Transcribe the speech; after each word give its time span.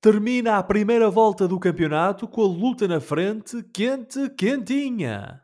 Termina 0.00 0.58
a 0.58 0.62
primeira 0.62 1.10
volta 1.10 1.48
do 1.48 1.58
campeonato 1.58 2.28
com 2.28 2.42
a 2.42 2.46
luta 2.46 2.86
na 2.86 3.00
frente 3.00 3.64
quente, 3.72 4.30
quentinha. 4.30 5.40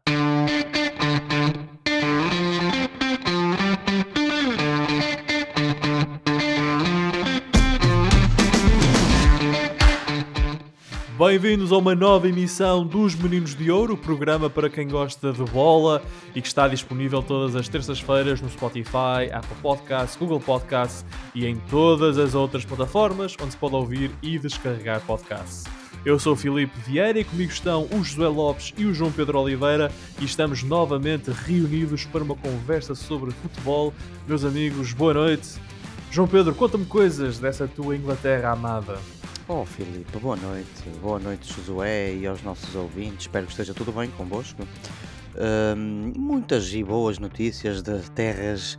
Bem-vindos 11.16 11.70
a 11.70 11.76
uma 11.76 11.94
nova 11.94 12.28
emissão 12.28 12.84
dos 12.84 13.14
Meninos 13.14 13.54
de 13.54 13.70
Ouro, 13.70 13.96
programa 13.96 14.50
para 14.50 14.68
quem 14.68 14.88
gosta 14.88 15.32
de 15.32 15.44
bola 15.44 16.02
e 16.34 16.42
que 16.42 16.48
está 16.48 16.66
disponível 16.66 17.22
todas 17.22 17.54
as 17.54 17.68
terças-feiras 17.68 18.40
no 18.40 18.50
Spotify, 18.50 19.30
Apple 19.32 19.56
Podcasts, 19.62 20.16
Google 20.16 20.40
Podcasts 20.40 21.06
e 21.32 21.46
em 21.46 21.54
todas 21.70 22.18
as 22.18 22.34
outras 22.34 22.64
plataformas 22.64 23.36
onde 23.40 23.52
se 23.52 23.56
pode 23.56 23.76
ouvir 23.76 24.10
e 24.20 24.40
descarregar 24.40 25.02
podcasts. 25.02 25.62
Eu 26.04 26.18
sou 26.18 26.32
o 26.32 26.36
Filipe 26.36 26.76
Vieira 26.80 27.20
e 27.20 27.24
comigo 27.24 27.52
estão 27.52 27.86
o 27.92 28.02
José 28.02 28.26
Lopes 28.26 28.74
e 28.76 28.84
o 28.84 28.92
João 28.92 29.12
Pedro 29.12 29.38
Oliveira 29.38 29.92
e 30.20 30.24
estamos 30.24 30.64
novamente 30.64 31.30
reunidos 31.30 32.04
para 32.06 32.24
uma 32.24 32.34
conversa 32.34 32.96
sobre 32.96 33.30
futebol. 33.30 33.94
Meus 34.26 34.44
amigos, 34.44 34.92
boa 34.92 35.14
noite. 35.14 35.60
João 36.10 36.26
Pedro, 36.26 36.56
conta-me 36.56 36.86
coisas 36.86 37.38
dessa 37.38 37.68
tua 37.68 37.94
Inglaterra 37.94 38.50
amada. 38.50 38.98
Oh 39.46 39.66
Filipe, 39.66 40.18
boa 40.18 40.36
noite, 40.36 40.88
boa 41.02 41.18
noite 41.18 41.52
Josué 41.52 42.14
e 42.14 42.26
aos 42.26 42.42
nossos 42.42 42.74
ouvintes, 42.74 43.26
espero 43.26 43.44
que 43.44 43.52
esteja 43.52 43.74
tudo 43.74 43.92
bem 43.92 44.08
convosco. 44.12 44.66
Hum, 45.76 46.14
muitas 46.16 46.72
e 46.72 46.82
boas 46.82 47.18
notícias 47.18 47.82
de 47.82 48.10
terras 48.12 48.78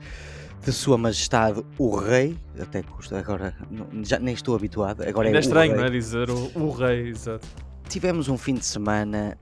de 0.63 0.71
Sua 0.71 0.97
Majestade 0.97 1.63
o 1.77 1.95
Rei, 1.95 2.35
até 2.59 2.81
custa 2.81 3.19
agora, 3.19 3.55
já 4.01 4.17
nem 4.17 4.33
estou 4.33 4.55
habituado, 4.55 5.03
agora 5.07 5.27
Ainda 5.27 5.37
é 5.37 5.41
é 5.41 5.41
estranho, 5.41 5.75
não 5.75 5.85
é? 5.85 5.89
Dizer 5.91 6.31
o, 6.31 6.51
o 6.55 6.71
rei, 6.71 7.09
exato. 7.09 7.47
Tivemos 7.87 8.27
um 8.27 8.37
fim 8.37 8.55
de 8.55 8.65
semana 8.65 9.37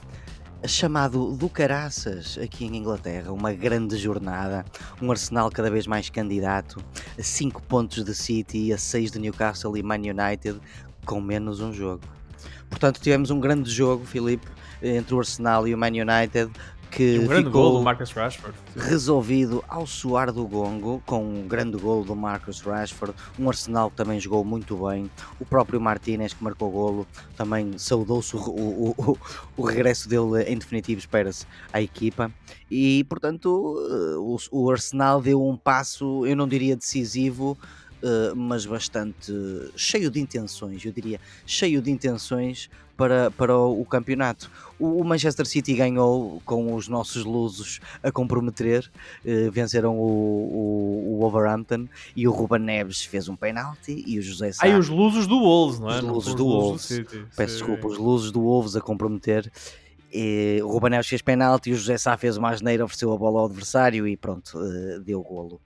chamado 0.68 1.38
do 1.38 1.48
Caraças 1.48 2.38
aqui 2.38 2.66
em 2.66 2.76
Inglaterra, 2.76 3.32
uma 3.32 3.54
grande 3.54 3.96
jornada, 3.96 4.66
um 5.02 5.10
Arsenal 5.10 5.50
cada 5.50 5.72
vez 5.72 5.88
mais 5.88 6.10
candidato, 6.10 6.84
a 7.18 7.24
5 7.24 7.62
pontos 7.64 8.04
de 8.04 8.14
City 8.14 8.74
a 8.74 8.78
6 8.78 9.12
de 9.12 9.20
Newcastle 9.20 9.78
e 9.78 9.84
Man 9.84 10.00
United, 10.00 10.60
com 11.06 11.20
menos 11.22 11.60
um 11.60 11.72
jogo. 11.74 12.02
Portanto, 12.70 13.00
tivemos 13.00 13.30
um 13.30 13.40
grande 13.40 13.70
jogo, 13.70 14.06
Filipe, 14.06 14.48
entre 14.82 15.14
o 15.14 15.20
Arsenal 15.20 15.68
e 15.68 15.74
o 15.74 15.78
Man 15.78 15.88
United, 15.90 16.52
que 16.90 17.18
um 17.20 17.26
grande 17.28 17.46
ficou 17.48 17.64
gol 17.72 17.78
do 17.80 17.84
Marcus 17.84 18.12
Rashford. 18.12 18.56
resolvido 18.76 19.64
ao 19.68 19.88
soar 19.88 20.32
do 20.32 20.46
gongo, 20.48 21.02
com 21.08 21.24
um 21.24 21.48
grande 21.48 21.76
gol 21.78 22.04
do 22.04 22.16
Marcus 22.16 22.62
Rashford, 22.62 23.16
um 23.40 23.48
Arsenal 23.50 23.90
que 23.90 23.96
também 23.98 24.20
jogou 24.20 24.44
muito 24.46 24.76
bem, 24.88 25.10
o 25.40 25.46
próprio 25.46 25.82
Martínez 25.82 26.34
que 26.34 26.44
marcou 26.44 26.70
golo, 26.70 27.08
também 27.36 27.78
saudou-se 27.80 28.36
o, 28.36 28.40
o- 28.40 28.96
o- 28.96 29.18
o 29.58 29.62
regresso 29.64 30.08
dele 30.08 30.44
em 30.48 30.56
definitivo, 30.58 31.00
espera-se, 31.00 31.48
à 31.72 31.82
equipa, 31.82 32.32
e 32.70 33.04
portanto 33.06 33.76
eh, 33.90 34.18
o, 34.18 34.38
o 34.52 34.70
Arsenal 34.72 35.20
deu 35.20 35.44
um 35.44 35.58
passo, 35.58 36.26
eu 36.28 36.36
não 36.36 36.48
diria 36.48 36.76
decisivo, 36.76 37.58
eh, 38.04 38.34
mas 38.36 38.66
bastante 38.66 39.32
cheio 39.78 40.12
de 40.12 40.20
intenções, 40.20 40.84
eu 40.84 40.92
diria, 40.92 41.22
cheio 41.46 41.82
de 41.82 41.90
intenções 41.90 42.70
para, 42.98 43.32
para 43.32 43.58
o, 43.58 43.82
o 43.82 43.86
campeonato. 43.86 44.52
O, 44.78 45.00
o 45.02 45.04
Manchester 45.06 45.46
City 45.46 45.74
ganhou 45.74 46.42
com 46.46 46.76
os 46.76 46.90
nossos 46.90 47.24
lusos 47.24 47.80
a 48.04 48.12
comprometer, 48.12 48.92
eh, 49.26 49.50
venceram 49.50 49.98
o, 49.98 51.14
o, 51.14 51.18
Wolverhampton 51.22 51.88
e 52.16 52.28
o 52.28 52.32
Ruben 52.32 52.60
Neves 52.60 53.04
fez 53.06 53.30
um 53.30 53.36
penalti 53.38 54.04
e 54.06 54.20
o 54.20 54.22
José 54.22 54.52
Sá, 54.52 54.66
Aí 54.66 54.76
os 54.76 54.90
lusos 54.90 55.26
do 55.26 55.40
Wolves, 55.40 55.80
não 55.80 55.90
é? 55.90 55.96
Os 55.96 56.04
Não 56.04 56.14
lusos 56.14 56.30
são 56.32 56.36
do 56.36 56.48
os 56.48 56.54
Wolves. 56.54 56.82
City. 56.82 57.26
peço 57.38 57.54
Sim. 57.54 57.58
desculpa, 57.60 57.88
os 57.88 57.98
lusos 57.98 58.32
do 58.32 58.42
Wolves 58.42 58.76
a 58.76 58.82
comprometer. 58.82 59.50
E 60.16 60.62
o 60.62 60.68
Ruben 60.68 60.92
Neves 60.92 61.08
fez 61.08 61.22
penalti 61.22 61.70
e 61.72 61.74
o 61.74 61.76
José 61.76 61.98
Sá 61.98 62.16
fez 62.18 62.38
uma 62.38 62.50
asneira, 62.50 62.86
ofereceu 62.86 63.12
a 63.12 63.18
bola 63.18 63.40
ao 63.40 63.46
adversário 63.48 64.08
e 64.08 64.16
pronto, 64.16 64.60
eh, 64.64 65.00
deu 65.00 65.22
golo. 65.24 65.60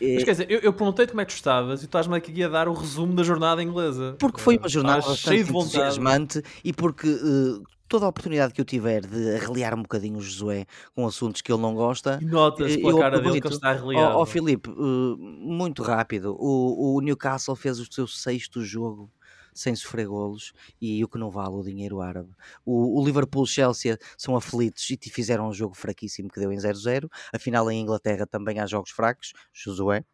Eh, 0.00 0.14
Mas 0.16 0.24
quer 0.24 0.30
dizer, 0.32 0.50
eu, 0.50 0.58
eu 0.60 0.72
perguntei-te 0.72 1.10
como 1.10 1.20
é 1.20 1.24
que 1.24 1.32
tu 1.32 1.36
estavas 1.36 1.80
e 1.80 1.84
tu 1.84 1.86
estás-me 1.86 2.16
aqui 2.16 2.42
a 2.42 2.48
dar 2.48 2.66
o 2.68 2.72
resumo 2.72 3.14
da 3.14 3.22
jornada 3.22 3.62
inglesa. 3.62 4.16
Porque 4.18 4.40
foi 4.40 4.56
Eh, 4.56 4.58
uma 4.58 4.68
jornada 4.68 5.02
cheio 5.14 5.44
de 5.44 5.50
entusiasmante 5.50 6.42
e 6.64 6.72
porque 6.72 7.06
eh, 7.08 7.62
toda 7.88 8.06
a 8.06 8.08
oportunidade 8.08 8.52
que 8.52 8.60
eu 8.60 8.64
tiver 8.64 9.06
de 9.06 9.36
arreliar 9.36 9.74
um 9.74 9.82
bocadinho 9.82 10.16
o 10.18 10.20
Josué 10.20 10.66
com 10.96 11.06
assuntos 11.06 11.40
que 11.40 11.52
ele 11.52 11.62
não 11.62 11.74
gosta, 11.74 12.18
nota-se 12.20 12.74
eh, 12.74 12.78
pela 12.78 12.90
eu 12.90 12.98
cara 12.98 13.20
dele 13.20 13.40
que 13.40 13.46
ele 13.46 13.54
está 13.54 13.68
Ó 13.68 13.70
arreliado. 13.70 14.18
ó, 14.18 14.26
Filipe, 14.26 14.68
eh, 14.70 14.74
muito 15.16 15.82
rápido, 15.84 16.34
o, 16.36 16.96
o 16.96 17.00
Newcastle 17.00 17.54
fez 17.54 17.78
o 17.78 17.86
seu 17.92 18.08
sexto 18.08 18.60
jogo 18.62 19.08
sem 19.54 19.74
sofrer 19.74 20.06
golos 20.06 20.52
e 20.80 21.02
o 21.04 21.08
que 21.08 21.18
não 21.18 21.30
vale 21.30 21.54
o 21.54 21.62
dinheiro 21.62 22.00
árabe. 22.00 22.30
O, 22.64 23.00
o 23.00 23.04
Liverpool-Chelsea 23.04 23.98
são 24.18 24.36
aflitos 24.36 24.88
e 24.90 24.96
te 24.96 25.10
fizeram 25.10 25.48
um 25.48 25.52
jogo 25.52 25.74
fraquíssimo 25.74 26.28
que 26.28 26.40
deu 26.40 26.52
em 26.52 26.56
0-0. 26.56 27.08
Afinal, 27.32 27.70
em 27.70 27.80
Inglaterra 27.80 28.26
também 28.26 28.58
há 28.58 28.66
jogos 28.66 28.90
fracos, 28.90 29.32
Josué. 29.52 30.04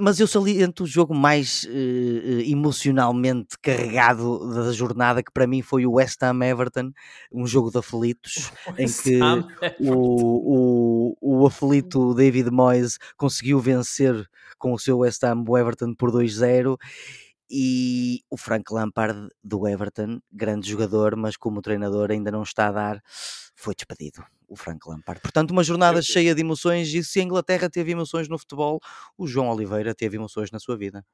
Mas 0.00 0.20
eu 0.20 0.28
saliento 0.28 0.84
o 0.84 0.86
jogo 0.86 1.12
mais 1.12 1.66
eh, 1.68 1.72
eh, 1.72 2.50
emocionalmente 2.50 3.58
carregado 3.60 4.54
da 4.54 4.70
jornada, 4.70 5.24
que 5.24 5.32
para 5.32 5.44
mim 5.44 5.60
foi 5.60 5.84
o 5.86 5.94
West 5.94 6.22
Ham 6.22 6.44
Everton, 6.44 6.92
um 7.32 7.44
jogo 7.44 7.68
de 7.68 7.78
aflitos, 7.78 8.52
em 8.78 8.86
que 8.86 9.18
o, 9.80 11.16
o, 11.20 11.40
o 11.40 11.46
aflito 11.48 12.14
David 12.14 12.48
Moyes 12.48 12.96
conseguiu 13.16 13.58
vencer 13.58 14.24
com 14.56 14.72
o 14.72 14.78
seu 14.78 14.98
West 14.98 15.24
Ham 15.24 15.44
o 15.48 15.58
Everton 15.58 15.92
por 15.94 16.12
2-0 16.12 16.76
e 17.50 18.20
o 18.30 18.36
Frank 18.36 18.72
Lampard 18.72 19.28
do 19.42 19.66
Everton, 19.66 20.20
grande 20.30 20.68
jogador, 20.70 21.16
mas 21.16 21.36
como 21.36 21.62
treinador 21.62 22.10
ainda 22.10 22.30
não 22.30 22.42
está 22.42 22.68
a 22.68 22.72
dar, 22.72 23.02
foi 23.54 23.74
despedido. 23.74 24.22
O 24.46 24.56
Frank 24.56 24.80
Lampard. 24.88 25.20
Portanto, 25.20 25.50
uma 25.50 25.62
jornada 25.64 25.98
Eu- 25.98 26.02
cheia 26.02 26.34
de 26.34 26.40
emoções. 26.40 26.92
E 26.94 27.02
se 27.04 27.20
a 27.20 27.22
Inglaterra 27.22 27.68
teve 27.68 27.90
emoções 27.92 28.28
no 28.28 28.38
futebol, 28.38 28.80
o 29.16 29.26
João 29.26 29.50
Oliveira 29.50 29.94
teve 29.94 30.16
emoções 30.16 30.50
na 30.50 30.58
sua 30.58 30.76
vida. 30.76 31.04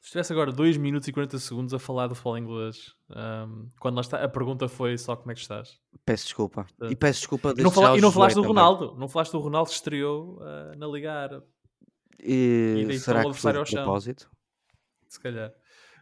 Se 0.00 0.08
estivesse 0.10 0.32
agora 0.32 0.52
2 0.52 0.76
minutos 0.76 1.08
e 1.08 1.12
40 1.12 1.36
segundos 1.38 1.74
a 1.74 1.78
falar 1.80 2.06
do 2.06 2.14
futebol 2.14 2.38
inglês, 2.38 2.92
ahm, 3.10 3.66
quando 3.80 3.96
lá 3.96 4.02
está, 4.02 4.22
a 4.22 4.28
pergunta 4.28 4.68
foi 4.68 4.96
só 4.96 5.16
como 5.16 5.32
é 5.32 5.34
que 5.34 5.40
estás. 5.40 5.80
Peço 6.04 6.24
desculpa. 6.26 6.60
E 6.68 6.74
Portanto, 6.76 6.98
peço 6.98 7.18
desculpa 7.20 7.54
E 7.58 7.62
não, 7.62 7.70
fala- 7.72 7.98
e 7.98 8.00
não 8.00 8.12
falaste 8.12 8.36
do 8.36 8.42
também. 8.42 8.56
Ronaldo, 8.56 8.94
não 8.96 9.08
falaste 9.08 9.32
do 9.32 9.40
Ronaldo 9.40 9.68
que 9.70 9.74
estreou 9.74 10.38
ah, 10.42 10.72
na 10.76 10.86
Liga 10.86 11.12
Árabe, 11.12 11.46
E 12.20 12.84
deitou 12.86 12.98
será 13.00 13.24
que 13.24 13.32
foi 13.34 13.52
de 13.64 13.70
propósito? 13.72 14.30
Se 15.16 15.20
calhar. 15.22 15.52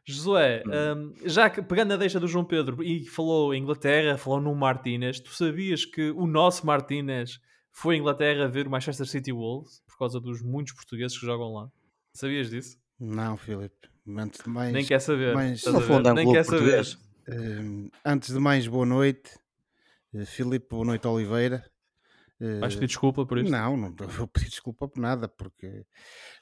Josué, 0.06 0.62
Hum. 0.66 0.70
ahm, 0.72 1.12
já 1.24 1.48
que 1.48 1.62
pegando 1.62 1.94
a 1.94 1.96
deixa 1.96 2.20
do 2.20 2.28
João 2.28 2.44
Pedro 2.44 2.82
e 2.82 3.06
falou 3.06 3.54
em 3.54 3.62
Inglaterra, 3.62 4.18
falou 4.18 4.40
no 4.40 4.54
Martínez, 4.54 5.18
tu 5.18 5.30
sabias 5.32 5.84
que 5.86 6.10
o 6.10 6.26
nosso 6.26 6.66
Martínez 6.66 7.38
foi 7.72 7.94
à 7.94 7.98
Inglaterra 7.98 8.46
ver 8.46 8.66
o 8.66 8.70
Manchester 8.70 9.06
City 9.06 9.32
Wolves 9.32 9.80
por 9.86 9.96
causa 9.98 10.20
dos 10.20 10.42
muitos 10.42 10.74
portugueses 10.74 11.18
que 11.18 11.24
jogam 11.24 11.54
lá? 11.54 11.68
Sabias 12.12 12.50
disso? 12.50 12.76
Não, 13.00 13.36
Filipe. 13.38 13.88
Antes 14.06 14.44
de 14.44 14.50
mais, 14.50 14.72
Nem 14.72 14.84
quer 14.84 15.00
saber. 15.00 15.32
é 15.32 15.32
um 15.32 16.14
Nem 16.14 16.30
quer 16.30 16.44
saber. 16.44 16.84
eh, 17.26 17.90
antes 18.04 18.30
de 18.34 18.38
mais, 18.38 18.66
boa 18.66 18.84
noite. 18.84 19.30
Eh, 20.14 20.26
Filipe, 20.26 20.66
boa 20.70 20.84
noite, 20.84 21.06
Oliveira. 21.08 21.64
Eh, 22.40 22.58
Vais 22.60 22.74
pedir 22.74 22.88
desculpa 22.88 23.24
por 23.24 23.38
isto? 23.38 23.50
Não, 23.50 23.74
não 23.76 23.90
vou 24.08 24.28
pedir 24.28 24.50
desculpa 24.50 24.86
por 24.86 25.00
nada, 25.00 25.26
porque 25.26 25.86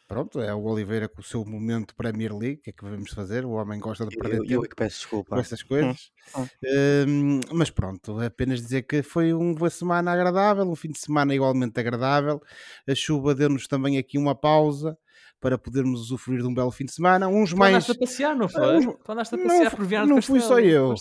pronto, 0.06 0.40
é 0.40 0.54
o 0.54 0.62
Oliveira 0.64 1.08
com 1.08 1.20
o 1.20 1.24
seu 1.24 1.44
momento 1.44 1.94
Premier 1.94 2.34
League, 2.36 2.60
o 2.60 2.62
que 2.62 2.70
é 2.70 2.72
que 2.72 2.84
vamos 2.84 3.10
fazer? 3.12 3.44
O 3.44 3.52
homem 3.52 3.80
gosta 3.80 4.06
de 4.06 4.16
perder 4.16 4.38
Eu, 4.38 4.42
eu 4.42 4.48
tempo 4.48 4.64
é 4.64 4.68
que 4.68 4.76
peço 4.76 4.98
desculpa. 4.98 5.30
com 5.34 5.40
essas 5.40 5.62
coisas. 5.62 6.10
hum. 6.36 6.46
Eh, 6.64 7.06
mas 7.52 7.70
pronto, 7.70 8.20
apenas 8.20 8.60
dizer 8.60 8.82
que 8.82 9.02
foi 9.02 9.32
uma 9.32 9.70
semana 9.70 10.12
agradável, 10.12 10.64
um 10.64 10.74
fim 10.76 10.90
de 10.90 10.98
semana 10.98 11.34
igualmente 11.34 11.78
agradável. 11.80 12.40
A 12.88 12.94
chuva 12.94 13.34
deu-nos 13.34 13.66
também 13.66 13.98
aqui 13.98 14.18
uma 14.18 14.34
pausa 14.34 14.96
para 15.42 15.58
podermos 15.58 16.00
usufruir 16.02 16.40
de 16.40 16.46
um 16.46 16.54
belo 16.54 16.70
fim 16.70 16.84
de 16.86 16.92
semana. 16.92 17.28
Uns 17.28 17.50
Tu 17.50 17.56
mais. 17.58 17.74
andaste 17.74 17.90
a 17.90 17.94
passear, 17.98 18.34
não 18.36 18.48
foi? 18.48 18.76
uns- 18.76 18.96
Tu 19.04 19.12
andaste 19.12 19.34
a 19.34 19.38
Não 19.38 19.46
passear 19.46 19.70
fu- 19.72 19.76
por 19.76 19.86
Viana 19.86 20.06
não 20.06 20.22
fui 20.22 20.40
só 20.40 20.58
eu. 20.60 20.94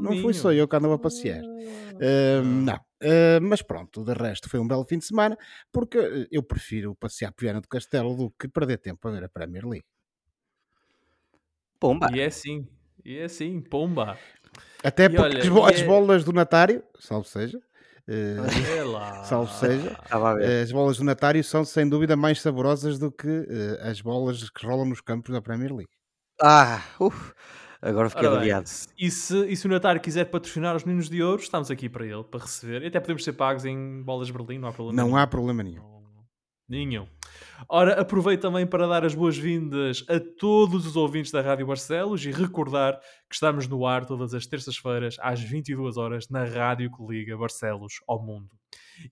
Não 0.00 0.16
fui 0.22 0.32
só 0.32 0.52
eu 0.52 0.66
que 0.68 0.76
andava 0.76 0.94
a 0.94 0.98
passear. 0.98 1.42
Ah. 1.44 2.40
Uh, 2.40 2.44
não, 2.44 2.80
Uh, 3.02 3.40
mas 3.40 3.62
pronto, 3.62 4.04
de 4.04 4.12
resto 4.12 4.46
foi 4.50 4.60
um 4.60 4.68
belo 4.68 4.84
fim 4.84 4.98
de 4.98 5.06
semana, 5.06 5.34
porque 5.72 6.28
eu 6.30 6.42
prefiro 6.42 6.94
passear 6.94 7.32
por 7.32 7.40
Viana 7.42 7.58
do 7.60 7.66
Castelo 7.66 8.14
do 8.14 8.30
que 8.38 8.46
perder 8.46 8.76
tempo 8.76 9.08
a 9.08 9.10
ver 9.10 9.24
a 9.24 9.28
Premier 9.28 9.64
League. 9.66 9.86
Pomba. 11.78 12.08
E 12.12 12.20
é 12.20 12.26
assim, 12.26 12.66
e 13.04 13.16
é 13.18 13.24
assim, 13.24 13.60
pomba. 13.60 14.18
Até 14.84 15.04
E 15.04 15.08
porque 15.08 15.22
olha, 15.22 15.38
as, 15.40 15.48
bo- 15.48 15.68
e 15.68 15.72
as 15.74 15.80
é- 15.80 15.84
bolas 15.86 16.24
do 16.24 16.32
Natário, 16.32 16.82
salvo 16.98 17.26
seja, 17.26 17.58
uh. 18.10 19.24
Salve 19.24 19.52
seja. 19.54 19.96
Estava 20.02 20.30
a 20.30 20.34
ver. 20.34 20.62
as 20.62 20.72
bolas 20.72 20.96
do 20.98 21.04
Natário 21.04 21.42
são 21.44 21.64
sem 21.64 21.88
dúvida 21.88 22.16
mais 22.16 22.40
saborosas 22.40 22.98
do 22.98 23.10
que 23.12 23.28
uh, 23.28 23.78
as 23.88 24.00
bolas 24.00 24.50
que 24.50 24.66
rolam 24.66 24.86
nos 24.86 25.00
campos 25.00 25.32
da 25.32 25.40
Premier 25.40 25.72
League. 25.72 25.88
Ah, 26.42 26.82
uf, 26.98 27.32
agora 27.82 28.08
fiquei 28.10 28.26
aliviado. 28.26 28.68
e, 28.98 29.10
se, 29.10 29.46
e 29.46 29.56
se 29.56 29.66
o 29.66 29.70
Natário 29.70 30.00
quiser 30.00 30.24
patrocinar 30.24 30.74
os 30.74 30.84
Meninos 30.84 31.08
de 31.10 31.22
Ouro, 31.22 31.42
estamos 31.42 31.70
aqui 31.70 31.88
para 31.88 32.06
ele, 32.06 32.24
para 32.24 32.40
receber. 32.40 32.82
E 32.82 32.86
até 32.86 32.98
podemos 32.98 33.22
ser 33.24 33.34
pagos 33.34 33.64
em 33.64 34.02
bolas 34.02 34.26
de 34.28 34.32
Berlim, 34.32 34.58
não 34.58 34.68
há 34.68 34.72
problema 34.72 34.96
Não 34.96 35.08
nenhum. 35.08 35.16
há 35.18 35.26
problema 35.26 35.62
nenhum. 35.62 35.99
Nenhum. 36.70 37.04
Ora, 37.68 38.00
aproveito 38.00 38.42
também 38.42 38.64
para 38.64 38.86
dar 38.86 39.04
as 39.04 39.12
boas-vindas 39.12 40.04
a 40.08 40.20
todos 40.20 40.86
os 40.86 40.94
ouvintes 40.94 41.32
da 41.32 41.40
Rádio 41.40 41.66
Barcelos 41.66 42.24
e 42.24 42.30
recordar 42.30 43.00
que 43.28 43.34
estamos 43.34 43.66
no 43.66 43.84
ar 43.84 44.06
todas 44.06 44.32
as 44.34 44.46
terças-feiras 44.46 45.16
às 45.18 45.40
22 45.40 45.96
horas 45.96 46.28
na 46.28 46.44
rádio 46.44 46.88
que 46.92 47.04
liga 47.04 47.36
Barcelos 47.36 47.94
ao 48.06 48.22
mundo. 48.22 48.59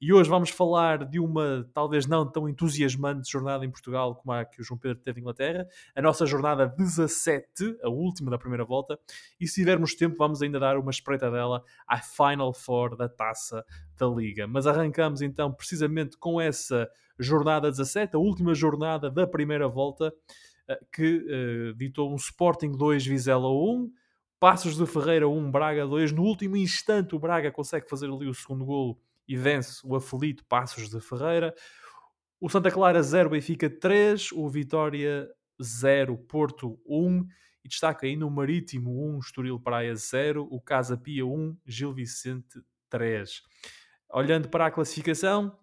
E 0.01 0.13
hoje 0.13 0.29
vamos 0.29 0.51
falar 0.51 1.05
de 1.05 1.19
uma 1.19 1.69
talvez 1.73 2.07
não 2.07 2.31
tão 2.31 2.49
entusiasmante 2.49 3.31
jornada 3.31 3.65
em 3.65 3.71
Portugal 3.71 4.15
como 4.15 4.33
a 4.33 4.45
que 4.45 4.61
o 4.61 4.65
João 4.65 4.79
Pedro 4.79 5.03
teve 5.03 5.21
em 5.21 5.23
Inglaterra, 5.23 5.67
a 5.95 6.03
nossa 6.03 6.27
jornada 6.27 6.67
17, 6.67 7.79
a 7.83 7.89
última 7.89 8.31
da 8.31 8.39
primeira 8.39 8.65
volta, 8.65 8.99
e 9.41 9.47
se 9.47 9.55
tivermos 9.57 9.95
tempo 9.95 10.17
vamos 10.19 10.43
ainda 10.43 10.59
dar 10.59 10.77
uma 10.77 10.91
espreita 10.91 11.31
dela 11.31 11.63
à 11.87 11.99
Final 11.99 12.53
Four 12.53 12.97
da 12.97 13.09
taça 13.09 13.65
da 13.97 14.07
Liga. 14.07 14.47
Mas 14.47 14.67
arrancamos 14.67 15.23
então 15.23 15.53
precisamente 15.53 16.17
com 16.19 16.41
essa 16.41 16.89
jornada 17.19 17.71
17, 17.71 18.15
a 18.15 18.19
última 18.19 18.55
jornada 18.55 19.11
da 19.11 19.27
primeira 19.27 19.69
volta, 19.69 20.13
eh, 20.69 20.79
que 20.93 21.71
uh, 21.73 21.75
ditou 21.75 22.13
um 22.13 22.17
Sporting 22.17 22.73
2, 22.73 23.07
Vizela 23.07 23.51
1, 23.51 23.91
Passos 24.39 24.77
de 24.77 24.87
Ferreira 24.87 25.29
1, 25.29 25.51
Braga 25.51 25.85
2. 25.85 26.13
No 26.13 26.23
último 26.23 26.57
instante, 26.57 27.17
o 27.17 27.19
Braga 27.19 27.51
consegue 27.51 27.89
fazer 27.89 28.07
ali 28.07 28.29
o 28.29 28.35
segundo 28.35 28.65
golo 28.65 28.97
e 29.29 29.37
vence 29.37 29.81
o 29.85 29.95
aflito 29.95 30.45
Passos 30.47 30.89
de 30.89 31.01
Ferreira. 31.01 31.55
O 32.41 32.49
Santa 32.49 32.71
Clara 32.71 33.03
0, 33.03 33.31
Benfica 33.31 33.69
3, 33.69 34.33
o 34.33 34.49
Vitória 34.49 35.29
0, 35.63 36.17
Porto 36.17 36.81
1 36.87 37.27
e 37.65 37.69
destaca 37.69 38.07
ainda 38.07 38.27
o 38.27 38.31
Marítimo 38.31 39.17
1, 39.17 39.19
Estoril 39.19 39.61
Praia 39.61 39.95
0, 39.95 40.47
o 40.51 40.61
Casa 40.61 40.97
Pia 40.97 41.27
1, 41.27 41.57
Gil 41.67 41.93
Vicente 41.93 42.61
3. 42.89 43.43
Olhando 44.11 44.49
para 44.49 44.67
a 44.67 44.71
classificação, 44.71 45.59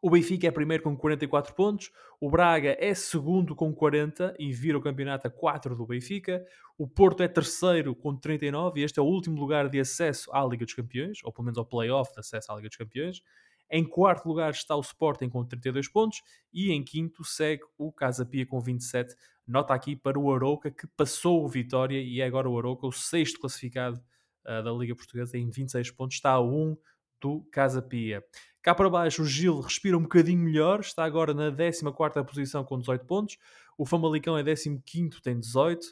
o 0.00 0.10
Benfica 0.10 0.46
é 0.46 0.50
primeiro 0.50 0.82
com 0.82 0.96
44 0.96 1.54
pontos, 1.54 1.90
o 2.20 2.30
Braga 2.30 2.76
é 2.78 2.94
segundo 2.94 3.54
com 3.54 3.72
40 3.72 4.34
e 4.38 4.52
vira 4.52 4.78
o 4.78 4.80
campeonato 4.80 5.26
a 5.26 5.30
4 5.30 5.74
do 5.74 5.86
Benfica, 5.86 6.44
o 6.76 6.86
Porto 6.86 7.22
é 7.22 7.28
terceiro 7.28 7.94
com 7.94 8.16
39 8.16 8.80
e 8.80 8.84
este 8.84 8.98
é 8.98 9.02
o 9.02 9.06
último 9.06 9.38
lugar 9.38 9.68
de 9.68 9.80
acesso 9.80 10.30
à 10.32 10.44
Liga 10.44 10.64
dos 10.64 10.74
Campeões, 10.74 11.18
ou 11.24 11.32
pelo 11.32 11.44
menos 11.44 11.58
ao 11.58 11.64
play-off 11.64 12.12
de 12.12 12.20
acesso 12.20 12.52
à 12.52 12.56
Liga 12.56 12.68
dos 12.68 12.76
Campeões. 12.76 13.22
Em 13.70 13.84
quarto 13.84 14.26
lugar 14.26 14.50
está 14.50 14.74
o 14.74 14.80
Sporting 14.80 15.28
com 15.28 15.44
32 15.44 15.88
pontos 15.88 16.22
e 16.52 16.72
em 16.72 16.82
quinto 16.82 17.22
segue 17.24 17.64
o 17.76 17.92
Casa 17.92 18.24
Pia 18.24 18.46
com 18.46 18.58
27. 18.60 19.14
Nota 19.46 19.74
aqui 19.74 19.94
para 19.94 20.18
o 20.18 20.32
Arouca 20.32 20.70
que 20.70 20.86
passou 20.86 21.44
o 21.44 21.48
Vitória 21.48 22.00
e 22.00 22.20
é 22.20 22.24
agora 22.24 22.48
o 22.48 22.58
Arouca 22.58 22.86
o 22.86 22.92
sexto 22.92 23.40
classificado 23.40 24.00
uh, 24.46 24.62
da 24.62 24.72
Liga 24.72 24.94
Portuguesa 24.94 25.36
em 25.36 25.50
26 25.50 25.90
pontos, 25.90 26.16
está 26.16 26.30
a 26.32 26.40
1 26.40 26.76
do 27.20 27.42
Casa 27.50 27.82
Pia. 27.82 28.24
Cá 28.60 28.74
para 28.74 28.90
baixo, 28.90 29.22
o 29.22 29.24
Gil 29.24 29.60
respira 29.60 29.96
um 29.96 30.02
bocadinho 30.02 30.40
melhor, 30.40 30.80
está 30.80 31.04
agora 31.04 31.32
na 31.32 31.50
14 31.50 32.24
posição 32.26 32.64
com 32.64 32.78
18 32.78 33.04
pontos. 33.04 33.38
O 33.76 33.86
Famalicão 33.86 34.36
é 34.36 34.42
15, 34.42 35.22
tem 35.22 35.38
18. 35.38 35.86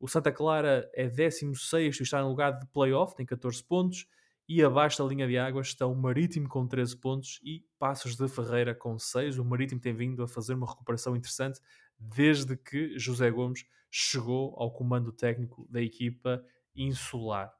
O 0.00 0.08
Santa 0.08 0.32
Clara 0.32 0.88
é 0.94 1.08
16 1.08 2.00
e 2.00 2.02
está 2.02 2.20
no 2.22 2.28
lugar 2.28 2.58
de 2.58 2.66
playoff, 2.66 3.14
tem 3.14 3.24
14 3.24 3.62
pontos. 3.62 4.06
E 4.48 4.62
abaixo 4.62 5.02
da 5.02 5.08
linha 5.08 5.28
de 5.28 5.36
água 5.36 5.60
está 5.60 5.86
o 5.86 5.94
Marítimo 5.94 6.48
com 6.48 6.66
13 6.66 6.96
pontos 6.96 7.38
e 7.44 7.62
Passos 7.78 8.16
de 8.16 8.26
Ferreira 8.28 8.74
com 8.74 8.98
6. 8.98 9.38
O 9.38 9.44
Marítimo 9.44 9.80
tem 9.80 9.92
vindo 9.92 10.22
a 10.22 10.28
fazer 10.28 10.54
uma 10.54 10.66
recuperação 10.66 11.14
interessante 11.14 11.60
desde 11.98 12.56
que 12.56 12.98
José 12.98 13.30
Gomes 13.30 13.64
chegou 13.90 14.54
ao 14.56 14.72
comando 14.72 15.12
técnico 15.12 15.66
da 15.70 15.82
equipa 15.82 16.42
insular. 16.74 17.52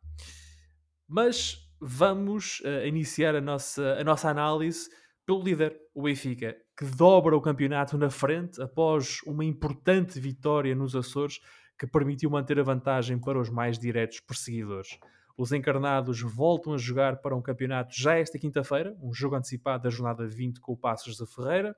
Mas 1.07 1.68
vamos 1.81 2.61
uh, 2.61 2.87
iniciar 2.87 3.35
a 3.35 3.41
nossa, 3.41 3.95
a 3.95 4.05
nossa 4.05 4.29
análise 4.29 4.89
pelo 5.25 5.43
líder, 5.43 5.79
o 5.95 6.03
Benfica, 6.03 6.57
que 6.77 6.85
dobra 6.85 7.37
o 7.37 7.41
campeonato 7.41 7.99
na 7.99 8.09
frente 8.09 8.61
após 8.63 9.21
uma 9.27 9.45
importante 9.45 10.19
vitória 10.19 10.75
nos 10.75 10.97
Açores 10.97 11.41
que 11.79 11.87
permitiu 11.87 12.31
manter 12.31 12.59
a 12.59 12.63
vantagem 12.63 13.19
para 13.19 13.39
os 13.39 13.51
mais 13.51 13.79
diretos 13.79 14.21
perseguidores. 14.21 14.99
Os 15.37 15.53
encarnados 15.53 16.21
voltam 16.21 16.73
a 16.73 16.79
jogar 16.79 17.21
para 17.21 17.37
um 17.37 17.43
campeonato 17.43 17.95
já 17.95 18.19
esta 18.19 18.39
quinta-feira, 18.39 18.97
um 19.01 19.13
jogo 19.13 19.37
antecipado 19.37 19.85
da 19.85 19.91
jornada 19.91 20.27
20 20.27 20.61
com 20.61 20.73
o 20.73 20.77
Passos 20.77 21.17
de 21.17 21.27
Ferreira. 21.27 21.77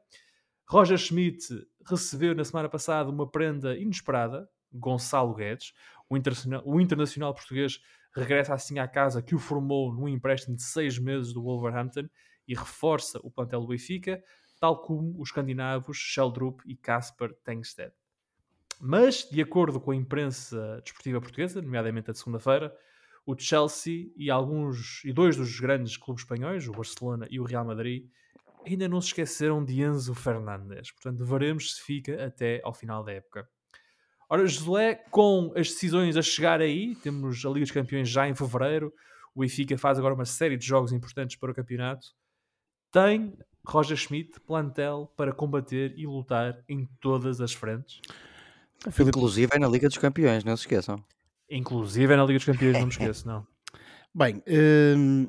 Roger 0.67 0.97
Schmidt 0.97 1.47
recebeu 1.87 2.35
na 2.35 2.45
semana 2.45 2.69
passada 2.69 3.11
uma 3.11 3.29
prenda 3.29 3.77
inesperada, 3.77 4.49
Gonçalo 4.73 5.35
Guedes, 5.35 5.75
o 6.09 6.17
internacional, 6.17 6.63
o 6.65 6.81
internacional 6.81 7.35
português 7.35 7.81
regressa 8.13 8.55
assim 8.55 8.79
à 8.79 8.89
casa 8.89 9.23
que 9.23 9.35
o 9.35 9.39
formou 9.39 9.93
num 9.93 10.09
empréstimo 10.09 10.57
de 10.57 10.63
seis 10.63 10.99
meses 10.99 11.33
do 11.33 11.43
Wolverhampton 11.43 12.09
e 12.47 12.55
reforça 12.55 13.21
o 13.23 13.31
plantel 13.31 13.61
do 13.61 13.69
Benfica, 13.69 14.23
tal 14.59 14.83
como 14.83 15.21
os 15.21 15.29
escandinavos 15.29 15.97
Sheldrup 15.97 16.61
e 16.67 16.77
Casper 16.77 17.33
Tengsted. 17.45 17.93
Mas, 18.81 19.29
de 19.31 19.41
acordo 19.43 19.81
com 19.81 19.91
a 19.91 19.97
imprensa 19.97 20.81
desportiva 20.83 21.21
portuguesa, 21.21 21.61
nomeadamente 21.61 22.11
a 22.11 22.13
de 22.13 22.19
segunda-feira, 22.19 22.75
o 23.27 23.39
Chelsea 23.39 24.11
e 24.17 24.31
alguns 24.31 25.05
e 25.05 25.13
dois 25.13 25.37
dos 25.37 25.61
grandes 25.61 25.97
clubes 25.97 26.23
espanhóis, 26.23 26.67
o 26.67 26.73
Barcelona 26.73 27.27
e 27.31 27.39
o 27.39 27.45
Real 27.45 27.65
Madrid, 27.65 28.09
ainda 28.67 28.89
não 28.89 29.01
se 29.01 29.09
esqueceram 29.09 29.65
de 29.65 29.83
Enzo 29.83 30.15
Fernandes. 30.15 30.91
Portanto, 30.93 31.25
veremos 31.25 31.77
se 31.77 31.83
fica 31.83 32.25
até 32.25 32.61
ao 32.65 32.73
final 32.73 33.05
da 33.05 33.13
época. 33.13 33.49
Ora, 34.33 34.47
Josué, 34.47 34.95
com 35.11 35.53
as 35.57 35.71
decisões 35.71 36.17
a 36.17 36.23
chegar 36.23 36.61
aí, 36.61 36.95
temos 37.03 37.45
a 37.45 37.49
Liga 37.49 37.63
dos 37.63 37.73
Campeões 37.73 38.09
já 38.09 38.29
em 38.29 38.35
fevereiro, 38.35 38.95
o 39.35 39.41
Benfica 39.41 39.77
faz 39.77 39.99
agora 39.99 40.15
uma 40.15 40.25
série 40.25 40.57
de 40.57 40.65
jogos 40.65 40.93
importantes 40.93 41.35
para 41.35 41.51
o 41.51 41.55
campeonato. 41.55 42.07
Tem 42.93 43.37
Roger 43.67 43.97
Schmidt 43.97 44.39
plantel 44.39 45.13
para 45.17 45.33
combater 45.33 45.95
e 45.97 46.07
lutar 46.07 46.63
em 46.69 46.89
todas 47.01 47.41
as 47.41 47.53
frentes? 47.53 48.01
Inclusive 49.01 49.51
é 49.53 49.59
na 49.59 49.67
Liga 49.67 49.89
dos 49.89 49.99
Campeões, 49.99 50.45
não 50.45 50.57
se 50.57 50.63
esqueçam. 50.63 51.05
Inclusive 51.51 52.13
é 52.13 52.17
na 52.17 52.25
Liga 52.25 52.39
dos 52.39 52.47
Campeões, 52.47 52.75
não 52.75 52.87
me 52.87 52.93
esqueço, 52.93 53.27
não. 53.27 53.45
Bem, 54.15 54.41
hum, 54.97 55.29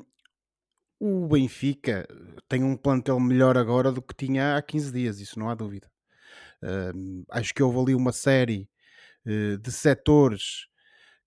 o 1.00 1.26
Benfica 1.26 2.06
tem 2.48 2.62
um 2.62 2.76
plantel 2.76 3.18
melhor 3.18 3.58
agora 3.58 3.90
do 3.90 4.00
que 4.00 4.14
tinha 4.14 4.56
há 4.56 4.62
15 4.62 4.92
dias, 4.92 5.18
isso 5.18 5.40
não 5.40 5.50
há 5.50 5.56
dúvida. 5.56 5.90
Hum, 6.62 7.24
acho 7.28 7.52
que 7.52 7.62
houve 7.64 7.78
ali 7.80 7.94
uma 7.96 8.12
série 8.12 8.68
de 9.24 9.70
setores 9.72 10.66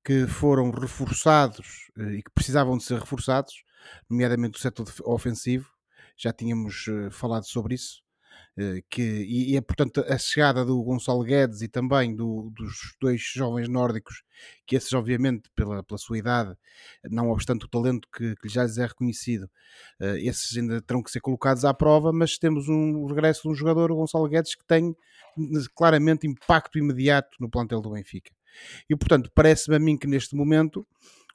que 0.05 0.27
foram 0.27 0.69
reforçados 0.69 1.89
eh, 1.97 2.17
e 2.17 2.23
que 2.23 2.31
precisavam 2.31 2.77
de 2.77 2.83
ser 2.83 2.99
reforçados, 2.99 3.63
nomeadamente 4.07 4.59
o 4.59 4.61
setor 4.61 4.85
ofensivo, 5.03 5.67
já 6.15 6.31
tínhamos 6.31 6.87
eh, 6.87 7.09
falado 7.09 7.45
sobre 7.45 7.73
isso. 7.73 8.04
Que, 8.89 9.01
e, 9.01 9.57
é 9.57 9.61
portanto 9.61 10.03
a 10.07 10.17
chegada 10.17 10.63
do 10.63 10.81
Gonçalo 10.81 11.23
Guedes 11.23 11.61
e 11.61 11.67
também 11.67 12.15
do, 12.15 12.49
dos 12.55 12.95
dois 13.01 13.21
jovens 13.21 13.67
nórdicos, 13.67 14.23
que 14.65 14.77
esses 14.77 14.93
obviamente 14.93 15.49
pela, 15.53 15.83
pela 15.83 15.97
sua 15.97 16.17
idade, 16.17 16.55
não 17.03 17.29
obstante 17.31 17.65
o 17.65 17.67
talento 17.67 18.07
que, 18.15 18.33
que 18.37 18.47
já 18.47 18.63
lhes 18.63 18.77
é 18.77 18.85
reconhecido, 18.85 19.49
esses 19.99 20.55
ainda 20.55 20.81
terão 20.81 21.03
que 21.03 21.11
ser 21.11 21.19
colocados 21.19 21.65
à 21.65 21.73
prova, 21.73 22.13
mas 22.13 22.37
temos 22.37 22.69
um 22.69 23.05
regresso 23.07 23.41
de 23.41 23.49
um 23.49 23.53
jogador, 23.53 23.91
o 23.91 23.95
Gonçalo 23.97 24.29
Guedes, 24.29 24.55
que 24.55 24.65
tem 24.65 24.95
claramente 25.75 26.25
impacto 26.25 26.79
imediato 26.79 27.35
no 27.41 27.49
plantel 27.49 27.81
do 27.81 27.91
Benfica. 27.91 28.31
E 28.89 28.95
portanto, 28.95 29.29
parece-me 29.35 29.75
a 29.75 29.79
mim 29.79 29.97
que 29.97 30.07
neste 30.07 30.33
momento 30.33 30.87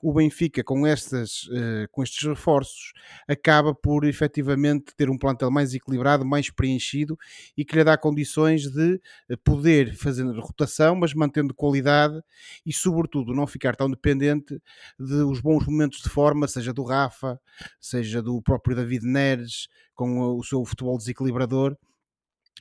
o 0.03 0.13
Benfica, 0.13 0.65
com, 0.65 0.87
estas, 0.87 1.45
uh, 1.45 1.89
com 1.91 2.03
estes 2.03 2.27
reforços, 2.27 2.93
acaba 3.29 3.75
por 3.75 4.05
efetivamente 4.05 4.95
ter 4.97 5.11
um 5.11 5.19
plantel 5.19 5.51
mais 5.51 5.75
equilibrado, 5.75 6.25
mais 6.25 6.51
preenchido 6.51 7.19
e 7.57 7.65
que 7.65 7.77
lhe 7.77 7.85
dá 7.85 7.97
condições 7.97 8.63
de 8.71 9.01
eh, 9.29 9.37
poder 9.37 9.95
fazer 9.95 10.25
rotação, 10.39 10.95
mas 10.95 11.13
mantendo 11.15 11.55
qualidade 11.55 12.21
e, 12.65 12.73
sobretudo, 12.73 13.35
não 13.35 13.47
ficar 13.47 13.77
tão 13.77 13.91
dependente 13.91 14.61
dos 14.99 15.37
de 15.37 15.43
bons 15.43 15.67
momentos 15.67 16.01
de 16.03 16.09
forma, 16.09 16.49
seja 16.49 16.73
do 16.73 16.83
Rafa, 16.83 17.41
seja 17.81 18.23
do 18.23 18.41
próprio 18.43 18.77
David 18.77 19.05
Neres, 19.07 19.69
com 19.95 20.21
o 20.37 20.43
seu 20.43 20.65
futebol 20.65 20.97
desequilibrador 20.97 21.77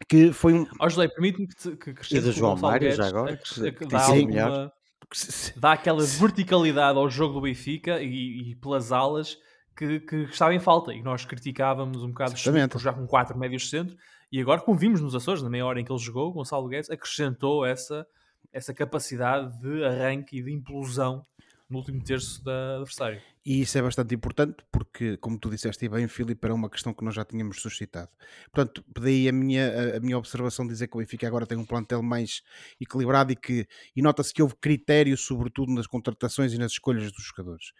que 0.07 0.31
foi 0.31 0.53
um. 0.53 0.65
Ó 0.79 0.87
José, 0.87 1.07
permite-me 1.09 1.47
que, 1.47 1.75
que, 1.75 1.93
que 1.93 2.15
E 2.15 2.21
do 2.21 2.31
João 2.31 2.55
Mário, 2.55 2.91
já 2.91 3.07
agora, 3.07 3.35
que, 3.35 3.71
que 3.71 3.85
dá, 3.85 4.05
alguma, 4.05 4.71
dá 5.57 5.73
aquela 5.73 6.03
verticalidade 6.03 6.97
ao 6.97 7.09
jogo 7.09 7.35
do 7.35 7.41
Benfica 7.41 8.01
e, 8.01 8.51
e 8.51 8.55
pelas 8.55 8.91
alas 8.91 9.37
que, 9.75 9.99
que, 10.01 10.15
estava 10.23 10.53
em 10.53 10.59
falta. 10.59 10.93
E 10.93 11.01
nós 11.01 11.25
criticávamos 11.25 12.03
um 12.03 12.09
bocado 12.09 12.31
por 12.31 12.79
jogar 12.79 12.97
com 12.97 13.07
quatro 13.07 13.37
médios 13.37 13.69
centro 13.69 13.95
e 14.31 14.39
agora, 14.39 14.61
como 14.61 14.77
vimos 14.77 15.01
nos 15.01 15.15
Açores, 15.15 15.41
na 15.41 15.49
meia 15.49 15.65
hora 15.65 15.81
em 15.81 15.83
que 15.85 15.91
ele 15.91 15.99
jogou, 15.99 16.31
Gonçalo 16.31 16.67
Guedes 16.67 16.89
acrescentou 16.89 17.65
essa, 17.65 18.05
essa 18.53 18.73
capacidade 18.73 19.59
de 19.59 19.83
arranque 19.83 20.37
e 20.37 20.43
de 20.43 20.51
implosão 20.51 21.25
no 21.69 21.77
último 21.77 22.03
terço 22.03 22.43
da 22.43 22.77
adversário. 22.77 23.21
E 23.45 23.61
isso 23.61 23.77
é 23.77 23.81
bastante 23.81 24.13
importante 24.13 24.57
porque, 24.71 25.17
como 25.17 25.39
tu 25.39 25.49
disseste 25.49 25.87
bem, 25.87 26.07
Filipe, 26.07 26.45
era 26.45 26.53
uma 26.53 26.69
questão 26.69 26.93
que 26.93 27.03
nós 27.03 27.15
já 27.15 27.23
tínhamos 27.23 27.61
suscitado. 27.61 28.09
Portanto, 28.51 28.83
daí 28.99 29.29
a 29.29 29.31
minha, 29.31 29.97
a 29.97 29.99
minha 29.99 30.17
observação 30.17 30.67
dizer 30.67 30.87
que 30.87 30.97
o 30.97 30.99
Benfica 30.99 31.27
agora 31.27 31.45
tem 31.45 31.57
um 31.57 31.65
plantel 31.65 32.01
mais 32.01 32.41
equilibrado 32.81 33.31
e 33.31 33.35
que 33.35 33.67
e 33.95 34.01
nota-se 34.01 34.33
que 34.33 34.41
houve 34.41 34.55
critério, 34.55 35.15
sobretudo 35.15 35.73
nas 35.73 35.87
contratações 35.87 36.53
e 36.53 36.57
nas 36.57 36.73
escolhas 36.73 37.11
dos 37.11 37.23
jogadores. 37.23 37.71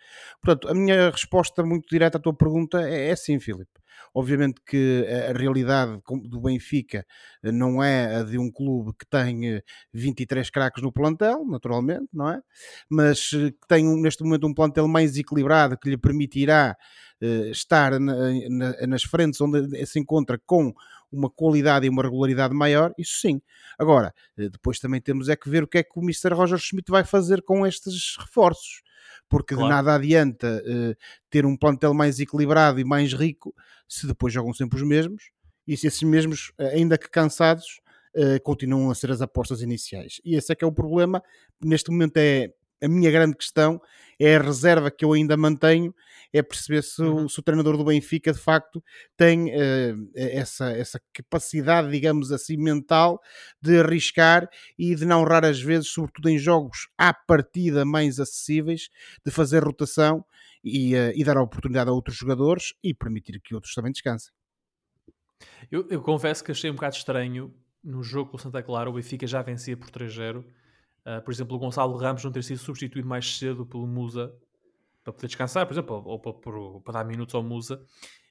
Portanto, 0.41 0.69
a 0.69 0.73
minha 0.73 1.09
resposta 1.09 1.63
muito 1.63 1.89
direta 1.89 2.17
à 2.17 2.21
tua 2.21 2.33
pergunta 2.33 2.81
é, 2.81 3.09
é 3.09 3.15
sim, 3.15 3.39
Filipe. 3.39 3.79
Obviamente 4.13 4.61
que 4.65 5.05
a, 5.29 5.37
realidade 5.37 6.01
do 6.23 6.41
Benfica 6.41 7.05
eh, 7.43 7.51
não 7.51 7.83
é 7.83 8.17
a 8.17 8.23
de 8.23 8.37
um 8.37 8.51
clube 8.51 8.93
que 8.97 9.05
tem 9.05 9.61
23 9.93 10.49
craques 10.49 10.83
no 10.83 10.91
plantel, 10.91 11.45
naturalmente, 11.45 12.07
não 12.13 12.29
é? 12.29 12.41
Mas 12.89 13.29
que 13.29 13.67
tem 13.67 13.85
neste 14.01 14.23
momento 14.23 14.47
um 14.47 14.53
plantel 14.53 14.87
mais 14.87 15.17
equilibrado 15.17 15.77
que 15.77 15.89
lhe 15.89 15.97
permitirá 15.97 16.75
estar 17.51 17.99
na, 17.99 18.15
na, 18.49 18.87
nas 18.87 19.03
frentes 19.03 19.41
onde 19.41 19.85
se 19.85 19.99
encontra 19.99 20.39
com 20.45 20.73
uma 21.11 21.29
qualidade 21.29 21.85
e 21.85 21.89
uma 21.89 22.03
regularidade 22.03 22.53
maior, 22.53 22.93
isso 22.97 23.19
sim. 23.19 23.41
Agora, 23.77 24.13
depois 24.37 24.79
também 24.79 25.01
temos 25.01 25.27
é 25.29 25.35
que 25.35 25.49
ver 25.49 25.63
o 25.63 25.67
que 25.67 25.79
é 25.79 25.83
que 25.83 25.97
o 25.97 26.03
Mr. 26.03 26.33
Roger 26.33 26.57
Schmidt 26.57 26.91
vai 26.91 27.03
fazer 27.03 27.41
com 27.41 27.65
estes 27.65 28.15
reforços 28.17 28.81
porque 29.29 29.53
claro. 29.53 29.69
de 29.69 29.75
nada 29.75 29.95
adianta 29.95 30.63
uh, 30.65 30.95
ter 31.29 31.45
um 31.45 31.55
plantel 31.55 31.93
mais 31.93 32.19
equilibrado 32.19 32.79
e 32.79 32.83
mais 32.83 33.13
rico 33.13 33.53
se 33.87 34.07
depois 34.07 34.33
jogam 34.33 34.53
sempre 34.53 34.77
os 34.77 34.87
mesmos 34.87 35.31
e 35.69 35.77
se 35.77 35.85
esses 35.85 36.01
mesmos, 36.01 36.51
eh, 36.57 36.77
ainda 36.77 36.97
que 36.97 37.07
cansados, 37.07 37.79
uh, 38.15 38.41
continuam 38.41 38.89
a 38.89 38.95
ser 38.95 39.11
as 39.11 39.21
apostas 39.21 39.61
iniciais. 39.61 40.19
E 40.25 40.35
esse 40.35 40.51
é 40.51 40.55
que 40.55 40.63
é 40.63 40.67
o 40.67 40.71
problema. 40.71 41.21
Neste 41.63 41.91
momento 41.91 42.17
é 42.17 42.51
a 42.81 42.87
minha 42.87 43.11
grande 43.11 43.35
questão 43.35 43.81
é 44.19 44.35
a 44.35 44.41
reserva 44.41 44.91
que 44.91 45.05
eu 45.05 45.13
ainda 45.13 45.37
mantenho, 45.37 45.95
é 46.33 46.43
perceber 46.43 46.83
se, 46.83 47.01
uhum. 47.01 47.25
o, 47.25 47.29
se 47.29 47.39
o 47.39 47.43
treinador 47.43 47.77
do 47.77 47.85
Benfica 47.85 48.33
de 48.33 48.39
facto 48.39 48.83
tem 49.15 49.49
uh, 49.49 50.11
essa, 50.13 50.71
essa 50.71 51.01
capacidade, 51.13 51.89
digamos 51.89 52.31
assim, 52.31 52.57
mental 52.57 53.21
de 53.61 53.79
arriscar 53.79 54.47
e 54.77 54.93
de 54.93 55.05
não 55.05 55.23
raras 55.23 55.59
vezes, 55.61 55.89
sobretudo 55.89 56.29
em 56.29 56.37
jogos 56.37 56.89
à 56.97 57.13
partida 57.13 57.85
mais 57.85 58.19
acessíveis, 58.19 58.89
de 59.25 59.31
fazer 59.31 59.63
rotação 59.63 60.23
e, 60.63 60.95
uh, 60.95 61.11
e 61.15 61.23
dar 61.23 61.37
a 61.37 61.41
oportunidade 61.41 61.89
a 61.89 61.93
outros 61.93 62.17
jogadores 62.17 62.73
e 62.83 62.93
permitir 62.93 63.39
que 63.41 63.55
outros 63.55 63.73
também 63.73 63.91
descansem. 63.91 64.31
Eu, 65.71 65.87
eu 65.89 66.01
confesso 66.01 66.43
que 66.43 66.51
achei 66.51 66.69
um 66.69 66.75
bocado 66.75 66.95
estranho 66.95 67.53
no 67.81 68.03
jogo 68.03 68.31
com 68.31 68.37
o 68.37 68.39
Santa 68.39 68.61
Clara, 68.61 68.89
o 68.89 68.93
Benfica 68.93 69.25
já 69.25 69.41
vencia 69.41 69.77
por 69.77 69.89
3-0 69.89 70.43
Uh, 71.09 71.21
por 71.23 71.31
exemplo, 71.31 71.55
o 71.55 71.59
Gonçalo 71.59 71.97
Ramos 71.97 72.23
não 72.23 72.31
ter 72.31 72.43
sido 72.43 72.59
substituído 72.59 73.07
mais 73.07 73.39
cedo 73.39 73.65
pelo 73.65 73.87
Musa 73.87 74.31
para 75.03 75.11
poder 75.11 75.25
descansar, 75.25 75.65
por 75.65 75.73
exemplo, 75.73 75.95
ou, 75.95 76.03
ou 76.05 76.19
para, 76.19 76.33
para, 76.33 76.79
para, 76.83 76.93
dar 76.93 77.03
minutos 77.03 77.33
ao 77.33 77.41
Musa. 77.41 77.81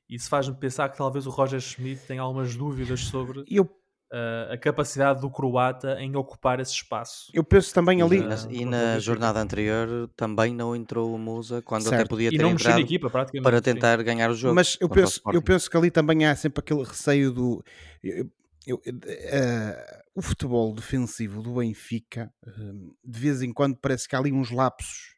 Isso 0.08 0.28
faz-me 0.28 0.54
pensar 0.54 0.88
que 0.88 0.96
talvez 0.96 1.26
o 1.26 1.30
Roger 1.30 1.60
Schmidt 1.60 2.06
tenha 2.06 2.22
algumas 2.22 2.54
dúvidas 2.54 3.00
sobre 3.00 3.42
eu... 3.50 3.64
uh, 3.64 4.52
a 4.52 4.56
capacidade 4.56 5.20
do 5.20 5.28
croata 5.28 6.00
em 6.00 6.14
ocupar 6.14 6.60
esse 6.60 6.72
espaço. 6.72 7.32
Eu 7.34 7.42
penso 7.42 7.74
também 7.74 8.00
ali. 8.00 8.18
E 8.18 8.22
na, 8.22 8.36
e 8.48 8.64
na 8.64 8.98
jornada 9.00 9.40
anterior 9.40 10.08
também 10.16 10.54
não 10.54 10.76
entrou 10.76 11.12
o 11.12 11.18
Musa, 11.18 11.60
quando 11.60 11.82
certo. 11.82 11.94
até 11.94 12.08
podia 12.08 12.30
ter 12.30 12.36
e 12.36 12.38
não 12.38 12.52
entrado 12.52 12.78
equipa, 12.78 13.10
para 13.10 13.60
tentar 13.60 13.98
sim. 13.98 14.04
ganhar 14.04 14.30
o 14.30 14.34
jogo. 14.34 14.54
Mas 14.54 14.78
eu 14.80 14.88
penso, 14.88 15.20
eu 15.32 15.42
penso 15.42 15.68
que 15.68 15.76
ali 15.76 15.90
também 15.90 16.26
há 16.26 16.36
sempre 16.36 16.60
aquele 16.60 16.84
receio 16.84 17.32
do. 17.32 17.64
Eu, 18.04 18.30
eu, 18.66 18.76
uh, 18.76 20.02
o 20.14 20.22
futebol 20.22 20.74
defensivo 20.74 21.42
do 21.42 21.54
Benfica, 21.54 22.32
uh, 22.46 22.96
de 23.04 23.20
vez 23.20 23.42
em 23.42 23.52
quando 23.52 23.76
parece 23.76 24.08
que 24.08 24.14
há 24.14 24.18
ali 24.18 24.32
uns 24.32 24.50
lapsos. 24.50 25.16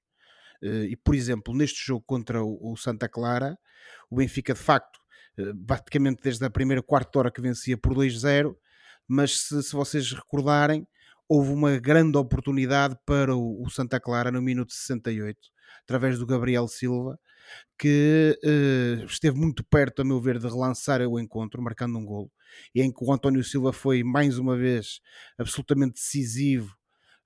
Uh, 0.62 0.84
e, 0.84 0.96
por 0.96 1.14
exemplo, 1.14 1.54
neste 1.54 1.84
jogo 1.84 2.04
contra 2.06 2.42
o, 2.42 2.72
o 2.72 2.76
Santa 2.76 3.08
Clara, 3.08 3.58
o 4.10 4.16
Benfica, 4.16 4.54
de 4.54 4.60
facto, 4.60 4.98
praticamente 5.66 6.22
desde 6.22 6.44
a 6.44 6.50
primeira 6.50 6.82
quarta 6.82 7.18
hora 7.18 7.30
que 7.30 7.40
vencia 7.40 7.78
por 7.78 7.94
2-0, 7.94 8.54
mas 9.08 9.40
se, 9.40 9.62
se, 9.62 9.72
vocês 9.72 10.12
recordarem, 10.12 10.86
houve 11.28 11.52
uma 11.52 11.78
grande 11.78 12.18
oportunidade 12.18 12.96
para 13.06 13.34
o, 13.34 13.62
o, 13.62 13.70
Santa 13.70 13.98
Clara 13.98 14.30
no 14.30 14.42
minuto 14.42 14.72
68, 14.72 15.38
através 15.82 16.18
do 16.18 16.26
Gabriel 16.26 16.68
Silva, 16.68 17.18
que 17.78 18.38
uh, 18.44 19.04
esteve 19.04 19.36
muito 19.38 19.64
perto, 19.64 20.02
a 20.02 20.04
meu 20.04 20.20
ver, 20.20 20.38
de 20.38 20.46
relançar 20.46 21.00
o 21.02 21.18
encontro, 21.18 21.62
marcando 21.62 21.98
um 21.98 22.04
golo, 22.04 22.30
e 22.74 22.82
em 22.82 22.92
que 22.92 23.04
o 23.04 23.12
António 23.12 23.42
Silva 23.42 23.72
foi, 23.72 24.02
mais 24.02 24.38
uma 24.38 24.56
vez, 24.56 25.00
absolutamente 25.38 25.94
decisivo 25.94 26.76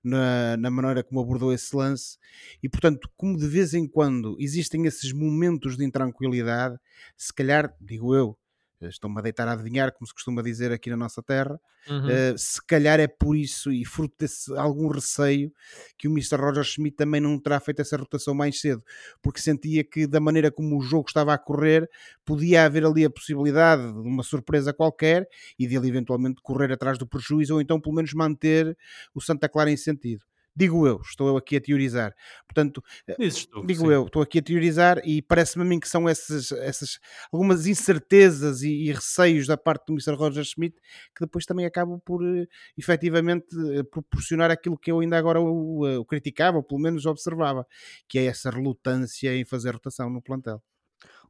na, 0.03 0.55
na 0.57 0.69
maneira 0.69 1.03
como 1.03 1.19
abordou 1.19 1.51
esse 1.51 1.75
lance, 1.75 2.17
e 2.61 2.69
portanto, 2.69 3.09
como 3.17 3.37
de 3.37 3.47
vez 3.47 3.73
em 3.73 3.87
quando 3.87 4.37
existem 4.39 4.85
esses 4.85 5.11
momentos 5.11 5.75
de 5.75 5.83
intranquilidade, 5.83 6.77
se 7.17 7.33
calhar, 7.33 7.73
digo 7.81 8.15
eu, 8.15 8.37
estão-me 8.81 9.19
a 9.19 9.21
deitar 9.21 9.47
a 9.47 9.53
adivinhar, 9.53 9.91
como 9.91 10.07
se 10.07 10.13
costuma 10.13 10.41
dizer 10.41 10.71
aqui 10.71 10.89
na 10.89 10.97
nossa 10.97 11.21
terra. 11.23 11.59
Uhum. 11.87 12.07
Uh, 12.07 12.37
se 12.37 12.65
calhar 12.65 12.99
é 12.99 13.07
por 13.07 13.35
isso 13.35 13.71
e 13.71 13.85
fruto 13.85 14.15
desse 14.19 14.55
algum 14.57 14.87
receio 14.87 15.51
que 15.97 16.07
o 16.07 16.11
Mr. 16.11 16.35
Roger 16.35 16.63
Schmidt 16.63 16.95
também 16.95 17.21
não 17.21 17.39
terá 17.39 17.59
feito 17.59 17.81
essa 17.81 17.95
rotação 17.95 18.33
mais 18.33 18.59
cedo, 18.59 18.83
porque 19.21 19.39
sentia 19.39 19.83
que 19.83 20.07
da 20.07 20.19
maneira 20.19 20.51
como 20.51 20.77
o 20.77 20.81
jogo 20.81 21.07
estava 21.07 21.33
a 21.33 21.37
correr, 21.37 21.89
podia 22.25 22.65
haver 22.65 22.85
ali 22.85 23.05
a 23.05 23.09
possibilidade 23.09 23.83
de 23.83 24.07
uma 24.07 24.23
surpresa 24.23 24.73
qualquer 24.73 25.27
e 25.59 25.67
de 25.67 25.75
ele 25.75 25.87
eventualmente 25.87 26.41
correr 26.41 26.71
atrás 26.71 26.97
do 26.97 27.07
prejuízo 27.07 27.53
ou 27.53 27.61
então 27.61 27.79
pelo 27.79 27.95
menos 27.95 28.13
manter 28.13 28.75
o 29.13 29.21
Santa 29.21 29.47
Clara 29.47 29.71
em 29.71 29.77
sentido. 29.77 30.23
Digo 30.55 30.87
eu, 30.87 31.01
estou 31.01 31.27
eu 31.27 31.37
aqui 31.37 31.57
a 31.57 31.61
teorizar. 31.61 32.15
Portanto, 32.47 32.81
eh, 33.07 33.15
tu, 33.51 33.65
digo 33.65 33.85
sim. 33.85 33.91
eu, 33.91 34.05
estou 34.05 34.21
aqui 34.21 34.39
a 34.39 34.41
teorizar 34.41 35.01
e 35.03 35.21
parece-me 35.21 35.63
a 35.63 35.67
mim 35.67 35.79
que 35.79 35.89
são 35.89 36.07
essas, 36.07 36.51
essas 36.53 36.97
algumas 37.31 37.67
incertezas 37.67 38.61
e, 38.61 38.69
e, 38.69 38.91
receios 38.91 39.47
da 39.47 39.57
parte 39.57 39.87
do 39.87 39.93
Mr. 39.93 40.15
Roger 40.15 40.45
Schmidt 40.45 40.77
que 41.13 41.25
depois 41.25 41.45
também 41.45 41.65
acabam 41.65 41.99
por 42.05 42.23
uh, 42.23 42.47
efetivamente 42.77 43.53
uh, 43.53 43.83
proporcionar 43.83 44.49
aquilo 44.49 44.77
que 44.77 44.91
eu 44.91 44.99
ainda 44.99 45.17
agora 45.17 45.41
o, 45.41 45.99
o 45.99 46.05
criticava, 46.05 46.57
ou 46.57 46.63
pelo 46.63 46.79
menos 46.79 47.05
observava, 47.05 47.67
que 48.07 48.17
é 48.17 48.25
essa 48.25 48.49
relutância 48.49 49.35
em 49.35 49.43
fazer 49.43 49.71
rotação 49.71 50.09
no 50.09 50.21
plantel. 50.21 50.61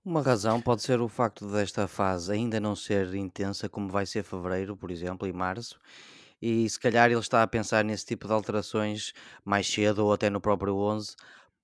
Uma 0.06 0.22
razão 0.22 0.62
pode 0.62 0.84
ser 0.84 1.02
o 1.02 1.08
facto 1.08 1.48
desta 1.48 1.88
fase 1.88 2.32
ainda 2.32 2.60
não 2.60 2.76
ser 2.76 3.16
intensa, 3.16 3.68
como 3.68 3.90
vai 3.90 4.06
ser 4.06 4.24
fevereiro, 4.24 4.78
por 4.78 4.92
exemplo, 4.92 5.28
e 5.28 5.34
março, 5.34 5.80
e 6.42 6.70
se 6.70 6.80
calhar 6.80 7.10
ele 7.10 7.20
está 7.20 7.42
a 7.44 7.48
pensar 7.48 7.84
nesse 7.84 8.06
tipo 8.06 8.28
de 8.28 8.34
alterações 8.34 9.14
mais 9.44 9.68
cedo 9.68 10.06
ou 10.06 10.14
até 10.14 10.30
no 10.30 10.42
próprio 10.42 10.76
11 10.76 11.16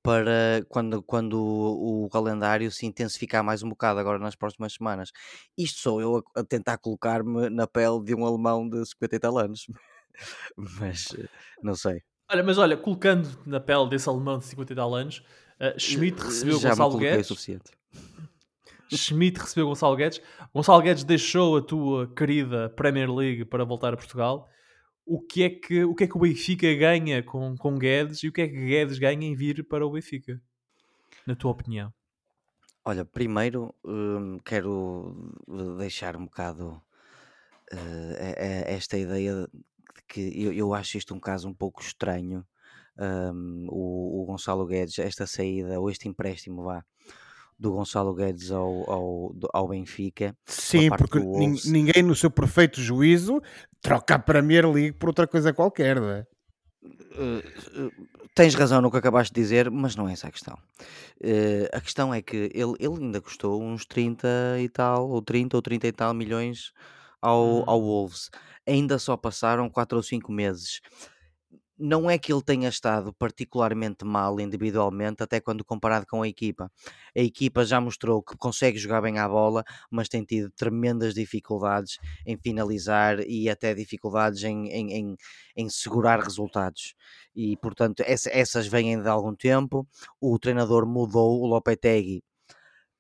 para 0.04 0.66
quando, 0.68 1.04
quando 1.04 1.34
o, 1.40 2.06
o 2.06 2.10
calendário 2.10 2.72
se 2.72 2.86
intensificar 2.86 3.44
mais 3.44 3.62
um 3.62 3.70
bocado 3.70 4.00
agora 4.00 4.18
nas 4.18 4.36
próximas 4.36 4.74
semanas. 4.74 5.12
Isto 5.58 5.80
sou 5.80 6.02
eu 6.02 6.24
a, 6.36 6.40
a 6.40 6.44
tentar 6.44 6.78
colocar-me 6.78 7.50
na 7.50 7.68
pele 7.68 8.04
de 8.04 8.16
um 8.16 8.26
alemão 8.26 8.68
de 8.68 8.84
50 8.86 9.16
e 9.16 9.20
tal 9.20 9.38
anos, 9.38 9.68
mas 10.58 11.14
eh, 11.18 11.28
não 11.62 11.76
sei. 11.76 12.02
Olha, 12.32 12.44
mas 12.44 12.58
olha, 12.58 12.78
colocando 12.78 13.30
na 13.46 13.60
pele 13.60 13.90
desse 13.90 14.10
alemão 14.10 14.40
de 14.40 14.46
50 14.46 14.74
e 14.74 14.76
tal 14.76 14.96
anos, 14.96 15.20
uh, 15.60 15.80
Schmidt 15.80 16.22
recebeu 16.22 16.60
Já 16.60 16.70
Gonçalo 16.70 16.98
Guedes. 16.98 17.26
O 17.26 17.36
suficiente. 17.36 17.72
Schmidt 18.90 19.40
recebeu 19.40 19.68
Gonçalo 19.68 19.96
Guedes. 19.96 20.22
Gonçalo 20.54 20.82
Guedes 20.82 21.04
deixou 21.04 21.58
a 21.58 21.62
tua 21.62 22.08
querida 22.08 22.70
Premier 22.70 23.14
League 23.14 23.46
para 23.46 23.64
voltar 23.64 23.94
a 23.94 23.98
Portugal 23.98 24.50
o 25.06 25.20
que 25.20 25.44
é 25.44 25.50
que 25.50 25.84
o, 25.84 25.96
que 25.96 26.04
é 26.04 26.08
que 26.08 26.18
o 26.18 26.22
Benfica 26.22 26.74
ganha 26.76 27.24
com, 27.24 27.56
com 27.58 27.78
Guedes 27.78 28.24
e 28.24 28.28
o 28.28 28.32
que 28.32 28.42
é 28.42 28.48
que 28.48 28.66
Guedes 28.66 29.00
ganha 29.00 29.26
em 29.26 29.36
vir 29.36 29.64
para 29.68 29.86
o 29.86 29.92
Benfica, 29.92 30.42
na 31.26 31.36
tua 31.36 31.52
opinião? 31.52 31.94
Olha, 32.84 33.06
primeiro 33.06 33.74
hum, 33.86 34.40
quero 34.44 35.36
deixar 35.78 36.16
um 36.16 36.26
bocado 36.26 36.82
uh, 37.72 38.16
esta 38.66 38.98
ideia 38.98 39.48
de 39.96 40.02
que 40.08 40.44
eu, 40.44 40.52
eu, 40.52 40.74
acho 40.74 40.98
isto 40.98 41.14
um 41.14 41.20
caso 41.20 41.48
um 41.48 41.54
pouco 41.54 41.82
estranho. 41.82 42.46
Um, 42.98 43.68
o, 43.70 44.22
o, 44.22 44.26
Gonçalo 44.26 44.66
Guedes, 44.66 45.00
esta 45.00 45.26
saída 45.26 45.80
ou 45.80 45.90
este 45.90 46.08
empréstimo 46.08 46.64
vá 46.64 46.84
do 47.62 47.72
Gonçalo 47.72 48.16
Guedes 48.16 48.52
ao, 48.52 48.90
ao, 48.90 49.36
ao 49.54 49.68
Benfica. 49.68 50.36
Sim, 50.46 50.90
porque 50.90 51.20
ninguém 51.20 52.02
no 52.02 52.16
seu 52.16 52.32
perfeito 52.32 52.82
juízo 52.82 53.40
troca 53.80 54.16
a 54.16 54.20
Premier 54.20 54.68
League 54.68 54.94
por 54.94 55.10
outra 55.10 55.28
coisa 55.28 55.54
qualquer, 55.54 56.02
não 56.02 56.10
é? 56.10 56.26
Uh, 56.84 57.86
uh, 57.86 57.92
tens 58.34 58.56
razão 58.56 58.82
no 58.82 58.90
que 58.90 58.98
acabaste 58.98 59.32
de 59.32 59.40
dizer, 59.40 59.70
mas 59.70 59.96
não 59.96 60.10
é 60.10 60.14
essa 60.14 60.28
a 60.28 60.32
questão. 60.32 60.58
Uh, 61.24 61.70
a 61.72 61.80
questão 61.80 62.12
é 62.12 62.20
que 62.20 62.50
ele, 62.52 62.74
ele 62.80 63.04
ainda 63.04 63.22
custou 63.22 63.62
uns 63.62 63.86
30 63.86 64.28
e 64.60 64.68
tal, 64.68 65.08
ou 65.08 65.22
30 65.22 65.56
ou 65.56 65.62
30 65.62 65.88
e 65.88 65.92
tal 65.92 66.14
milhões 66.16 66.72
ao, 67.22 67.60
hum. 67.60 67.64
ao 67.68 67.80
Wolves. 67.80 68.32
Ainda 68.68 68.98
só 68.98 69.16
passaram 69.16 69.70
4 69.70 69.98
ou 69.98 70.04
5 70.04 70.32
meses 70.32 70.82
não 71.82 72.10
é 72.10 72.18
que 72.18 72.32
ele 72.32 72.44
tenha 72.44 72.70
estado 72.70 73.12
particularmente 73.14 74.06
mal 74.06 74.40
individualmente, 74.40 75.24
até 75.24 75.40
quando 75.40 75.66
comparado 75.66 76.06
com 76.06 76.22
a 76.22 76.28
equipa. 76.28 76.72
A 77.18 77.20
equipa 77.20 77.66
já 77.66 77.82
mostrou 77.82 78.22
que 78.22 78.38
consegue 78.38 78.78
jogar 78.78 79.02
bem 79.02 79.18
à 79.18 79.28
bola, 79.28 79.64
mas 79.90 80.08
tem 80.08 80.24
tido 80.24 80.52
tremendas 80.52 81.14
dificuldades 81.14 81.98
em 82.26 82.38
finalizar 82.38 83.20
e 83.22 83.50
até 83.50 83.74
dificuldades 83.74 84.44
em, 84.44 84.68
em, 84.70 84.94
em, 84.94 85.16
em 85.56 85.70
segurar 85.70 86.20
resultados. 86.20 86.94
E 87.36 87.58
portanto, 87.58 88.04
essa, 88.06 88.30
essas 88.32 88.68
vêm 88.68 89.02
de 89.02 89.10
algum 89.10 89.36
tempo. 89.36 89.88
O 90.20 90.38
treinador 90.38 90.86
mudou, 90.86 91.42
o 91.42 91.48
Lopetegui, 91.48 92.24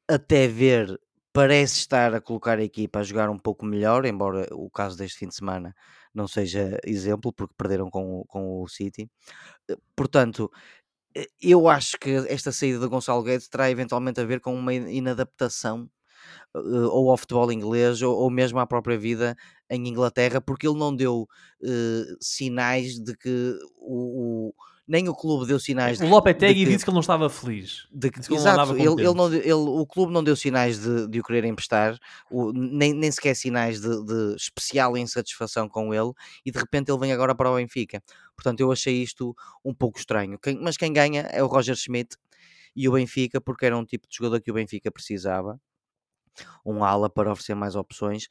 até 0.07 0.47
ver 0.47 0.99
parece 1.33 1.77
estar 1.77 2.13
a 2.13 2.21
colocar 2.21 2.59
a 2.59 2.63
equipa 2.63 2.99
a 2.99 3.03
jogar 3.03 3.29
um 3.29 3.39
pouco 3.39 3.65
melhor, 3.65 4.05
embora 4.05 4.47
o 4.51 4.69
caso 4.69 4.97
deste 4.97 5.19
fim 5.19 5.27
de 5.27 5.35
semana 5.35 5.73
não 6.13 6.27
seja 6.27 6.77
exemplo, 6.85 7.33
porque 7.33 7.53
perderam 7.57 7.89
com, 7.89 8.23
com 8.27 8.61
o 8.61 8.67
City. 8.67 9.09
Eh, 9.69 9.77
portanto, 9.95 10.51
eh, 11.15 11.27
eu 11.41 11.67
acho 11.69 11.97
que 11.99 12.11
esta 12.29 12.51
saída 12.51 12.79
do 12.79 12.89
Gonçalo 12.89 13.23
Guedes 13.23 13.47
terá 13.49 13.69
eventualmente 13.71 14.21
a 14.21 14.25
ver 14.25 14.41
com 14.41 14.55
uma 14.55 14.73
inadaptação 14.73 15.89
uh, 16.55 16.87
ou 16.89 17.11
ao 17.11 17.17
futebol 17.17 17.51
inglês 17.51 18.01
ou, 18.01 18.15
ou, 18.17 18.29
mesmo 18.29 18.59
à 18.59 18.67
própria 18.67 18.97
vida 18.97 19.35
em 19.69 19.87
Inglaterra, 19.87 20.41
porque 20.41 20.67
ele 20.67 20.77
não 20.79 20.95
deu 20.95 21.27
uh, 21.63 22.17
sinais 22.21 22.99
de 22.99 23.15
que 23.17 23.57
o, 23.77 24.49
o 24.49 24.53
nem 24.91 25.07
o 25.07 25.15
clube 25.15 25.47
deu 25.47 25.57
sinais. 25.57 26.01
O 26.01 26.05
Lopetegui 26.05 26.65
disse 26.65 26.83
que 26.83 26.89
ele 26.89 26.95
não 26.95 26.99
estava 26.99 27.29
feliz. 27.29 27.87
De, 27.89 28.11
que 28.11 28.19
exato, 28.33 28.73
ele, 28.73 28.89
ele, 28.89 29.13
não, 29.13 29.33
ele, 29.33 29.53
o 29.53 29.85
clube 29.85 30.11
não 30.11 30.21
deu 30.21 30.35
sinais 30.35 30.81
de, 30.81 31.07
de 31.07 31.17
o 31.21 31.23
querer 31.23 31.45
emprestar, 31.45 31.97
o, 32.29 32.51
nem, 32.51 32.93
nem 32.93 33.09
sequer 33.09 33.33
sinais 33.33 33.79
de, 33.79 34.03
de, 34.03 34.35
especial 34.35 34.97
insatisfação 34.97 35.69
com 35.69 35.93
ele, 35.93 36.11
e 36.45 36.51
de 36.51 36.59
repente 36.59 36.91
ele 36.91 36.99
vem 36.99 37.13
agora 37.13 37.33
para 37.33 37.49
o 37.49 37.55
Benfica. 37.55 38.03
Portanto, 38.35 38.59
eu 38.59 38.69
achei 38.69 39.01
isto 39.01 39.33
um 39.63 39.73
pouco 39.73 39.97
estranho. 39.97 40.37
Quem, 40.37 40.59
mas 40.59 40.75
quem 40.75 40.91
ganha 40.91 41.21
é 41.31 41.41
o 41.41 41.47
Roger 41.47 41.75
Schmidt 41.77 42.17
e 42.75 42.89
o 42.89 42.91
Benfica, 42.91 43.39
porque 43.39 43.65
era 43.65 43.77
um 43.77 43.85
tipo 43.85 44.09
de 44.09 44.17
jogador 44.17 44.41
que 44.41 44.51
o 44.51 44.53
Benfica 44.53 44.91
precisava. 44.91 45.57
Um 46.65 46.83
ala 46.83 47.09
para 47.09 47.31
oferecer 47.31 47.55
mais 47.55 47.77
opções. 47.77 48.27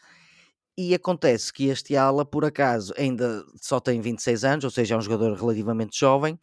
E 0.82 0.94
acontece 0.94 1.52
que 1.52 1.66
este 1.66 1.94
ala, 1.94 2.24
por 2.24 2.42
acaso, 2.42 2.94
ainda 2.96 3.44
só 3.60 3.78
tem 3.78 4.00
26 4.00 4.44
anos, 4.44 4.64
ou 4.64 4.70
seja, 4.70 4.94
é 4.94 4.96
um 4.98 5.02
jogador 5.02 5.38
relativamente 5.38 6.00
jovem, 6.00 6.40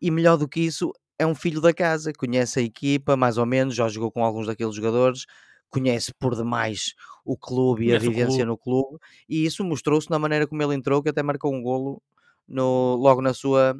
e 0.00 0.12
melhor 0.12 0.36
do 0.36 0.46
que 0.46 0.60
isso, 0.60 0.92
é 1.18 1.26
um 1.26 1.34
filho 1.34 1.60
da 1.60 1.74
casa, 1.74 2.12
conhece 2.12 2.60
a 2.60 2.62
equipa, 2.62 3.16
mais 3.16 3.36
ou 3.36 3.44
menos, 3.44 3.74
já 3.74 3.88
jogou 3.88 4.12
com 4.12 4.24
alguns 4.24 4.46
daqueles 4.46 4.76
jogadores, 4.76 5.26
conhece 5.68 6.14
por 6.20 6.36
demais 6.36 6.94
o 7.24 7.36
clube 7.36 7.86
e 7.86 7.92
a 7.92 7.98
vivência 7.98 8.44
clube. 8.44 8.44
no 8.44 8.56
clube, 8.56 8.98
e 9.28 9.44
isso 9.44 9.64
mostrou-se 9.64 10.08
na 10.08 10.20
maneira 10.20 10.46
como 10.46 10.62
ele 10.62 10.76
entrou, 10.76 11.02
que 11.02 11.08
até 11.08 11.20
marcou 11.20 11.52
um 11.52 11.60
golo 11.60 12.00
no, 12.46 12.94
logo 12.94 13.20
na 13.20 13.34
sua, 13.34 13.76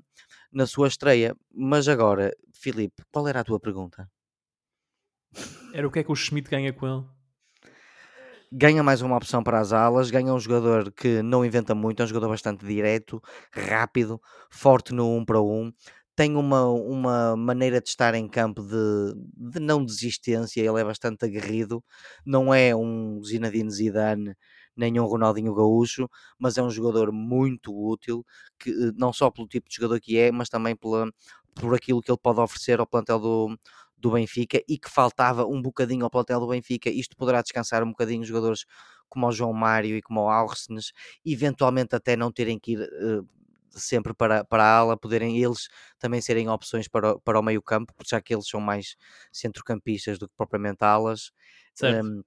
na 0.53 0.67
sua 0.67 0.89
estreia. 0.89 1.37
Mas 1.55 1.87
agora, 1.87 2.33
Filipe, 2.53 3.01
qual 3.13 3.29
era 3.29 3.39
a 3.39 3.45
tua 3.45 3.61
pergunta? 3.61 4.11
Era 5.73 5.87
o 5.87 5.91
que 5.93 6.01
é 6.01 6.03
que 6.03 6.11
o 6.11 6.17
Schmidt 6.17 6.51
ganha 6.51 6.73
com 6.73 6.85
ele? 6.85 7.05
Ganha 8.57 8.83
mais 8.83 9.03
uma 9.03 9.17
opção 9.17 9.43
para 9.43 9.61
as 9.61 9.73
alas, 9.73 10.11
ganha 10.11 10.33
um 10.33 10.39
jogador 10.39 10.93
que 10.93 11.23
não 11.23 11.45
inventa 11.45 11.75
muito, 11.75 12.01
é 12.01 12.05
um 12.05 12.09
jogador 12.09 12.29
bastante 12.29 12.65
direto, 12.67 13.21
rápido, 13.53 14.21
forte 14.51 14.93
no 14.95 15.09
um 15.17 15.25
para 15.25 15.41
um, 15.43 15.73
tem 16.17 16.37
uma, 16.37 16.65
uma 16.69 17.37
maneira 17.37 17.81
de 17.81 17.89
estar 17.89 18.15
em 18.15 18.29
campo 18.29 18.63
de, 18.63 19.15
de 19.53 19.61
não 19.61 19.85
desistência, 19.85 20.61
ele 20.61 20.81
é 20.81 20.85
bastante 20.85 21.25
aguerrido, 21.25 21.83
não 22.25 22.55
é 22.55 22.75
um 22.75 23.21
Zinedine 23.25 23.71
Zidane 23.71 24.35
nem 24.77 24.99
um 25.01 25.05
Ronaldinho 25.07 25.55
Gaúcho, 25.55 26.09
mas 26.39 26.59
é 26.59 26.63
um 26.63 26.71
jogador 26.71 27.13
muito 27.13 27.73
útil, 27.73 28.25
que, 28.59 28.71
eh, 28.71 28.93
não 28.97 29.13
só 29.13 29.31
pelo 29.31 29.47
tipo 29.49 29.69
de 29.69 29.77
jogador 29.77 30.01
que 30.01 30.19
é, 30.19 30.33
mas 30.33 30.49
também 30.49 30.75
pela, 30.77 31.09
por 31.55 31.75
aquilo 31.75 32.01
que 32.03 32.11
ele 32.11 32.19
pode 32.21 32.41
oferecer 32.41 32.81
ao 32.81 32.87
plantel 32.87 33.19
do, 33.21 33.59
do 34.05 34.11
Benfica 34.11 34.63
e 34.69 34.79
que 34.79 34.91
faltava 34.91 35.47
um 35.47 35.63
bocadinho 35.63 36.05
ao 36.05 36.11
plantel 36.11 36.39
do 36.39 36.49
Benfica. 36.49 36.91
Isto 36.91 37.17
poderá 37.17 37.41
descansar 37.41 37.83
um 37.83 37.89
bocadinho 37.89 38.23
jogadores 38.23 38.67
como 39.09 39.27
o 39.27 39.33
João 39.33 39.55
Mário 39.55 39.97
e 39.97 40.03
como 40.03 40.21
o 40.21 40.29
Alcenes, 40.29 40.93
eventualmente 41.25 41.97
até 41.97 42.15
não 42.15 42.31
terem 42.31 42.59
que 42.59 42.73
ir 42.73 42.81
uh, 42.83 43.27
sempre 43.71 44.13
para, 44.13 44.45
para 44.45 44.63
a 44.63 44.77
ala, 44.79 44.97
poderem 44.99 45.43
eles 45.43 45.69
também 45.99 46.21
serem 46.21 46.51
opções 46.51 46.87
para, 46.87 47.19
para 47.21 47.41
o 47.41 47.43
meio 47.43 47.63
campo, 47.63 47.95
já 48.07 48.21
que 48.21 48.35
eles 48.35 48.47
são 48.47 48.61
mais 48.61 48.95
centrocampistas 49.33 50.19
do 50.19 50.29
que 50.29 50.35
propriamente 50.37 50.85
alas. 50.85 51.31
Certo. 51.75 52.07
Um, 52.07 52.23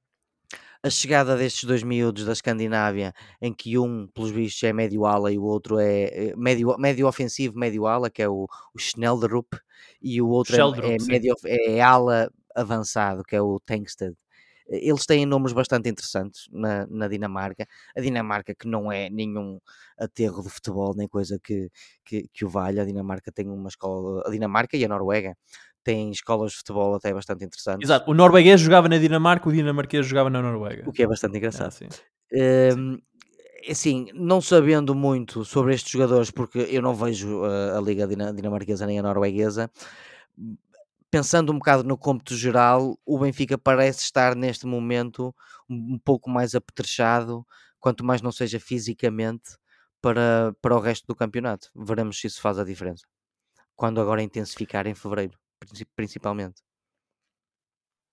a 0.83 0.89
chegada 0.89 1.35
destes 1.35 1.63
dois 1.63 1.83
miúdos 1.83 2.25
da 2.25 2.33
Escandinávia, 2.33 3.13
em 3.41 3.53
que 3.53 3.77
um, 3.77 4.07
pelos 4.07 4.31
vistos, 4.31 4.63
é 4.63 4.73
médio 4.73 5.05
ala 5.05 5.31
e 5.31 5.37
o 5.37 5.43
outro 5.43 5.79
é, 5.79 6.03
é 6.03 6.35
médio, 6.35 6.75
médio 6.77 7.07
ofensivo, 7.07 7.57
médio 7.57 7.87
ala, 7.87 8.09
que 8.09 8.21
é 8.21 8.29
o, 8.29 8.47
o 8.73 8.79
Schnelderup, 8.79 9.57
e 10.01 10.21
o 10.21 10.27
outro 10.27 10.55
é, 10.55 10.95
é, 10.95 10.97
médio, 11.05 11.35
é 11.45 11.81
ala 11.81 12.31
avançado, 12.55 13.23
que 13.23 13.35
é 13.35 13.41
o 13.41 13.59
Tankstead. 13.59 14.15
Eles 14.69 15.05
têm 15.05 15.25
nomes 15.25 15.53
bastante 15.53 15.87
interessantes 15.87 16.49
na, 16.51 16.85
na, 16.87 17.07
Dinamarca. 17.07 17.65
A 17.95 18.01
Dinamarca, 18.01 18.53
que 18.53 18.67
não 18.67 18.91
é 18.91 19.09
nenhum 19.09 19.61
aterro 19.97 20.43
de 20.43 20.49
futebol, 20.49 20.93
nem 20.93 21.07
coisa 21.07 21.39
que, 21.41 21.69
que, 22.03 22.27
que 22.33 22.43
o 22.43 22.49
valha. 22.49 22.81
A 22.81 22.85
Dinamarca 22.85 23.31
tem 23.31 23.47
uma 23.47 23.69
escola. 23.69 24.23
A 24.25 24.29
Dinamarca 24.29 24.75
e 24.75 24.83
a 24.83 24.87
Noruega 24.89 25.37
têm 25.87 26.11
escolas 26.11 26.51
de 26.51 26.57
futebol 26.57 26.95
até 26.95 27.13
bastante 27.13 27.45
interessantes. 27.45 27.87
Exato, 27.87 28.11
o 28.11 28.13
norueguês 28.13 28.59
jogava 28.59 28.89
na 28.89 28.97
Dinamarca, 28.97 29.47
o 29.47 29.53
dinamarquês 29.53 30.05
jogava 30.05 30.29
na 30.29 30.41
Noruega. 30.41 30.83
O 30.85 30.91
que 30.91 31.01
é 31.01 31.07
bastante 31.07 31.37
engraçado. 31.37 31.73
É, 32.29 32.73
um, 32.77 32.99
assim, 33.69 34.07
não 34.13 34.41
sabendo 34.41 34.93
muito 34.93 35.45
sobre 35.45 35.73
estes 35.73 35.89
jogadores, 35.89 36.29
porque 36.29 36.59
eu 36.59 36.81
não 36.81 36.93
vejo 36.93 37.39
uh, 37.39 37.77
a 37.77 37.79
liga 37.79 38.05
dinamarquesa 38.05 38.85
nem 38.85 38.99
a 38.99 39.01
norueguesa, 39.01 39.71
pensando 41.09 41.53
um 41.53 41.57
bocado 41.57 41.85
no 41.85 41.97
cômputo 41.97 42.35
geral, 42.35 42.99
o 43.05 43.19
Benfica 43.19 43.57
parece 43.57 44.01
estar 44.01 44.35
neste 44.35 44.67
momento 44.67 45.33
um 45.69 45.97
pouco 45.97 46.29
mais 46.29 46.53
apetrechado, 46.53 47.47
quanto 47.79 48.03
mais 48.03 48.21
não 48.21 48.33
seja 48.33 48.59
fisicamente, 48.59 49.51
para, 50.01 50.53
para 50.61 50.75
o 50.75 50.81
resto 50.81 51.07
do 51.07 51.15
campeonato. 51.15 51.69
Veremos 51.73 52.19
se 52.19 52.27
isso 52.27 52.41
faz 52.41 52.59
a 52.59 52.65
diferença. 52.65 53.05
Quando 53.73 54.01
agora 54.01 54.21
intensificar 54.21 54.85
em 54.85 54.93
fevereiro 54.93 55.37
principalmente. 55.95 56.61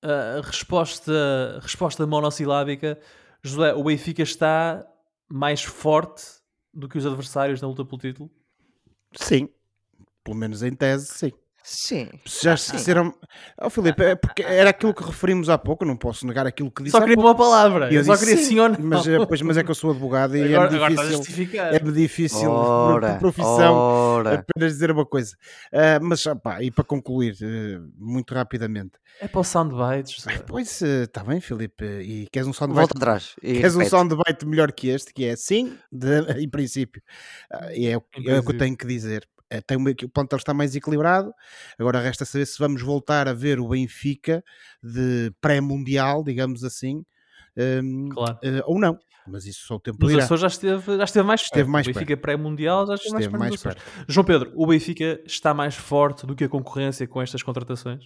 A 0.02 0.40
resposta, 0.42 1.60
resposta 1.62 2.06
monossilábica, 2.06 3.00
José, 3.42 3.72
o 3.74 3.84
Benfica 3.84 4.22
está 4.22 4.86
mais 5.28 5.62
forte 5.62 6.24
do 6.72 6.88
que 6.88 6.98
os 6.98 7.06
adversários 7.06 7.62
na 7.62 7.68
luta 7.68 7.84
pelo 7.84 7.98
título? 7.98 8.30
Sim, 9.16 9.48
pelo 10.22 10.36
menos 10.36 10.62
em 10.62 10.74
tese, 10.74 11.06
sim. 11.06 11.32
Sim. 11.66 12.10
Já 12.26 12.58
se 12.58 12.72
disseram. 12.72 13.14
Oh, 13.58 13.70
Filipe, 13.70 14.02
é 14.02 14.14
porque 14.14 14.42
era 14.42 14.68
aquilo 14.68 14.92
que 14.92 15.02
referimos 15.02 15.48
há 15.48 15.56
pouco, 15.56 15.82
não 15.82 15.96
posso 15.96 16.26
negar 16.26 16.46
aquilo 16.46 16.70
que 16.70 16.82
disse. 16.82 16.92
Só 16.94 17.00
queria 17.00 17.18
uma 17.18 17.34
palavra. 17.34 17.86
Eu, 17.86 18.00
eu 18.00 18.04
só 18.04 18.18
queria 18.18 18.36
sim, 18.36 18.44
sim 18.44 18.60
ou 18.60 18.68
não. 18.68 18.76
Mas, 18.78 19.08
é, 19.08 19.24
pois, 19.24 19.40
mas 19.40 19.56
é 19.56 19.64
que 19.64 19.70
eu 19.70 19.74
sou 19.74 19.92
advogado 19.92 20.36
e 20.36 20.54
agora, 20.54 20.92
é 20.92 20.94
difícil. 20.94 21.56
É 21.56 21.78
difícil 21.78 22.50
ora, 22.50 23.14
por 23.16 23.32
profissão 23.32 23.72
ora. 23.72 24.34
apenas 24.34 24.72
dizer 24.74 24.90
uma 24.90 25.06
coisa. 25.06 25.34
Uh, 25.72 26.04
mas 26.04 26.22
pá, 26.42 26.62
e 26.62 26.70
para 26.70 26.84
concluir, 26.84 27.34
uh, 27.40 27.90
muito 27.96 28.34
rapidamente. 28.34 28.98
É 29.18 29.26
para 29.26 29.40
o 29.40 29.44
soundbite. 29.44 30.22
Pois 30.46 30.82
está 30.82 31.24
bem, 31.24 31.40
Filipe. 31.40 31.82
E 31.82 32.28
queres 32.30 32.46
um 32.46 32.52
soundbite? 32.52 32.80
Volta 32.80 32.98
atrás. 32.98 33.36
Queres 33.40 33.74
repete. 33.74 33.86
um 33.86 33.88
soundbite 33.88 34.46
melhor 34.46 34.70
que 34.70 34.88
este, 34.88 35.14
que 35.14 35.24
é 35.24 35.34
sim, 35.34 35.78
de, 35.90 36.20
em 36.42 36.48
princípio. 36.50 37.02
Uh, 37.50 37.70
e 37.72 37.86
é, 37.86 37.92
é 37.92 37.96
o 37.96 38.02
que 38.42 38.52
eu 38.52 38.58
tenho 38.58 38.76
que 38.76 38.86
dizer. 38.86 39.26
Eh, 39.50 39.60
tem 39.60 39.76
uma, 39.76 39.90
o 39.90 40.08
plantel 40.08 40.38
está 40.38 40.54
mais 40.54 40.74
equilibrado. 40.74 41.32
Agora 41.78 42.00
resta 42.00 42.24
saber 42.24 42.46
se 42.46 42.58
vamos 42.58 42.82
voltar 42.82 43.28
a 43.28 43.32
ver 43.32 43.60
o 43.60 43.68
Benfica 43.68 44.42
de 44.82 45.32
pré-mundial, 45.40 46.22
digamos 46.24 46.64
assim, 46.64 47.04
um, 47.56 48.08
claro. 48.10 48.38
uh, 48.42 48.62
ou 48.66 48.78
não. 48.78 48.98
Mas 49.26 49.46
isso 49.46 49.66
só 49.66 49.76
o 49.76 49.80
tempo 49.80 50.06
dirá. 50.06 50.26
já 50.26 50.46
esteve, 50.46 50.98
já 50.98 51.04
esteve 51.04 51.26
mais 51.26 51.40
esteve 51.40 51.62
perto. 51.62 51.70
Mais 51.70 51.86
o 51.86 51.92
Benfica 51.92 52.16
pré-mundial 52.16 52.86
já 52.86 52.94
esteve, 52.94 53.16
esteve 53.16 53.38
mais, 53.38 53.62
perto. 53.62 53.82
João 54.06 54.24
Pedro, 54.24 54.52
o 54.54 54.66
Benfica 54.66 55.22
está 55.24 55.54
mais 55.54 55.74
forte 55.74 56.26
do 56.26 56.34
que 56.34 56.44
a 56.44 56.48
concorrência 56.48 57.06
com 57.06 57.22
estas 57.22 57.42
contratações? 57.42 58.04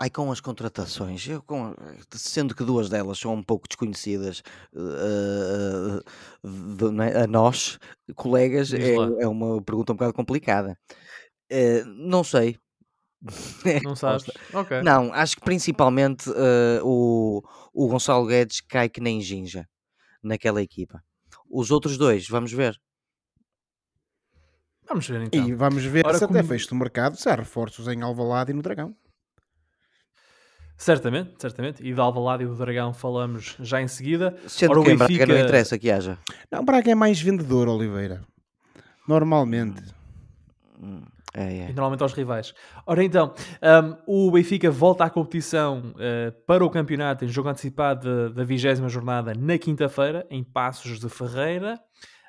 Ai, 0.00 0.08
com 0.10 0.30
as 0.30 0.40
contratações, 0.40 1.26
eu 1.26 1.42
com- 1.42 1.74
sendo 2.12 2.54
que 2.54 2.62
duas 2.62 2.88
delas 2.88 3.18
são 3.18 3.34
um 3.34 3.42
pouco 3.42 3.66
desconhecidas 3.66 4.42
eh, 4.72 6.00
de- 6.76 6.90
né, 6.92 7.16
a 7.24 7.26
nós, 7.26 7.78
colegas, 8.14 8.72
é, 8.72 8.94
é 8.94 9.26
uma 9.26 9.60
pergunta 9.60 9.92
um 9.92 9.96
bocado 9.96 10.12
complicada. 10.14 10.78
Eh, 11.50 11.82
não 11.84 12.22
sei. 12.22 12.56
É 13.66 13.80
Não 13.80 13.96
sabes? 13.96 14.24
Ok. 14.54 14.80
Não, 14.82 15.12
acho 15.12 15.34
que 15.36 15.42
principalmente 15.42 16.30
eh, 16.30 16.80
o, 16.84 17.42
o 17.74 17.88
Gonçalo 17.88 18.26
Guedes 18.26 18.60
cai 18.60 18.88
que 18.88 19.00
nem 19.00 19.20
ginja 19.20 19.66
naquela 20.22 20.62
equipa. 20.62 21.02
Os 21.50 21.72
outros 21.72 21.98
dois, 21.98 22.28
vamos 22.28 22.52
ver. 22.52 22.76
Vamos 24.88 25.08
ver 25.08 25.22
então. 25.22 25.44
E 25.44 25.52
vamos 25.52 25.84
ver 25.84 26.06
Ora, 26.06 26.16
se 26.18 26.24
até 26.24 26.34
como- 26.34 26.48
fecho 26.48 26.68
do 26.68 26.76
mercado 26.76 27.16
se 27.16 27.28
há 27.28 27.34
reforços 27.34 27.88
em 27.88 28.00
Alvalade 28.02 28.52
e 28.52 28.54
no 28.54 28.62
Dragão. 28.62 28.94
Certamente, 30.78 31.32
certamente. 31.38 31.84
E 31.84 31.92
do 31.92 32.00
Alvalade 32.00 32.44
e 32.44 32.46
do 32.46 32.54
Dragão 32.54 32.94
falamos 32.94 33.56
já 33.58 33.82
em 33.82 33.88
seguida. 33.88 34.36
Sendo 34.46 34.78
Ora, 34.78 34.82
que 34.82 34.96
Benfica... 34.96 35.26
Braga 35.26 35.40
não 35.40 35.44
interessa 35.44 35.76
que 35.76 35.90
haja. 35.90 36.16
Não, 36.50 36.64
Braga 36.64 36.92
é 36.92 36.94
mais 36.94 37.20
vendedor, 37.20 37.68
Oliveira. 37.68 38.22
Normalmente. 39.06 39.82
Hum, 40.80 41.02
é, 41.34 41.42
é. 41.42 41.70
E 41.70 41.72
normalmente 41.72 42.04
aos 42.04 42.12
rivais. 42.12 42.54
Ora 42.86 43.02
então, 43.02 43.34
um, 44.06 44.28
o 44.28 44.30
Benfica 44.30 44.70
volta 44.70 45.04
à 45.04 45.10
competição 45.10 45.92
uh, 45.96 46.32
para 46.46 46.64
o 46.64 46.70
campeonato 46.70 47.24
em 47.24 47.28
jogo 47.28 47.48
antecipado 47.48 48.30
da 48.30 48.44
vigésima 48.44 48.88
jornada 48.88 49.34
na 49.34 49.58
quinta-feira, 49.58 50.24
em 50.30 50.44
Passos 50.44 51.00
de 51.00 51.08
Ferreira. 51.08 51.74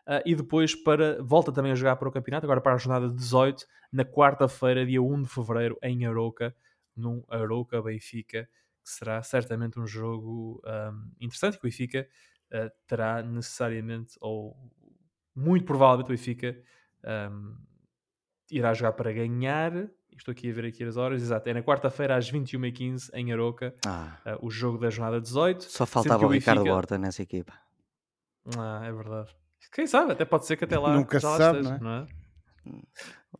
Uh, 0.08 0.26
e 0.26 0.34
depois 0.34 0.74
para, 0.74 1.22
volta 1.22 1.52
também 1.52 1.72
a 1.72 1.76
jogar 1.76 1.98
para 1.98 2.10
o 2.10 2.12
campeonato, 2.12 2.48
agora 2.48 2.60
para 2.60 2.74
a 2.74 2.78
jornada 2.78 3.14
18, 3.14 3.64
na 3.94 4.04
quarta-feira, 4.04 4.84
dia 4.84 5.04
1 5.04 5.22
de 5.22 5.30
fevereiro, 5.30 5.78
em 5.84 6.08
Aroca 6.08 6.52
num 7.00 7.24
Arouca 7.30 7.82
Benfica, 7.82 8.46
que 8.84 8.90
será 8.92 9.22
certamente 9.24 9.80
um 9.80 9.88
jogo 9.88 10.62
um, 10.66 11.12
interessante 11.20 11.54
que 11.58 11.66
o 11.66 11.70
Benfica 11.70 12.08
uh, 12.54 12.70
terá 12.88 13.22
necessariamente, 13.24 14.16
ou 14.22 14.56
muito 15.36 15.66
provavelmente 15.66 16.08
o 16.08 16.10
Benfica 16.10 16.58
um, 17.32 17.56
irá 18.52 18.74
jogar 18.74 18.94
para 18.94 19.12
ganhar, 19.12 19.90
Estou 20.18 20.34
aqui 20.34 20.50
a 20.50 20.54
ver 20.54 20.66
aqui 20.66 20.84
as 20.84 20.98
horas, 20.98 21.22
exato. 21.22 21.48
É 21.48 21.54
na 21.54 21.64
quarta-feira 21.64 22.18
às 22.18 22.30
21h15 22.30 23.10
em 23.14 23.32
Aroca, 23.32 23.74
Ah, 23.86 24.18
uh, 24.42 24.46
o 24.46 24.50
jogo 24.50 24.78
da 24.78 24.90
jornada 24.90 25.22
18. 25.22 25.64
só 25.64 25.86
faltava 25.86 26.26
o 26.26 26.30
Ricardo 26.30 26.58
Benfica- 26.60 26.76
Horta 26.76 26.98
nessa 26.98 27.22
equipa. 27.24 27.54
Ah, 28.58 28.82
é 28.84 28.92
verdade. 28.92 29.34
Quem 29.72 29.88
sabe, 29.88 30.12
até 30.12 30.26
pode 30.26 30.46
ser 30.46 30.58
que 30.58 30.66
até 30.66 30.78
lá 30.78 30.94
Nunca 30.96 31.20
se 31.22 31.26
sabe, 31.26 31.60
esteja, 31.60 31.78
não 31.80 31.92
é? 31.92 32.08
não 32.66 32.74
é? 32.74 32.82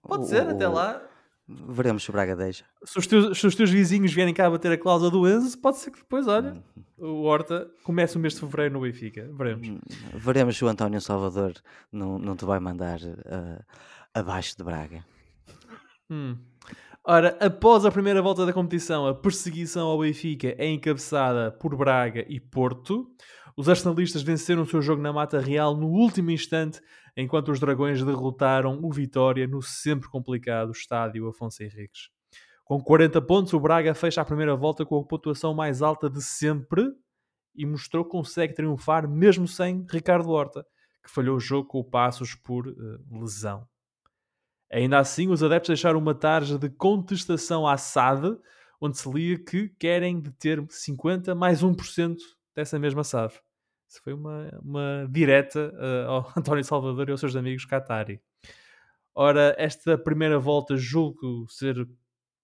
Pode 0.08 0.24
O- 0.24 0.28
ser, 0.28 0.48
até 0.48 0.68
lá. 0.70 1.02
Veremos 1.52 2.04
se 2.04 2.12
o 2.12 2.14
Braga 2.14 2.36
deixa. 2.36 2.64
Se 2.84 3.00
os, 3.00 3.08
teus, 3.08 3.40
se 3.40 3.48
os 3.48 3.56
teus 3.56 3.72
vizinhos 3.72 4.14
vierem 4.14 4.36
cá 4.36 4.48
bater 4.48 4.72
a 4.72 4.78
cláusula 4.78 5.10
do 5.10 5.28
Enzo, 5.28 5.58
pode 5.58 5.78
ser 5.78 5.90
que 5.90 5.98
depois, 5.98 6.28
olha, 6.28 6.64
o 6.96 7.24
Horta 7.24 7.68
comece 7.84 8.18
o 8.18 8.20
mês 8.20 8.36
de 8.36 8.42
fevereiro 8.42 8.76
no 8.76 8.82
Benfica. 8.82 9.28
Veremos. 9.34 9.68
Hum, 9.68 9.80
Veremos 10.14 10.56
se 10.56 10.64
o 10.64 10.68
António 10.68 11.02
Salvador 11.02 11.54
não, 11.92 12.20
não 12.20 12.36
te 12.36 12.46
vai 12.46 12.60
mandar 12.60 13.00
ah, 13.26 13.64
abaixo 14.14 14.56
de 14.56 14.64
Braga. 14.64 15.04
Hum. 16.08 16.38
Ora, 17.04 17.36
após 17.40 17.84
a 17.84 17.92
primeira 17.92 18.22
volta 18.22 18.46
da 18.46 18.54
competição, 18.54 19.08
a 19.08 19.16
perseguição 19.16 19.88
ao 19.88 20.00
Benfica 20.00 20.54
é 20.56 20.68
encabeçada 20.68 21.52
por 21.52 21.76
Braga 21.76 22.24
e 22.30 22.40
Porto. 22.40 23.10
Os 23.60 23.68
arsenalistas 23.68 24.22
venceram 24.22 24.62
o 24.62 24.66
seu 24.66 24.82
jogo 24.82 25.02
na 25.02 25.12
Mata 25.12 25.38
Real 25.38 25.76
no 25.76 25.88
último 25.88 26.32
instante, 26.32 26.80
enquanto 27.14 27.52
os 27.52 27.60
Dragões 27.60 28.02
derrotaram 28.02 28.80
o 28.82 28.90
Vitória 28.90 29.46
no 29.46 29.62
sempre 29.62 30.08
complicado 30.08 30.72
estádio 30.72 31.28
Afonso 31.28 31.62
Henriques. 31.62 32.08
Com 32.64 32.82
40 32.82 33.22
pontos, 33.22 33.52
o 33.52 33.60
Braga 33.60 33.94
fecha 33.94 34.22
a 34.22 34.24
primeira 34.24 34.56
volta 34.56 34.86
com 34.86 34.98
a 34.98 35.04
pontuação 35.04 35.54
mais 35.54 35.82
alta 35.82 36.10
de 36.10 36.22
sempre 36.22 36.90
e 37.54 37.66
mostrou 37.66 38.06
que 38.06 38.12
consegue 38.12 38.54
triunfar 38.54 39.10
mesmo 39.10 39.46
sem 39.46 39.86
Ricardo 39.92 40.30
Horta, 40.30 40.66
que 41.04 41.12
falhou 41.12 41.36
o 41.36 41.42
jogo 41.42 41.68
com 41.68 41.84
Passos 41.84 42.36
por 42.36 42.66
eh, 42.66 42.74
lesão. 43.12 43.68
Ainda 44.72 45.00
assim, 45.00 45.28
os 45.28 45.44
adeptos 45.44 45.68
deixaram 45.68 46.00
uma 46.00 46.16
tarja 46.16 46.58
de 46.58 46.70
contestação 46.70 47.68
à 47.68 47.76
SAD, 47.76 48.38
onde 48.80 48.98
se 48.98 49.12
lia 49.12 49.38
que 49.38 49.68
querem 49.78 50.18
deter 50.22 50.66
50 50.70 51.36
mais 51.36 51.62
1% 51.62 52.16
dessa 52.56 52.80
mesma 52.80 53.04
SAD. 53.04 53.34
Isso 53.90 54.04
foi 54.04 54.14
uma, 54.14 54.48
uma 54.62 55.08
direta 55.10 55.74
eh, 55.76 56.06
ao 56.06 56.32
António 56.38 56.64
Salvador 56.64 57.10
e 57.10 57.12
aos 57.12 57.20
seus 57.20 57.36
amigos 57.36 57.66
Qatari. 57.66 58.22
Ora, 59.16 59.56
esta 59.58 59.98
primeira 59.98 60.38
volta 60.38 60.78
julgo 60.78 61.48
ser 61.50 61.90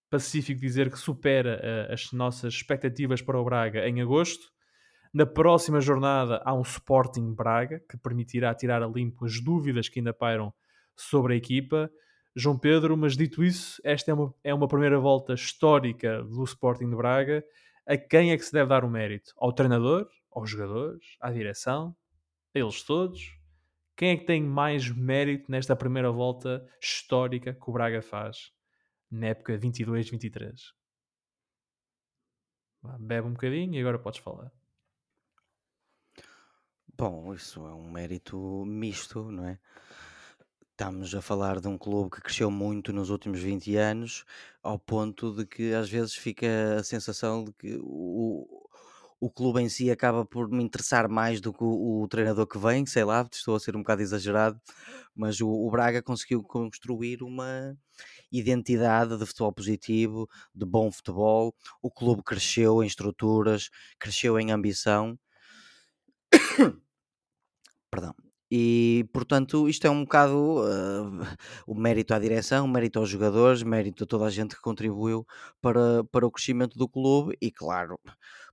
pacífico 0.09 0.59
dizer 0.59 0.89
que 0.89 0.97
supera 0.97 1.59
eh, 1.61 1.93
as 1.93 2.11
nossas 2.11 2.55
expectativas 2.55 3.21
para 3.21 3.39
o 3.39 3.45
Braga 3.45 3.87
em 3.87 4.01
agosto. 4.01 4.51
Na 5.13 5.25
próxima 5.25 5.79
jornada 5.79 6.41
há 6.43 6.51
um 6.51 6.63
Sporting 6.63 7.35
Braga 7.35 7.79
que 7.87 7.95
permitirá 7.95 8.53
tirar 8.55 8.81
a 8.81 8.87
limpo 8.87 9.23
as 9.23 9.39
dúvidas 9.39 9.87
que 9.87 9.99
ainda 9.99 10.13
pairam 10.13 10.51
sobre 10.95 11.35
a 11.35 11.37
equipa. 11.37 11.91
João 12.35 12.57
Pedro, 12.57 12.97
mas 12.97 13.15
dito 13.15 13.43
isso, 13.43 13.79
esta 13.83 14.09
é 14.09 14.13
uma, 14.15 14.33
é 14.43 14.53
uma 14.53 14.67
primeira 14.67 14.99
volta 14.99 15.35
histórica 15.35 16.23
do 16.23 16.43
Sporting 16.43 16.89
de 16.89 16.95
Braga. 16.95 17.45
A 17.85 17.95
quem 17.95 18.31
é 18.31 18.37
que 18.37 18.43
se 18.43 18.51
deve 18.51 18.69
dar 18.69 18.83
o 18.83 18.89
mérito? 18.89 19.31
Ao 19.37 19.53
treinador? 19.53 20.09
Aos 20.35 20.49
jogadores? 20.49 21.15
À 21.21 21.31
direção? 21.31 21.95
A 22.53 22.59
eles 22.59 22.83
todos? 22.83 23.39
Quem 23.95 24.09
é 24.09 24.17
que 24.17 24.25
tem 24.25 24.43
mais 24.43 24.89
mérito 24.89 25.49
nesta 25.49 25.77
primeira 25.77 26.11
volta 26.11 26.67
histórica 26.81 27.53
que 27.53 27.69
o 27.69 27.71
Braga 27.71 28.01
faz 28.01 28.51
na 29.09 29.27
época 29.27 29.57
22-23? 29.57 30.53
Vá, 32.81 32.97
Bebe 32.99 33.29
um 33.29 33.31
bocadinho 33.31 33.73
e 33.73 33.79
agora 33.79 33.97
podes 33.97 34.19
falar. 34.19 34.51
Bom, 36.97 37.33
isso 37.33 37.65
é 37.65 37.73
um 37.73 37.89
mérito 37.89 38.65
misto, 38.65 39.31
não 39.31 39.47
é? 39.47 39.59
Estamos 40.71 41.15
a 41.15 41.21
falar 41.21 41.61
de 41.61 41.69
um 41.69 41.77
clube 41.77 42.11
que 42.11 42.21
cresceu 42.21 42.51
muito 42.51 42.91
nos 42.91 43.09
últimos 43.09 43.39
20 43.39 43.77
anos, 43.77 44.25
ao 44.61 44.77
ponto 44.77 45.33
de 45.33 45.45
que 45.45 45.73
às 45.73 45.89
vezes 45.89 46.13
fica 46.13 46.75
a 46.77 46.83
sensação 46.83 47.45
de 47.45 47.53
que 47.53 47.77
o, 47.81 48.64
o 49.19 49.29
clube 49.29 49.61
em 49.61 49.69
si 49.69 49.89
acaba 49.89 50.25
por 50.25 50.49
me 50.49 50.63
interessar 50.63 51.07
mais 51.09 51.39
do 51.41 51.53
que 51.53 51.63
o, 51.63 52.01
o 52.03 52.07
treinador 52.07 52.47
que 52.47 52.57
vem, 52.57 52.85
sei 52.85 53.03
lá, 53.03 53.27
estou 53.31 53.55
a 53.55 53.59
ser 53.59 53.75
um 53.75 53.79
bocado 53.79 54.01
exagerado, 54.01 54.59
mas 55.15 55.39
o, 55.41 55.49
o 55.49 55.71
Braga 55.71 56.01
conseguiu 56.01 56.43
construir 56.43 57.23
uma 57.23 57.77
identidade 58.31 59.17
de 59.17 59.25
futebol 59.25 59.53
positivo, 59.53 60.29
de 60.53 60.65
bom 60.65 60.91
futebol. 60.91 61.55
O 61.81 61.89
clube 61.89 62.23
cresceu 62.23 62.83
em 62.83 62.87
estruturas, 62.87 63.69
cresceu 63.99 64.39
em 64.39 64.51
ambição. 64.51 65.17
Perdão. 67.89 68.13
E, 68.51 69.07
portanto, 69.11 69.67
isto 69.67 69.87
é 69.87 69.89
um 69.89 70.03
bocado 70.03 70.61
uh, 70.61 71.37
o 71.65 71.73
mérito 71.73 72.13
à 72.13 72.19
direção, 72.19 72.65
o 72.65 72.67
mérito 72.67 72.99
aos 72.99 73.09
jogadores, 73.09 73.63
mérito 73.63 74.03
a 74.03 74.07
toda 74.07 74.25
a 74.25 74.29
gente 74.29 74.55
que 74.55 74.61
contribuiu 74.61 75.25
para, 75.61 76.03
para 76.05 76.27
o 76.27 76.31
crescimento 76.31 76.77
do 76.77 76.87
clube 76.87 77.35
e, 77.41 77.51
claro, 77.51 77.99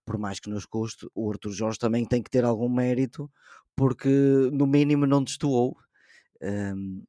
por 0.04 0.18
mais 0.18 0.40
que 0.40 0.50
nos 0.50 0.66
custe, 0.66 1.06
o 1.14 1.30
Arthur 1.30 1.52
Jorge 1.52 1.78
também 1.78 2.04
tem 2.04 2.22
que 2.22 2.30
ter 2.30 2.44
algum 2.44 2.68
mérito, 2.68 3.30
porque 3.76 4.08
no 4.52 4.66
mínimo 4.66 5.06
não 5.06 5.22
destoou. 5.22 5.76
Um, 6.42 7.02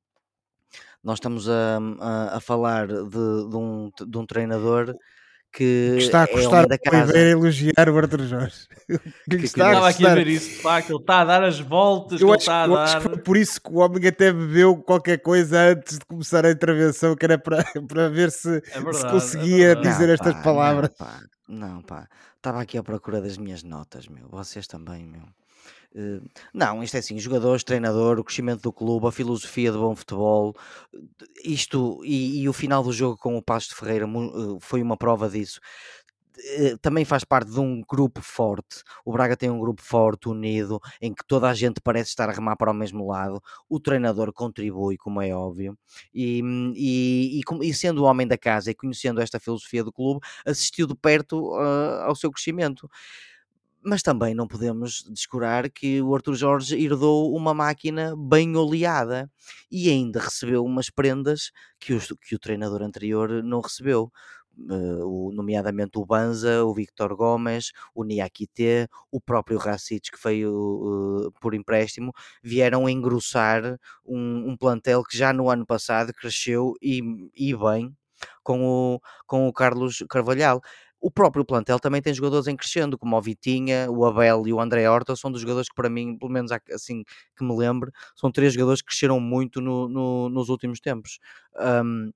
nós 1.03 1.15
estamos 1.17 1.49
a, 1.49 1.79
a, 1.99 2.37
a 2.37 2.39
falar 2.39 2.87
de, 2.87 2.93
de, 3.03 3.55
um, 3.57 3.91
de 4.07 4.17
um 4.17 4.25
treinador 4.25 4.95
que, 5.51 5.91
Que 5.97 6.03
está 6.03 6.21
a 6.21 6.23
é 6.23 6.27
custar 6.27 6.65
da 6.67 6.75
a 6.75 6.79
casa. 6.79 7.03
Oliveira 7.11 7.29
elogiar 7.31 7.89
o 7.89 7.97
Arthur 7.97 8.21
Jorge. 8.23 8.65
Que 9.29 9.35
lhe 9.35 9.39
Que 9.39 9.45
está 9.45 9.65
a 9.67 9.69
Estava 9.71 9.89
aqui 9.89 10.07
a 10.07 10.15
ver 10.15 10.27
isso, 10.27 10.49
de 10.49 10.55
facto, 10.61 10.89
ele 10.91 10.99
está 10.99 11.21
a 11.21 11.25
dar 11.25 11.43
as 11.43 11.59
voltas 11.59 12.17
que 12.19 12.23
Eu 12.23 12.29
ele 12.29 12.35
acho, 12.37 12.41
está 12.41 12.63
a 12.63 12.67
eu 12.67 12.77
acho 12.77 12.93
dar. 12.93 13.01
que 13.01 13.07
foi 13.09 13.17
por 13.21 13.37
isso 13.37 13.61
que 13.61 13.69
o 13.71 13.75
homem 13.77 14.07
até 14.07 14.31
bebeu 14.33 14.77
qualquer 14.77 15.17
coisa 15.21 15.59
antes 15.71 15.99
de 15.99 16.05
começar 16.05 16.45
a 16.45 16.51
intervenção, 16.51 17.15
que 17.15 17.25
era 17.25 17.37
para, 17.37 17.63
para 17.87 18.09
ver 18.09 18.31
se, 18.31 18.49
É 18.49 18.81
verdade, 18.81 18.97
se 18.97 19.05
é 19.05 19.09
conseguia 19.11 19.67
verdade. 19.75 19.87
dizer 19.89 20.07
Não, 20.07 20.13
estas 20.13 20.33
pá, 20.35 20.41
palavras. 20.41 20.89
Não, 20.99 21.05
pá, 21.07 21.19
não, 21.47 21.81
pá. 21.83 22.07
Estava 22.43 22.61
aqui 22.61 22.77
à 22.77 22.83
procura 22.83 23.21
das 23.21 23.37
minhas 23.37 23.63
notas, 23.63 24.05
meu. 24.09 24.27
Vocês 24.27 24.67
também, 24.67 25.05
meu. 25.05 25.21
Eh, 25.95 26.19
não, 26.53 26.83
isto 26.83 26.95
é 26.95 26.99
assim: 26.99 27.17
jogadores, 27.17 27.63
treinador, 27.63 28.19
o 28.19 28.23
crescimento 28.25 28.63
do 28.63 28.73
clube, 28.73 29.07
a 29.07 29.13
filosofia 29.13 29.71
de 29.71 29.77
bom 29.77 29.95
futebol, 29.95 30.53
eh, 30.93 30.97
isto 31.45 32.01
e, 32.03 32.41
e 32.41 32.49
o 32.49 32.51
final 32.51 32.83
do 32.83 32.91
jogo 32.91 33.17
com 33.17 33.37
o 33.37 33.41
Pasto 33.41 33.69
de 33.69 33.75
Ferreira 33.75 34.05
eh, 34.05 34.57
foi 34.59 34.81
uma 34.81 34.97
prova 34.97 35.29
disso. 35.29 35.61
Eh, 36.37 36.75
Também 36.81 37.05
faz 37.05 37.23
parte 37.23 37.51
de 37.51 37.59
um 37.59 37.81
grupo 37.87 38.21
forte. 38.21 38.83
O 39.05 39.11
Braga 39.11 39.37
tem 39.37 39.49
um 39.49 39.59
grupo 39.59 39.81
forte, 39.81 40.27
unido, 40.29 40.79
em 41.01 41.13
que 41.13 41.23
toda 41.27 41.49
a 41.49 41.53
gente 41.53 41.79
parece 41.81 42.09
estar 42.09 42.29
a 42.29 42.33
remar 42.33 42.55
para 42.55 42.71
o 42.71 42.73
mesmo 42.73 43.07
lado. 43.07 43.41
O 43.69 43.79
treinador 43.79 44.33
contribui, 44.33 44.97
como 44.97 45.21
é 45.21 45.33
óbvio, 45.33 45.77
e, 46.13 46.41
e, 46.75 47.41
e, 47.41 47.69
e 47.69 47.73
sendo 47.73 48.01
o 48.03 48.05
homem 48.05 48.27
da 48.27 48.37
casa 48.37 48.71
e 48.71 48.75
conhecendo 48.75 49.21
esta 49.21 49.39
filosofia 49.39 49.83
do 49.83 49.91
clube, 49.91 50.19
assistiu 50.45 50.87
de 50.87 50.95
perto 50.95 51.53
ah, 51.55 52.05
ao 52.07 52.15
seu 52.15 52.31
crescimento. 52.31 52.89
Mas 53.85 54.01
também 54.01 54.33
não 54.33 54.47
podemos 54.47 55.03
descurar 55.09 55.69
que 55.69 56.01
o 56.01 56.15
Arthur 56.15 56.35
Jorge 56.35 56.81
herdou 56.81 57.35
uma 57.35 57.53
máquina 57.53 58.15
bem 58.15 58.55
oleada 58.55 59.29
e 59.69 59.89
ainda 59.89 60.21
recebeu 60.21 60.63
umas 60.63 60.89
prendas 60.89 61.51
que, 61.79 61.93
os- 61.93 62.13
que 62.21 62.33
o 62.35 62.39
treinador 62.39 62.81
anterior 62.81 63.43
não 63.43 63.59
recebeu. 63.59 64.09
Eh, 64.69 65.03
o- 65.03 65.31
nomeadamente 65.33 65.97
o 65.97 66.05
Banza, 66.05 66.63
o 66.63 66.73
Victor 66.73 67.15
Gomes, 67.15 67.71
o 67.95 68.03
Niakite, 68.03 68.87
o 69.11 69.19
próprio 69.19 69.57
Racic 69.57 70.11
que 70.11 70.17
veio 70.23 71.27
eh, 71.27 71.39
por 71.41 71.53
empréstimo, 71.55 72.13
vieram 72.43 72.87
engrossar 72.87 73.79
um, 74.05 74.51
um 74.51 74.57
plantel 74.57 75.03
que 75.03 75.17
já 75.17 75.33
no 75.33 75.49
ano 75.49 75.65
passado 75.65 76.13
cresceu 76.13 76.73
e, 76.81 77.01
e 77.35 77.55
bem 77.55 77.95
com 78.43 78.63
o, 78.95 78.99
com 79.25 79.47
o 79.47 79.53
Carlos 79.53 80.03
Carvalhal. 80.09 80.61
O 81.01 81.11
próprio 81.11 81.43
plantel 81.43 81.79
também 81.79 82.01
tem 82.01 82.13
jogadores 82.13 82.47
em 82.47 82.55
crescendo, 82.55 82.97
como 82.97 83.17
o 83.17 83.21
Vitinha, 83.21 83.91
o 83.91 84.05
Abel 84.05 84.43
e 84.47 84.53
o 84.53 84.59
André 84.61 84.87
Horta, 84.89 85.15
são 85.17 85.29
dos 85.31 85.41
jogadores 85.41 85.67
que 85.67 85.75
para 85.75 85.89
mim, 85.89 86.17
pelo 86.17 86.31
menos 86.31 86.49
assim 86.73 87.03
que 87.35 87.43
me 87.43 87.53
lembro, 87.57 87.91
são 88.15 88.31
três 88.31 88.53
jogadores 88.53 88.81
que 88.81 88.87
cresceram 88.87 89.19
muito 89.19 89.59
no- 89.59 89.89
no- 89.89 90.29
nos 90.29 90.47
últimos 90.49 90.79
tempos. 90.79 91.19
Ahm, 91.57 92.11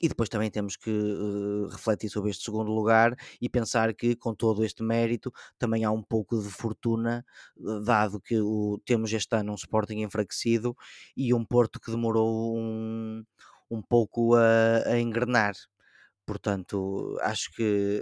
e 0.00 0.08
depois 0.08 0.28
também 0.28 0.50
temos 0.50 0.76
que 0.76 0.90
eh, 0.90 1.68
refletir 1.72 2.10
sobre 2.10 2.30
este 2.30 2.44
segundo 2.44 2.72
lugar 2.72 3.14
e 3.40 3.48
pensar 3.48 3.94
que, 3.94 4.16
com 4.16 4.34
todo 4.34 4.64
este 4.64 4.82
mérito, 4.82 5.32
também 5.58 5.84
há 5.84 5.90
um 5.90 6.02
pouco 6.02 6.40
de 6.40 6.48
fortuna, 6.48 7.24
eh, 7.58 7.80
dado 7.84 8.20
que 8.20 8.40
o, 8.40 8.80
temos 8.84 9.12
este 9.12 9.34
ano 9.36 9.52
um 9.52 9.54
Sporting 9.54 10.00
enfraquecido 10.02 10.76
e 11.16 11.32
um 11.34 11.44
Porto 11.44 11.80
que 11.80 11.90
demorou 11.90 12.56
um, 12.56 13.24
um 13.70 13.82
pouco 13.82 14.34
a, 14.34 14.82
a 14.86 14.98
engrenar. 15.00 15.54
Portanto, 16.24 17.16
acho 17.20 17.50
que, 17.52 18.00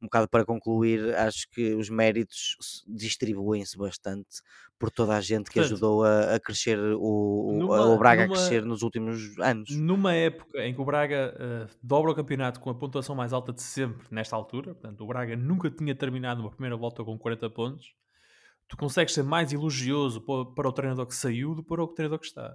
um 0.00 0.04
bocado 0.06 0.28
para 0.28 0.44
concluir, 0.44 1.14
acho 1.16 1.48
que 1.50 1.74
os 1.74 1.88
méritos 1.88 2.56
se- 2.60 2.82
distribuem-se 2.86 3.78
bastante 3.78 4.42
por 4.78 4.90
toda 4.90 5.16
a 5.16 5.20
gente 5.20 5.50
que 5.50 5.54
Portanto, 5.54 5.72
ajudou 5.72 6.04
a, 6.04 6.34
a 6.34 6.40
crescer 6.40 6.78
o, 6.78 7.58
numa- 7.58 7.86
o 7.86 7.98
Braga 7.98 8.22
numa- 8.26 8.34
a 8.34 8.38
crescer 8.38 8.64
nos 8.64 8.82
últimos 8.82 9.38
anos. 9.38 9.70
Numa 9.70 10.14
época 10.14 10.64
em 10.66 10.74
que 10.74 10.80
o 10.80 10.84
Braga 10.84 11.34
eh, 11.38 11.66
dobra 11.82 12.12
o 12.12 12.14
campeonato 12.14 12.60
com 12.60 12.68
a 12.70 12.74
pontuação 12.74 13.14
mais 13.14 13.32
alta 13.32 13.52
de 13.52 13.62
sempre 13.62 14.06
nesta 14.10 14.36
altura, 14.36 14.74
portanto, 14.74 15.02
o 15.02 15.06
Braga 15.06 15.34
nunca 15.36 15.70
tinha 15.70 15.94
terminado 15.94 16.40
uma 16.42 16.50
primeira 16.50 16.76
volta 16.76 17.02
com 17.02 17.18
40 17.18 17.48
pontos, 17.50 17.94
tu 18.68 18.76
consegues 18.76 19.14
ser 19.14 19.22
mais 19.24 19.52
elogioso 19.52 20.20
pa- 20.20 20.44
para 20.54 20.68
o 20.68 20.72
treinador 20.72 21.06
que 21.06 21.14
saiu 21.14 21.54
do 21.54 21.62
que 21.62 21.68
para 21.68 21.82
o 21.82 21.88
treinador 21.88 22.18
que 22.18 22.26
está. 22.26 22.54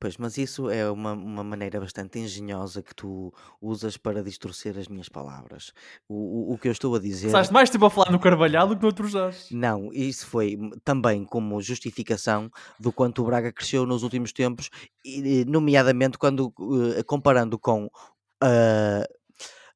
Pois, 0.00 0.16
mas 0.16 0.38
isso 0.38 0.70
é 0.70 0.90
uma, 0.90 1.12
uma 1.12 1.44
maneira 1.44 1.80
bastante 1.80 2.18
engenhosa 2.18 2.82
que 2.82 2.94
tu 2.94 3.32
usas 3.60 3.96
para 3.96 4.22
distorcer 4.22 4.76
as 4.78 4.88
minhas 4.88 5.08
palavras. 5.08 5.72
O, 6.08 6.50
o, 6.50 6.54
o 6.54 6.58
que 6.58 6.68
eu 6.68 6.72
estou 6.72 6.94
a 6.94 6.98
dizer. 6.98 7.30
Passaste 7.30 7.52
mais 7.52 7.70
tempo 7.70 7.86
a 7.86 7.90
falar 7.90 8.10
no 8.10 8.18
Carvalhal 8.18 8.68
do 8.68 8.76
que 8.76 8.82
no 8.82 8.88
outros 8.88 9.10
Jorge. 9.10 9.54
Não, 9.54 9.92
isso 9.92 10.26
foi 10.26 10.58
também 10.84 11.24
como 11.24 11.60
justificação 11.60 12.50
do 12.78 12.92
quanto 12.92 13.22
o 13.22 13.26
Braga 13.26 13.52
cresceu 13.52 13.86
nos 13.86 14.02
últimos 14.02 14.32
tempos, 14.32 14.70
e, 15.04 15.44
nomeadamente 15.46 16.18
quando 16.18 16.52
uh, 16.58 17.04
comparando 17.06 17.58
com 17.58 17.86
uh, 17.86 19.04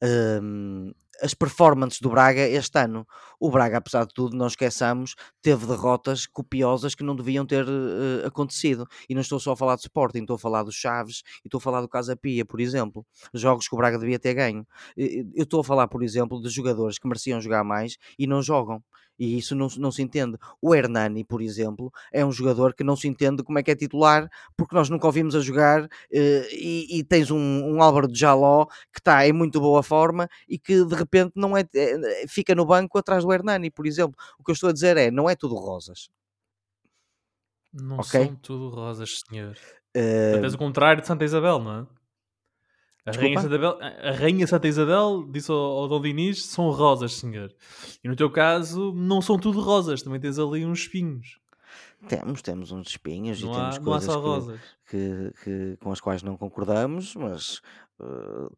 uh, 0.03 0.95
as 1.23 1.35
performances 1.35 2.01
do 2.01 2.11
Braga 2.11 2.41
este 2.41 2.79
ano. 2.79 3.07
O 3.39 3.51
Braga, 3.51 3.79
apesar 3.79 4.05
de 4.05 4.15
tudo, 4.15 4.37
não 4.37 4.47
esqueçamos, 4.47 5.15
teve 5.43 5.67
derrotas 5.67 6.27
copiosas 6.27 6.95
que 6.95 7.03
não 7.03 7.17
deviam 7.17 7.47
ter 7.47 7.65
uh, 7.67 8.27
acontecido. 8.27 8.87
E 9.09 9.15
não 9.15 9.21
estou 9.21 9.39
só 9.41 9.53
a 9.53 9.57
falar 9.57 9.77
de 9.77 9.83
Sporting, 9.83 10.21
estou 10.21 10.37
a 10.37 10.39
falar 10.39 10.63
dos 10.63 10.75
Chaves 10.75 11.23
e 11.45 11.49
estou 11.49 11.59
a 11.59 11.61
falar 11.61 11.81
do 11.81 11.89
Casa 11.89 12.17
Pia, 12.17 12.45
por 12.45 12.61
exemplo. 12.61 13.07
Jogos 13.35 13.69
que 13.69 13.75
o 13.75 13.79
Braga 13.79 13.99
devia 13.99 14.19
ter 14.19 14.35
ganho. 14.35 14.67
Eu 14.97 15.45
estou 15.45 15.61
a 15.61 15.65
falar, 15.65 15.89
por 15.89 16.03
exemplo, 16.03 16.41
de 16.41 16.49
jogadores 16.49 16.99
que 16.99 17.07
mereciam 17.07 17.41
jogar 17.41 17.65
mais 17.65 17.97
e 18.19 18.27
não 18.27 18.43
jogam 18.43 18.83
e 19.21 19.37
isso 19.37 19.55
não, 19.55 19.69
não 19.77 19.93
se 19.93 20.01
entende. 20.01 20.39
O 20.63 20.75
Hernani, 20.75 21.23
por 21.23 21.43
exemplo, 21.43 21.93
é 22.11 22.25
um 22.25 22.33
jogador 22.33 22.73
que 22.73 22.83
não 22.83 22.97
se 22.97 23.07
entende 23.07 23.43
como 23.43 23.59
é 23.59 23.63
que 23.63 23.71
é 23.71 23.77
titular, 23.77 24.31
porque 24.57 24.75
nós 24.75 24.89
nunca 24.89 25.07
ouvimos 25.07 25.37
a 25.37 25.41
jogar 25.41 25.87
eh, 26.11 26.49
e, 26.51 26.99
e, 26.99 27.05
tens 27.05 27.31
um, 27.31 27.39
um 27.39 27.83
Álvaro 27.83 28.09
de 28.09 28.19
Jaló 28.19 28.65
que 28.91 28.99
está 28.99 29.29
em 29.29 29.33
muito 29.35 29.61
boa 29.61 29.83
forma 29.83 30.27
e 30.49 30.59
que 30.59 30.83
de 30.87 30.95
repente 30.95 31.33
não 31.37 31.55
é, 31.55 31.69
é, 31.75 32.27
fica 32.27 32.55
no 32.55 32.65
banco 32.65 32.97
atrás 32.97 33.23
do 33.23 33.31
Hernani, 33.31 33.71
por 33.71 33.87
exemplo. 33.87 34.17
O 34.39 34.43
que 34.43 34.51
eu 34.51 34.55
estou 34.55 34.71
a 34.71 34.73
dizer 34.73 34.97
é, 34.97 35.11
não 35.11 35.29
é 35.29 35.37
tudo 35.37 35.55
rosas. 35.57 36.09
Não 37.75 37.99
okay? 37.99 38.25
são 38.25 38.35
tudo 38.37 38.71
rosas, 38.71 39.21
senhor. 39.29 39.55
Uh... 39.95 40.41
Tens 40.41 40.55
o 40.55 40.59
contrário 40.59 41.03
de 41.03 41.07
Santa 41.07 41.27
Isabel, 41.27 41.59
não 41.59 41.81
é? 41.81 42.00
A 43.07 43.13
Rainha, 43.13 43.41
Santa 43.41 43.55
Isabel, 43.55 43.79
a 43.81 44.11
Rainha 44.13 44.47
Santa 44.47 44.69
Isabel 44.69 45.29
disse 45.31 45.51
ao, 45.51 45.59
ao 45.59 45.89
Dom 45.89 46.01
Dinis: 46.01 46.45
são 46.45 46.71
rosas, 46.71 47.15
senhor. 47.15 47.53
E 48.05 48.09
no 48.09 48.15
teu 48.15 48.31
caso, 48.31 48.93
não 48.95 49.23
são 49.23 49.39
tudo 49.39 49.61
rosas, 49.61 50.03
também 50.03 50.21
tens 50.21 50.39
ali 50.39 50.65
uns 50.65 50.81
espinhos. 50.81 51.41
Temos, 52.09 52.41
temos 52.41 52.73
uns 52.73 52.89
espinhos 52.89 53.43
não 53.43 53.51
e 53.51 53.55
temos 53.55 53.77
há, 53.77 53.81
coisas 53.81 54.61
que, 54.89 54.91
que, 54.91 55.33
que, 55.45 55.77
com 55.81 55.93
as 55.93 56.01
quais 56.01 56.23
não 56.23 56.37
concordamos, 56.37 57.15
mas 57.15 57.61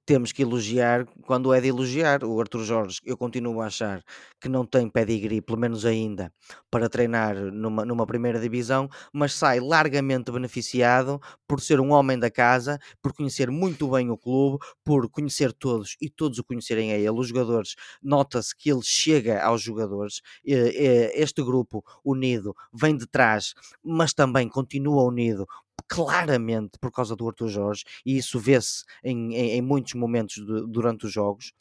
temos 0.05 0.33
que 0.33 0.43
elogiar 0.43 1.07
quando 1.27 1.53
é 1.53 1.61
de 1.61 1.69
elogiar. 1.69 2.25
O 2.25 2.41
Arthur 2.41 2.65
Jorge, 2.65 3.01
eu 3.05 3.17
continuo 3.17 3.61
a 3.61 3.67
achar 3.67 4.03
que 4.41 4.49
não 4.49 4.65
tem 4.67 4.89
pedigree, 4.89 5.41
pelo 5.41 5.59
menos 5.59 5.85
ainda, 5.85 6.33
para 6.71 6.89
treinar 6.89 7.37
numa, 7.37 7.85
numa 7.85 8.07
primeira 8.07 8.41
divisão, 8.41 8.89
mas 9.13 9.35
sai 9.35 9.61
largamente 9.61 10.31
beneficiado 10.31 11.21
por 11.47 11.61
ser 11.61 11.81
um 11.81 11.93
homem 11.93 12.19
da 12.19 12.31
casa, 12.31 12.79
por 13.01 13.13
conhecer 13.13 13.51
muito 13.51 13.89
bem 13.89 14.11
o 14.11 14.17
clube, 14.17 14.59
por 14.85 15.09
conhecer 15.09 15.53
todos 15.53 15.97
e 16.01 16.09
todos 16.09 16.39
o 16.39 16.45
conhecerem 16.45 16.93
a 16.93 16.97
ele. 16.97 17.11
Os 17.11 17.29
jogadores, 17.29 17.75
nota-se 18.03 18.57
que 18.57 18.71
ele 18.71 18.83
chega 18.83 19.43
aos 19.43 19.63
jogadores. 19.63 20.21
Este 20.45 21.43
grupo 21.43 21.85
unido 22.05 22.55
vem 22.73 22.97
de 22.97 23.07
trás, 23.07 23.55
mas 23.83 24.13
também 24.13 24.49
continua 24.49 25.05
unido 25.05 25.47
claramente 25.93 26.79
por 26.81 26.91
causa 26.91 27.15
do 27.15 27.29
Arthur 27.29 27.49
Jorge, 27.49 27.85
e 28.05 28.17
isso 28.17 28.41
vê-se 28.41 28.83
em, 29.05 29.35
em, 29.35 29.51
em, 29.59 29.61
muitos 29.61 29.93
momentos 29.93 30.37
de, 30.37 30.67
durante 30.67 31.05
os 31.05 31.13
jogos. 31.13 31.53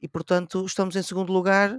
E 0.00 0.06
portanto, 0.06 0.64
estamos 0.64 0.94
em 0.94 1.02
segundo 1.02 1.32
lugar. 1.32 1.76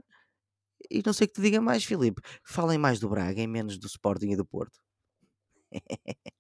E 0.92 1.02
não 1.06 1.14
sei 1.14 1.26
o 1.26 1.28
que 1.30 1.36
te 1.36 1.42
diga 1.42 1.62
mais, 1.62 1.86
Filipe. 1.86 2.22
Falem 2.44 2.78
mais 2.78 3.00
do 3.00 3.08
Braga 3.08 3.42
e 3.42 3.48
menos 3.48 3.78
do 3.78 3.88
Sporting 3.88 4.32
e 4.32 4.36
do 4.36 4.46
Porto. 4.46 4.78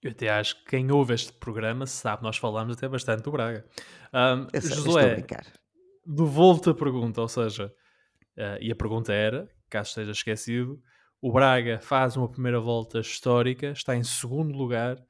Eu 0.03 0.11
até 0.11 0.29
acho 0.29 0.57
que 0.59 0.71
quem 0.71 0.91
ouve 0.91 1.13
este 1.13 1.31
programa 1.31 1.87
sabe, 1.87 2.21
nós 2.21 2.37
falamos 2.37 2.75
até 2.75 2.87
bastante 2.87 3.23
do 3.23 3.31
Braga. 3.31 3.65
Um, 4.13 4.47
eu 4.51 4.61
Josué, 4.61 5.25
devolvo-te 6.05 6.69
a 6.69 6.73
pergunta, 6.73 7.21
ou 7.21 7.27
seja, 7.27 7.73
uh, 8.37 8.61
e 8.61 8.71
a 8.71 8.75
pergunta 8.75 9.13
era, 9.13 9.49
caso 9.69 9.89
esteja 9.89 10.11
esquecido, 10.11 10.81
o 11.25 11.31
Braga 11.31 11.79
faz 11.79 12.15
uma 12.15 12.29
primeira 12.29 12.59
volta 12.59 12.99
histórica, 12.99 13.71
está 13.71 13.95
em 13.95 14.03
segundo 14.03 14.55
lugar, 14.55 15.03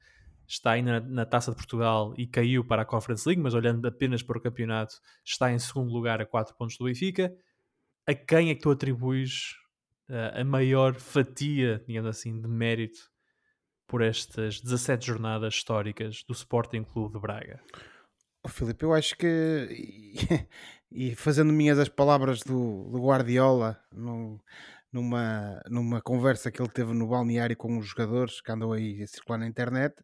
está 0.48 0.70
ainda 0.70 0.98
na, 0.98 1.08
na 1.08 1.26
Taça 1.26 1.50
de 1.50 1.58
Portugal 1.58 2.14
e 2.16 2.26
caiu 2.26 2.64
para 2.64 2.80
a 2.80 2.84
Conference 2.86 3.28
League, 3.28 3.42
mas 3.42 3.52
olhando 3.52 3.86
apenas 3.86 4.22
para 4.22 4.38
o 4.38 4.40
campeonato, 4.40 4.94
está 5.22 5.52
em 5.52 5.58
segundo 5.58 5.92
lugar 5.92 6.22
a 6.22 6.24
4 6.24 6.56
pontos 6.56 6.78
do 6.78 6.86
Benfica. 6.86 7.36
A 8.06 8.14
quem 8.14 8.48
é 8.48 8.54
que 8.54 8.62
tu 8.62 8.70
atribuis 8.70 9.56
uh, 10.08 10.40
a 10.40 10.42
maior 10.42 10.94
fatia, 10.94 11.84
digamos 11.86 12.08
assim, 12.08 12.40
de 12.40 12.48
mérito 12.48 13.10
por 13.86 14.00
estas 14.00 14.58
17 14.62 15.06
jornadas 15.06 15.52
históricas 15.52 16.24
do 16.26 16.32
Sporting 16.32 16.84
Clube 16.84 17.12
de 17.12 17.20
Braga? 17.20 17.60
Oh, 18.42 18.48
Filipe, 18.48 18.84
eu 18.84 18.94
acho 18.94 19.18
que, 19.18 20.08
e, 20.90 21.14
fazendo 21.14 21.52
minhas 21.52 21.78
as 21.78 21.90
palavras 21.90 22.42
do, 22.42 22.88
do 22.90 23.02
Guardiola, 23.04 23.78
no, 23.92 24.40
numa, 24.96 25.60
numa 25.68 26.00
conversa 26.00 26.50
que 26.50 26.60
ele 26.60 26.70
teve 26.70 26.94
no 26.94 27.06
balneário 27.06 27.54
com 27.54 27.76
os 27.76 27.86
jogadores 27.86 28.40
que 28.40 28.50
andam 28.50 28.72
aí 28.72 29.02
a 29.02 29.06
circular 29.06 29.38
na 29.38 29.46
internet, 29.46 29.94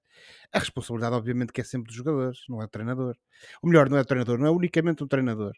a 0.53 0.59
responsabilidade, 0.59 1.17
obviamente, 1.17 1.51
que 1.51 1.63
é 1.63 1.65
sempre 1.65 1.87
dos 1.87 1.97
jogadores, 1.97 2.41
não 2.47 2.61
é 2.61 2.67
do 2.67 2.71
treinador. 2.71 3.17
Ou 3.63 3.71
melhor, 3.71 3.89
não 3.89 3.97
é 3.97 4.03
do 4.03 4.07
treinador, 4.07 4.39
não 4.39 4.47
é 4.47 4.51
unicamente 4.51 5.03
um 5.03 5.09
treinador, 5.09 5.53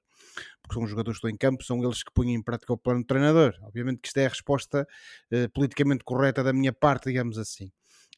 porque 0.63 0.75
são 0.75 0.85
os 0.85 0.91
jogadores 0.91 1.19
que 1.19 1.27
estão 1.27 1.31
em 1.31 1.37
campo, 1.37 1.65
são 1.65 1.83
eles 1.83 2.05
que 2.05 2.13
põem 2.15 2.33
em 2.33 2.43
prática 2.43 2.73
o 2.73 2.79
plano 2.79 3.01
do 3.01 3.07
treinador. 3.07 3.59
Obviamente 3.63 4.01
que 4.01 4.09
isto 4.09 4.19
é 4.19 4.27
a 4.27 4.29
resposta 4.29 4.87
uh, 5.33 5.51
politicamente 5.51 6.05
correta 6.05 6.45
da 6.45 6.53
minha 6.53 6.73
parte, 6.73 7.07
digamos 7.07 7.37
assim. 7.37 7.73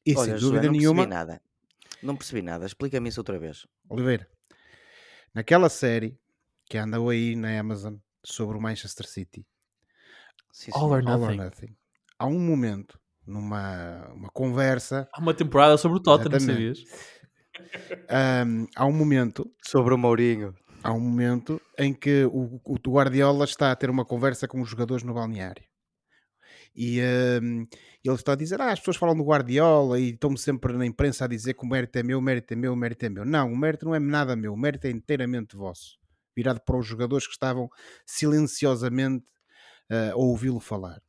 E 0.04 0.14
Olha, 0.14 0.32
sem 0.32 0.36
dúvida 0.36 0.66
não 0.66 0.72
nenhuma. 0.72 1.06
Percebi 1.06 1.14
nada. 1.14 1.42
Não 2.02 2.16
percebi 2.16 2.42
nada, 2.42 2.66
explica-me 2.66 3.08
isso 3.08 3.20
outra 3.20 3.38
vez. 3.38 3.66
Oliveira, 3.88 4.28
naquela 5.34 5.70
série 5.70 6.18
que 6.66 6.76
andou 6.76 7.08
aí 7.08 7.34
na 7.34 7.58
Amazon 7.58 7.96
sobre 8.22 8.58
o 8.58 8.60
Manchester 8.60 9.08
City 9.08 9.46
Sim, 10.56 10.70
All, 10.72 10.90
or 10.90 11.06
All, 11.06 11.22
or 11.22 11.34
Nothing. 11.34 11.76
Há 12.18 12.26
um 12.26 12.40
momento, 12.40 12.98
numa 13.26 14.10
uma 14.14 14.30
conversa. 14.30 15.06
Há 15.12 15.20
uma 15.20 15.34
temporada 15.34 15.76
sobre 15.76 15.98
o 15.98 16.00
Tottenham, 16.00 16.40
sabias? 16.40 16.78
Um, 18.46 18.66
há 18.74 18.86
um 18.86 18.92
momento. 18.92 19.52
Sobre 19.62 19.92
o 19.92 19.98
Mourinho. 19.98 20.54
Há 20.82 20.94
um 20.94 21.00
momento 21.00 21.60
em 21.78 21.92
que 21.92 22.24
o, 22.24 22.58
o 22.64 22.78
Guardiola 22.90 23.44
está 23.44 23.70
a 23.70 23.76
ter 23.76 23.90
uma 23.90 24.06
conversa 24.06 24.48
com 24.48 24.62
os 24.62 24.70
jogadores 24.70 25.04
no 25.04 25.12
balneário. 25.12 25.62
E 26.74 27.02
um, 27.42 27.66
ele 28.02 28.14
está 28.14 28.32
a 28.32 28.36
dizer: 28.36 28.58
Ah, 28.58 28.72
as 28.72 28.78
pessoas 28.78 28.96
falam 28.96 29.14
do 29.14 29.24
Guardiola 29.24 30.00
e 30.00 30.12
estão-me 30.12 30.38
sempre 30.38 30.72
na 30.72 30.86
imprensa 30.86 31.26
a 31.26 31.28
dizer 31.28 31.52
que 31.52 31.66
o 31.66 31.68
mérito 31.68 31.98
é 31.98 32.02
meu, 32.02 32.18
o 32.18 32.22
mérito 32.22 32.54
é 32.54 32.56
meu, 32.56 32.72
o 32.72 32.76
mérito 32.76 33.04
é 33.04 33.10
meu. 33.10 33.26
Não, 33.26 33.52
o 33.52 33.56
mérito 33.58 33.84
não 33.84 33.94
é 33.94 33.98
nada 33.98 34.34
meu, 34.34 34.54
o 34.54 34.58
mérito 34.58 34.86
é 34.86 34.90
inteiramente 34.90 35.54
vosso. 35.54 35.98
Virado 36.34 36.62
para 36.64 36.78
os 36.78 36.86
jogadores 36.86 37.26
que 37.26 37.34
estavam 37.34 37.68
silenciosamente 38.06 39.26
uh, 39.90 40.16
ouvi-lo 40.18 40.60
falar. 40.60 41.00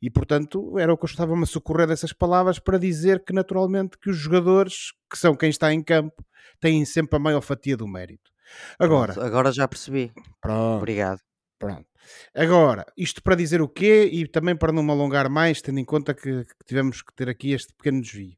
E 0.00 0.10
portanto 0.10 0.78
era 0.78 0.92
o 0.92 0.98
que 0.98 1.04
eu 1.04 1.08
estava-me 1.08 1.42
a 1.42 1.46
socorrer 1.46 1.86
dessas 1.86 2.12
palavras 2.12 2.58
para 2.58 2.78
dizer 2.78 3.24
que 3.24 3.32
naturalmente 3.32 3.98
que 3.98 4.10
os 4.10 4.16
jogadores, 4.16 4.92
que 5.10 5.18
são 5.18 5.34
quem 5.34 5.48
está 5.48 5.72
em 5.72 5.82
campo, 5.82 6.24
têm 6.60 6.84
sempre 6.84 7.16
a 7.16 7.18
maior 7.18 7.40
fatia 7.40 7.76
do 7.76 7.88
mérito. 7.88 8.30
Agora, 8.78 9.14
Pronto, 9.14 9.26
agora 9.26 9.52
já 9.52 9.66
percebi. 9.66 10.12
Pronto, 10.40 10.78
Obrigado. 10.78 11.20
Pronto. 11.58 11.86
Agora, 12.34 12.84
isto 12.96 13.22
para 13.22 13.34
dizer 13.34 13.62
o 13.62 13.68
quê 13.68 14.08
e 14.12 14.28
também 14.28 14.54
para 14.54 14.72
não 14.72 14.82
me 14.82 14.90
alongar 14.90 15.30
mais, 15.30 15.62
tendo 15.62 15.78
em 15.78 15.84
conta 15.84 16.12
que, 16.12 16.44
que 16.44 16.64
tivemos 16.66 17.00
que 17.00 17.14
ter 17.14 17.28
aqui 17.28 17.52
este 17.52 17.72
pequeno 17.74 18.02
desvio. 18.02 18.36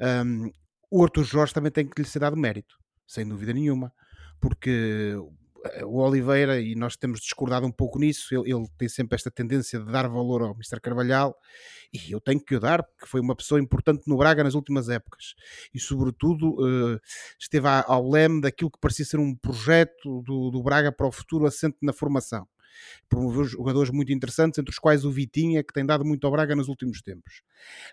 Um, 0.00 0.50
o 0.90 1.04
Arthur 1.04 1.24
Jorge 1.24 1.54
também 1.54 1.70
tem 1.70 1.86
que 1.86 2.02
lhe 2.02 2.08
ser 2.08 2.18
dado 2.20 2.36
mérito, 2.36 2.76
sem 3.06 3.28
dúvida 3.28 3.52
nenhuma, 3.52 3.92
porque 4.40 5.14
o 5.84 6.00
Oliveira, 6.00 6.60
e 6.60 6.74
nós 6.74 6.96
temos 6.96 7.20
discordado 7.20 7.66
um 7.66 7.72
pouco 7.72 7.98
nisso, 7.98 8.34
ele, 8.34 8.52
ele, 8.52 8.66
tem 8.76 8.88
sempre 8.88 9.16
esta 9.16 9.30
tendência 9.30 9.78
de 9.78 9.90
dar 9.90 10.08
valor 10.08 10.42
ao 10.42 10.52
Mr. 10.52 10.80
Carvalhal, 10.80 11.36
e 11.92 12.12
eu 12.12 12.20
tenho 12.20 12.40
que 12.40 12.54
o 12.54 12.60
dar, 12.60 12.82
porque 12.82 13.06
foi 13.06 13.20
uma 13.20 13.34
pessoa 13.34 13.60
importante 13.60 14.02
no 14.06 14.16
Braga 14.16 14.44
nas 14.44 14.54
últimas 14.54 14.88
épocas, 14.88 15.34
e 15.74 15.80
sobretudo 15.80 16.50
uh, 16.54 17.00
esteve 17.38 17.66
ao 17.66 18.08
leme 18.08 18.40
daquilo 18.40 18.70
que 18.70 18.78
parecia 18.80 19.04
ser 19.04 19.18
um 19.18 19.34
projeto 19.34 20.22
do, 20.22 20.50
do 20.50 20.62
Braga 20.62 20.92
para 20.92 21.06
o 21.06 21.12
futuro 21.12 21.46
assente 21.46 21.76
na 21.82 21.92
formação 21.92 22.46
promoveu 23.08 23.44
jogadores 23.44 23.90
muito 23.90 24.12
interessantes, 24.12 24.58
entre 24.58 24.70
os 24.70 24.78
quais 24.78 25.04
o 25.04 25.10
Vitinha, 25.10 25.62
que 25.62 25.72
tem 25.72 25.84
dado 25.84 26.04
muito 26.04 26.26
ao 26.26 26.32
Braga 26.32 26.54
nos 26.54 26.68
últimos 26.68 27.00
tempos. 27.00 27.42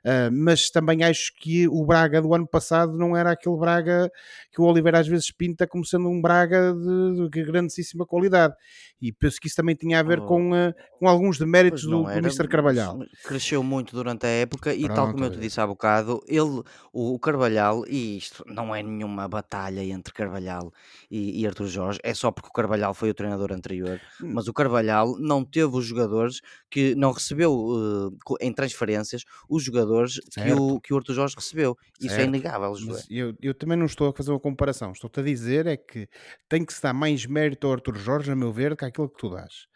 Uh, 0.03 0.31
mas 0.31 0.69
também 0.69 1.03
acho 1.03 1.33
que 1.39 1.67
o 1.67 1.85
Braga 1.85 2.21
do 2.21 2.33
ano 2.33 2.47
passado 2.47 2.97
não 2.97 3.15
era 3.17 3.31
aquele 3.31 3.57
Braga 3.57 4.09
que 4.51 4.61
o 4.61 4.65
Oliveira 4.65 4.99
às 4.99 5.07
vezes 5.07 5.31
pinta 5.31 5.65
como 5.67 5.85
sendo 5.85 6.07
um 6.07 6.21
Braga 6.21 6.73
de, 6.73 7.29
de 7.29 7.43
grandíssima 7.43 8.05
qualidade. 8.05 8.53
E 9.01 9.11
penso 9.11 9.39
que 9.39 9.47
isso 9.47 9.55
também 9.55 9.75
tinha 9.75 9.99
a 9.99 10.03
ver 10.03 10.19
oh. 10.19 10.25
com, 10.25 10.51
uh, 10.51 10.73
com 10.99 11.07
alguns 11.07 11.37
deméritos 11.37 11.83
do, 11.83 12.03
do 12.03 12.09
Mr. 12.11 12.47
Carvalhal. 12.47 12.99
Cresceu 13.23 13.63
muito 13.63 13.95
durante 13.95 14.25
a 14.25 14.29
época 14.29 14.73
e 14.73 14.83
Pronto, 14.83 14.95
tal 14.95 15.11
como 15.11 15.25
eu 15.25 15.31
te 15.31 15.39
disse 15.39 15.59
há 15.59 15.67
bocado, 15.67 16.21
ele, 16.27 16.61
o 16.93 17.17
Carvalhal, 17.19 17.85
e 17.87 18.17
isto 18.17 18.43
não 18.47 18.73
é 18.73 18.81
nenhuma 18.81 19.27
batalha 19.27 19.83
entre 19.83 20.13
Carvalhal 20.13 20.71
e, 21.09 21.41
e 21.41 21.47
Arthur 21.47 21.67
Jorge, 21.67 21.99
é 22.03 22.13
só 22.13 22.31
porque 22.31 22.49
o 22.49 22.51
Carvalhal 22.51 22.93
foi 22.93 23.09
o 23.09 23.13
treinador 23.13 23.51
anterior, 23.51 23.99
hum. 24.21 24.31
mas 24.33 24.47
o 24.47 24.53
Carvalhal 24.53 24.64
Carvalhal 24.65 25.17
não 25.19 25.45
teve 25.45 25.75
os 25.75 25.85
jogadores 25.85 26.41
que 26.69 26.95
não 26.95 27.11
recebeu 27.11 27.53
uh, 27.53 28.17
em 28.41 28.51
transferências 28.51 29.23
os 29.47 29.63
jogadores 29.63 30.19
que 30.31 30.51
o, 30.53 30.79
que 30.79 30.93
o 30.93 30.97
Arthur 30.97 31.13
Jorge 31.13 31.35
recebeu. 31.35 31.77
Isso 31.99 32.07
é 32.07 32.17
certo. 32.17 32.21
é 32.21 32.25
inegável, 32.25 32.75
José. 32.75 33.03
Eu, 33.09 33.35
eu 33.41 33.53
também 33.53 33.77
não 33.77 33.85
estou 33.85 34.09
a 34.09 34.13
fazer 34.13 34.31
uma 34.31 34.39
comparação. 34.39 34.91
Estou-te 34.91 35.19
a 35.19 35.23
dizer 35.23 35.67
é 35.67 35.77
que 35.77 36.07
tem 36.49 36.65
que 36.65 36.73
se 36.73 36.81
dar 36.81 36.93
mais 36.93 37.25
mérito 37.25 37.67
ao 37.67 37.73
Arthur 37.73 37.97
Jorge, 37.97 38.31
a 38.31 38.35
meu 38.35 38.51
ver, 38.51 38.75
que 38.75 38.85
aquilo 38.85 39.09
que 39.09 39.17
tu 39.17 39.29
dás. 39.29 39.67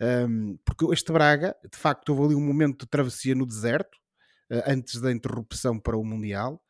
Um, 0.00 0.58
porque 0.64 0.92
este 0.92 1.12
Braga, 1.12 1.54
de 1.70 1.78
facto, 1.78 2.08
houve 2.08 2.24
ali 2.24 2.34
um 2.34 2.44
momento 2.44 2.80
de 2.80 2.90
travessia 2.90 3.34
no 3.34 3.46
deserto, 3.46 3.96
uh, 4.50 4.62
antes 4.66 5.00
da 5.00 5.12
interrupção 5.12 5.78
para 5.78 5.96
o 5.96 6.04
Mundial, 6.04 6.60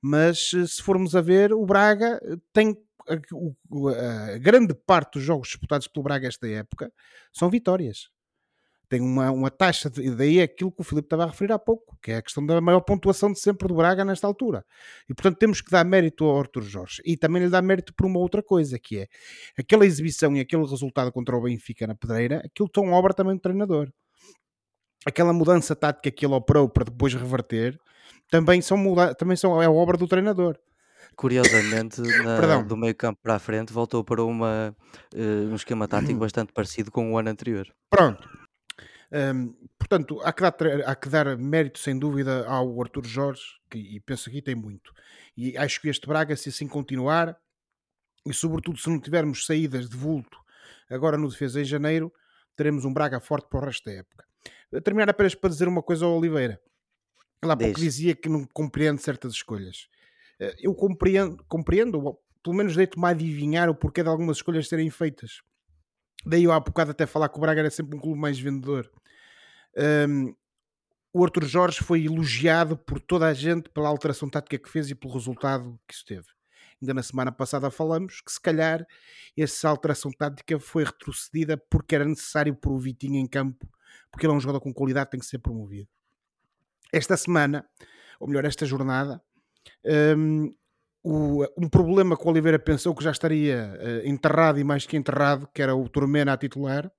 mas 0.00 0.52
uh, 0.54 0.66
se 0.66 0.82
formos 0.82 1.14
a 1.14 1.20
ver, 1.20 1.52
o 1.52 1.66
Braga 1.66 2.18
tem 2.52 2.74
a, 3.14 4.34
a, 4.34 4.38
grande 4.38 4.74
parte 4.74 5.14
dos 5.14 5.22
jogos 5.22 5.48
disputados 5.48 5.88
pelo 5.88 6.04
Braga 6.04 6.28
esta 6.28 6.48
época 6.48 6.92
são 7.32 7.50
vitórias. 7.50 8.08
Tem 8.88 9.00
uma, 9.00 9.30
uma 9.30 9.50
taxa, 9.52 9.88
de, 9.88 10.10
daí 10.16 10.40
é 10.40 10.42
aquilo 10.42 10.72
que 10.72 10.80
o 10.80 10.84
Filipe 10.84 11.06
estava 11.06 11.22
a 11.22 11.26
referir 11.26 11.52
há 11.52 11.58
pouco, 11.58 11.96
que 12.02 12.10
é 12.10 12.16
a 12.16 12.22
questão 12.22 12.44
da 12.44 12.60
maior 12.60 12.80
pontuação 12.80 13.32
de 13.32 13.38
sempre 13.38 13.68
do 13.68 13.74
Braga 13.74 14.04
nesta 14.04 14.26
altura. 14.26 14.64
E 15.08 15.14
portanto 15.14 15.38
temos 15.38 15.60
que 15.60 15.70
dar 15.70 15.84
mérito 15.84 16.24
ao 16.24 16.40
Arthur 16.40 16.62
Jorge. 16.62 17.00
E 17.04 17.16
também 17.16 17.40
lhe 17.42 17.48
dar 17.48 17.62
mérito 17.62 17.94
por 17.94 18.06
uma 18.06 18.18
outra 18.18 18.42
coisa, 18.42 18.80
que 18.80 18.98
é 18.98 19.08
aquela 19.56 19.86
exibição 19.86 20.36
e 20.36 20.40
aquele 20.40 20.66
resultado 20.66 21.12
contra 21.12 21.36
o 21.36 21.42
Benfica 21.42 21.86
na 21.86 21.94
Pedreira, 21.94 22.42
aquilo 22.44 22.68
tão 22.68 22.90
obra 22.90 23.14
também 23.14 23.36
do 23.36 23.40
treinador. 23.40 23.92
Aquela 25.06 25.32
mudança 25.32 25.76
tática 25.76 26.10
que 26.10 26.26
ele 26.26 26.34
operou 26.34 26.68
para 26.68 26.84
depois 26.84 27.14
reverter, 27.14 27.78
também 28.28 28.60
são, 28.60 28.76
também 29.16 29.36
são 29.36 29.62
é 29.62 29.68
obra 29.68 29.96
do 29.96 30.08
treinador. 30.08 30.58
Curiosamente, 31.20 32.00
na, 32.24 32.62
do 32.62 32.78
meio 32.78 32.94
campo 32.94 33.20
para 33.22 33.34
a 33.34 33.38
frente, 33.38 33.74
voltou 33.74 34.02
para 34.02 34.24
uma, 34.24 34.74
uh, 35.14 35.52
um 35.52 35.54
esquema 35.54 35.86
tático 35.86 36.18
bastante 36.18 36.50
parecido 36.50 36.90
com 36.90 37.12
o 37.12 37.18
ano 37.18 37.28
anterior. 37.28 37.70
Pronto. 37.90 38.26
Um, 39.12 39.52
portanto, 39.78 40.18
há 40.24 40.32
que, 40.32 40.40
dar, 40.40 40.54
há 40.86 40.94
que 40.94 41.08
dar 41.10 41.36
mérito, 41.36 41.78
sem 41.78 41.98
dúvida, 41.98 42.46
ao 42.46 42.80
Arthur 42.80 43.04
Jorge, 43.04 43.42
que, 43.70 43.76
e 43.76 44.00
penso 44.00 44.30
que 44.30 44.40
tem 44.40 44.54
muito. 44.54 44.94
E 45.36 45.58
acho 45.58 45.78
que 45.82 45.90
este 45.90 46.06
Braga, 46.06 46.34
se 46.34 46.48
assim 46.48 46.66
continuar, 46.66 47.36
e 48.26 48.32
sobretudo 48.32 48.78
se 48.78 48.88
não 48.88 48.98
tivermos 48.98 49.44
saídas 49.44 49.90
de 49.90 49.96
vulto 49.98 50.38
agora 50.88 51.18
no 51.18 51.28
defesa 51.28 51.60
em 51.60 51.64
janeiro, 51.66 52.10
teremos 52.56 52.86
um 52.86 52.94
Braga 52.94 53.20
forte 53.20 53.46
para 53.50 53.60
o 53.60 53.64
resto 53.66 53.84
da 53.84 53.92
época. 53.92 54.24
A 54.74 54.80
terminar 54.80 55.10
apenas 55.10 55.34
para 55.34 55.50
dizer 55.50 55.68
uma 55.68 55.82
coisa 55.82 56.06
ao 56.06 56.16
Oliveira. 56.16 56.58
Lá 57.44 57.54
pouco 57.54 57.78
dizia 57.78 58.14
que 58.14 58.30
não 58.30 58.46
compreende 58.54 59.02
certas 59.02 59.34
escolhas. 59.34 59.86
Eh, 60.40 60.56
eu 60.60 60.74
compreendo, 60.74 61.44
compreendo, 61.46 62.18
pelo 62.42 62.56
menos 62.56 62.74
deito-me 62.74 63.06
a 63.06 63.10
adivinhar 63.10 63.68
o 63.68 63.74
porquê 63.74 64.02
de 64.02 64.08
algumas 64.08 64.38
escolhas 64.38 64.66
serem 64.68 64.90
feitas. 64.90 65.42
Daí 66.24 66.44
eu 66.44 66.52
há 66.52 66.58
bocado 66.58 66.90
até 66.90 67.06
falar 67.06 67.28
que 67.28 67.36
o 67.38 67.40
Braga 67.40 67.60
era 67.60 67.70
sempre 67.70 67.96
um 67.96 68.00
clube 68.00 68.18
mais 68.18 68.38
vendedor. 68.38 68.90
Um, 70.08 70.34
o 71.12 71.24
Arthur 71.24 71.44
Jorge 71.44 71.82
foi 71.82 72.04
elogiado 72.04 72.76
por 72.76 73.00
toda 73.00 73.26
a 73.26 73.34
gente 73.34 73.68
pela 73.70 73.88
alteração 73.88 74.28
tática 74.28 74.58
que 74.58 74.68
fez 74.68 74.90
e 74.90 74.94
pelo 74.94 75.12
resultado 75.12 75.78
que 75.86 75.94
isso 75.94 76.04
teve. 76.04 76.26
Ainda 76.80 76.94
na 76.94 77.02
semana 77.02 77.32
passada 77.32 77.70
falamos 77.70 78.20
que 78.20 78.32
se 78.32 78.40
calhar 78.40 78.86
essa 79.36 79.68
alteração 79.68 80.10
tática 80.12 80.58
foi 80.58 80.84
retrocedida 80.84 81.56
porque 81.70 81.94
era 81.94 82.04
necessário 82.04 82.54
pôr 82.54 82.72
o 82.72 82.78
Vitinho 82.78 83.16
em 83.16 83.26
campo, 83.26 83.68
porque 84.10 84.24
ele 84.24 84.32
é 84.32 84.36
um 84.36 84.40
jogador 84.40 84.60
com 84.60 84.72
qualidade, 84.72 85.10
tem 85.10 85.20
que 85.20 85.26
ser 85.26 85.38
promovido. 85.38 85.88
Esta 86.92 87.16
semana, 87.16 87.68
ou 88.18 88.28
melhor, 88.28 88.44
esta 88.44 88.64
jornada, 88.64 89.22
um, 90.16 90.54
o, 91.02 91.44
um 91.56 91.68
problema 91.68 92.16
que 92.16 92.24
o 92.24 92.30
Oliveira 92.30 92.58
pensou 92.58 92.94
que 92.94 93.04
já 93.04 93.10
estaria 93.10 93.74
uh, 93.78 94.06
enterrado 94.06 94.58
e 94.58 94.64
mais 94.64 94.86
que 94.86 94.96
enterrado, 94.96 95.48
que 95.54 95.62
era 95.62 95.74
o 95.74 95.88
Turmena 95.88 96.32
a 96.32 96.36
titular, 96.36 96.90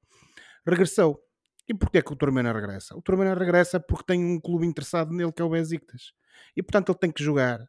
regressou. 0.65 1.19
E 1.67 1.73
porquê 1.73 2.01
que 2.01 2.11
o 2.11 2.15
Turmena 2.15 2.51
regressa? 2.51 2.95
O 2.95 3.01
Turmena 3.01 3.33
regressa 3.33 3.79
porque 3.79 4.05
tem 4.05 4.25
um 4.25 4.39
clube 4.39 4.65
interessado 4.65 5.13
nele 5.13 5.31
que 5.31 5.41
é 5.41 5.45
o 5.45 5.49
Besiktas. 5.49 6.13
E 6.55 6.63
portanto 6.63 6.91
ele 6.91 6.99
tem 6.99 7.11
que 7.11 7.23
jogar, 7.23 7.65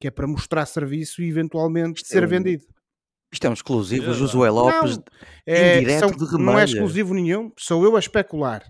que 0.00 0.08
é 0.08 0.10
para 0.10 0.26
mostrar 0.26 0.66
serviço 0.66 1.22
e 1.22 1.28
eventualmente 1.28 2.06
ser 2.06 2.26
vendido. 2.26 2.64
Isto 3.30 3.46
é 3.46 3.50
um 3.50 3.54
exclusivo, 3.54 4.10
é, 4.10 4.14
Josué 4.14 4.48
Lopes, 4.48 4.96
não, 4.96 5.04
é, 5.44 5.98
são, 5.98 6.10
de 6.10 6.38
Não 6.38 6.58
é 6.58 6.64
exclusivo 6.64 7.12
nenhum, 7.12 7.52
sou 7.58 7.84
eu 7.84 7.94
a 7.94 7.98
especular. 7.98 8.62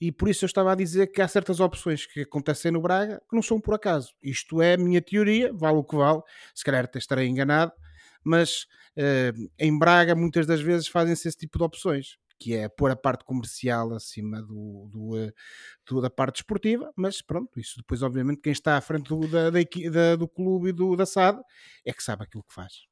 E 0.00 0.10
por 0.10 0.28
isso 0.28 0.44
eu 0.44 0.48
estava 0.48 0.72
a 0.72 0.74
dizer 0.74 1.06
que 1.08 1.22
há 1.22 1.28
certas 1.28 1.60
opções 1.60 2.06
que 2.06 2.22
acontecem 2.22 2.72
no 2.72 2.80
Braga 2.80 3.22
que 3.28 3.36
não 3.36 3.42
são 3.42 3.60
por 3.60 3.74
acaso. 3.74 4.12
Isto 4.20 4.60
é 4.60 4.74
a 4.74 4.78
minha 4.78 5.00
teoria, 5.00 5.52
vale 5.52 5.76
o 5.76 5.84
que 5.84 5.94
vale, 5.94 6.22
se 6.52 6.64
calhar 6.64 6.84
até 6.84 6.98
estarei 6.98 7.28
enganado, 7.28 7.72
mas 8.24 8.66
uh, 8.96 9.48
em 9.56 9.78
Braga 9.78 10.16
muitas 10.16 10.44
das 10.44 10.60
vezes 10.60 10.88
fazem-se 10.88 11.28
esse 11.28 11.38
tipo 11.38 11.58
de 11.58 11.64
opções, 11.64 12.16
que 12.36 12.56
é 12.56 12.68
pôr 12.68 12.90
a 12.90 12.96
parte 12.96 13.24
comercial 13.24 13.92
acima 13.92 14.42
do, 14.42 14.88
do, 14.90 15.24
uh, 15.24 15.32
do, 15.88 16.00
da 16.00 16.10
parte 16.10 16.36
esportiva, 16.36 16.90
mas 16.96 17.22
pronto, 17.22 17.60
isso 17.60 17.76
depois 17.76 18.02
obviamente 18.02 18.40
quem 18.40 18.52
está 18.52 18.76
à 18.76 18.80
frente 18.80 19.08
do, 19.08 19.28
da, 19.28 19.50
da, 19.50 20.16
do 20.16 20.26
clube 20.26 20.70
e 20.70 20.72
do, 20.72 20.96
da 20.96 21.06
SAD 21.06 21.40
é 21.84 21.92
que 21.92 22.02
sabe 22.02 22.24
aquilo 22.24 22.42
que 22.42 22.54
faz 22.54 22.89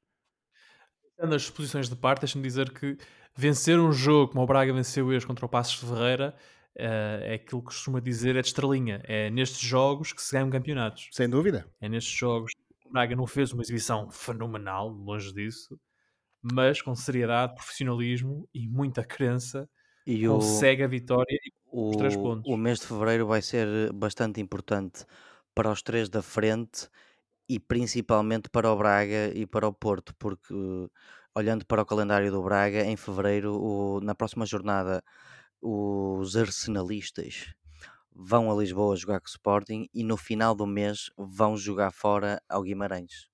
nas 1.26 1.50
posições 1.50 1.88
de 1.88 1.96
parte, 1.96 2.20
deixa-me 2.20 2.44
dizer 2.44 2.70
que 2.70 2.96
vencer 3.34 3.78
um 3.78 3.92
jogo 3.92 4.32
como 4.32 4.42
o 4.42 4.46
Braga 4.46 4.72
venceu 4.72 5.06
hoje 5.06 5.26
contra 5.26 5.46
o 5.46 5.48
Passos 5.48 5.80
de 5.80 5.86
Ferreira 5.86 6.34
uh, 6.76 7.22
é 7.22 7.34
aquilo 7.34 7.60
que 7.60 7.66
costuma 7.66 8.00
dizer 8.00 8.36
é 8.36 8.40
de 8.40 8.48
estrelinha. 8.48 9.00
É 9.04 9.30
nestes 9.30 9.60
jogos 9.60 10.12
que 10.12 10.22
se 10.22 10.32
ganham 10.32 10.50
campeonatos. 10.50 11.08
Sem 11.12 11.28
dúvida. 11.28 11.66
É 11.80 11.88
nestes 11.88 12.12
jogos. 12.16 12.52
O 12.86 12.92
Braga 12.92 13.14
não 13.14 13.26
fez 13.26 13.52
uma 13.52 13.62
exibição 13.62 14.10
fenomenal, 14.10 14.88
longe 14.88 15.32
disso, 15.32 15.78
mas 16.40 16.80
com 16.80 16.94
seriedade, 16.94 17.54
profissionalismo 17.54 18.48
e 18.54 18.66
muita 18.66 19.04
crença 19.04 19.68
e 20.06 20.26
consegue 20.26 20.82
o, 20.82 20.84
a 20.86 20.88
vitória 20.88 21.34
e 21.34 21.52
o, 21.70 21.90
os 21.90 21.96
três 21.96 22.16
pontos. 22.16 22.50
O 22.50 22.56
mês 22.56 22.78
de 22.78 22.86
fevereiro 22.86 23.26
vai 23.26 23.42
ser 23.42 23.92
bastante 23.92 24.40
importante 24.40 25.04
para 25.54 25.70
os 25.70 25.82
três 25.82 26.08
da 26.08 26.22
frente 26.22 26.88
e 27.48 27.58
principalmente 27.60 28.48
para 28.50 28.70
o 28.70 28.76
Braga 28.76 29.32
e 29.34 29.46
para 29.46 29.66
o 29.68 29.72
Porto, 29.72 30.14
porque 30.18 30.54
olhando 31.34 31.64
para 31.66 31.82
o 31.82 31.86
calendário 31.86 32.30
do 32.30 32.42
Braga, 32.42 32.84
em 32.84 32.96
fevereiro, 32.96 33.54
o- 33.60 34.00
na 34.00 34.14
próxima 34.14 34.44
jornada, 34.46 35.02
os 35.62 36.36
arsenalistas 36.36 37.54
vão 38.12 38.50
a 38.50 38.54
Lisboa 38.60 38.96
jogar 38.96 39.20
com 39.20 39.26
o 39.26 39.30
Sporting 39.30 39.88
e 39.94 40.04
no 40.04 40.16
final 40.16 40.54
do 40.54 40.66
mês 40.66 41.10
vão 41.16 41.56
jogar 41.56 41.92
fora 41.92 42.40
ao 42.48 42.62
Guimarães. 42.62 43.28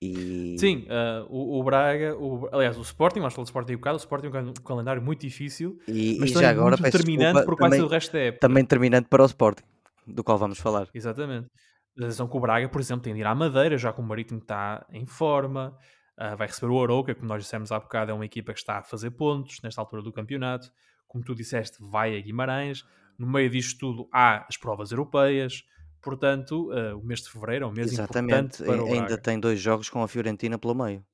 E 0.00 0.56
Sim, 0.58 0.84
uh, 0.88 1.24
o, 1.30 1.60
o 1.60 1.64
Braga, 1.64 2.16
o, 2.16 2.48
aliás, 2.52 2.76
o 2.76 2.82
Sporting, 2.82 3.20
nós 3.20 3.32
falamos 3.32 3.48
do 3.48 3.52
Sporting 3.52 3.74
um 3.74 3.76
bocado, 3.76 3.96
o 3.96 3.98
Sporting 3.98 4.26
é 4.34 4.40
um 4.40 4.52
calendário 4.54 5.00
muito 5.00 5.20
difícil, 5.20 5.78
e, 5.86 6.18
mas 6.18 6.30
e 6.30 6.34
já 6.34 6.50
agora 6.50 6.70
muito 6.72 6.82
determinante 6.84 7.24
desculpa, 7.24 7.44
porque 7.46 7.60
vai 7.60 7.72
ser 7.72 7.82
o 7.82 7.88
resto 7.88 8.12
da 8.12 8.18
época. 8.18 8.40
também 8.40 8.62
determinante 8.64 9.08
para 9.08 9.22
o 9.22 9.26
Sporting, 9.26 9.62
do 10.06 10.24
qual 10.24 10.38
vamos 10.38 10.58
falar. 10.58 10.88
Exatamente. 10.92 11.48
A 11.98 12.02
decisão 12.02 12.26
que 12.26 12.36
o 12.36 12.40
Braga, 12.40 12.68
por 12.68 12.80
exemplo, 12.80 13.02
tem 13.02 13.12
de 13.14 13.20
ir 13.20 13.26
à 13.26 13.34
Madeira, 13.34 13.76
já 13.76 13.92
que 13.92 14.00
o 14.00 14.02
Marítimo 14.02 14.40
está 14.40 14.86
em 14.90 15.04
forma, 15.04 15.76
uh, 16.18 16.36
vai 16.36 16.46
receber 16.46 16.72
o 16.72 16.82
Arouca, 16.82 17.14
como 17.14 17.28
nós 17.28 17.42
dissemos 17.42 17.70
há 17.70 17.78
bocado, 17.78 18.10
é 18.10 18.14
uma 18.14 18.24
equipa 18.24 18.52
que 18.52 18.58
está 18.58 18.78
a 18.78 18.82
fazer 18.82 19.10
pontos 19.10 19.60
nesta 19.62 19.80
altura 19.80 20.02
do 20.02 20.12
campeonato. 20.12 20.72
Como 21.06 21.22
tu 21.22 21.34
disseste, 21.34 21.76
vai 21.80 22.16
a 22.16 22.20
Guimarães. 22.20 22.84
No 23.18 23.26
meio 23.26 23.50
disto 23.50 23.78
tudo 23.78 24.08
há 24.10 24.46
as 24.48 24.56
provas 24.56 24.90
europeias. 24.90 25.64
Portanto, 26.00 26.72
uh, 26.72 26.98
o 26.98 27.04
mês 27.04 27.20
de 27.20 27.30
fevereiro 27.30 27.66
é 27.66 27.68
um 27.68 27.72
mês 27.72 27.92
Exatamente. 27.92 28.32
importante 28.32 28.64
para 28.64 28.82
o 28.82 28.86
Braga. 28.86 29.02
Ainda 29.02 29.18
tem 29.18 29.38
dois 29.38 29.60
jogos 29.60 29.90
com 29.90 30.02
a 30.02 30.08
Fiorentina 30.08 30.58
pelo 30.58 30.74
meio. 30.74 31.04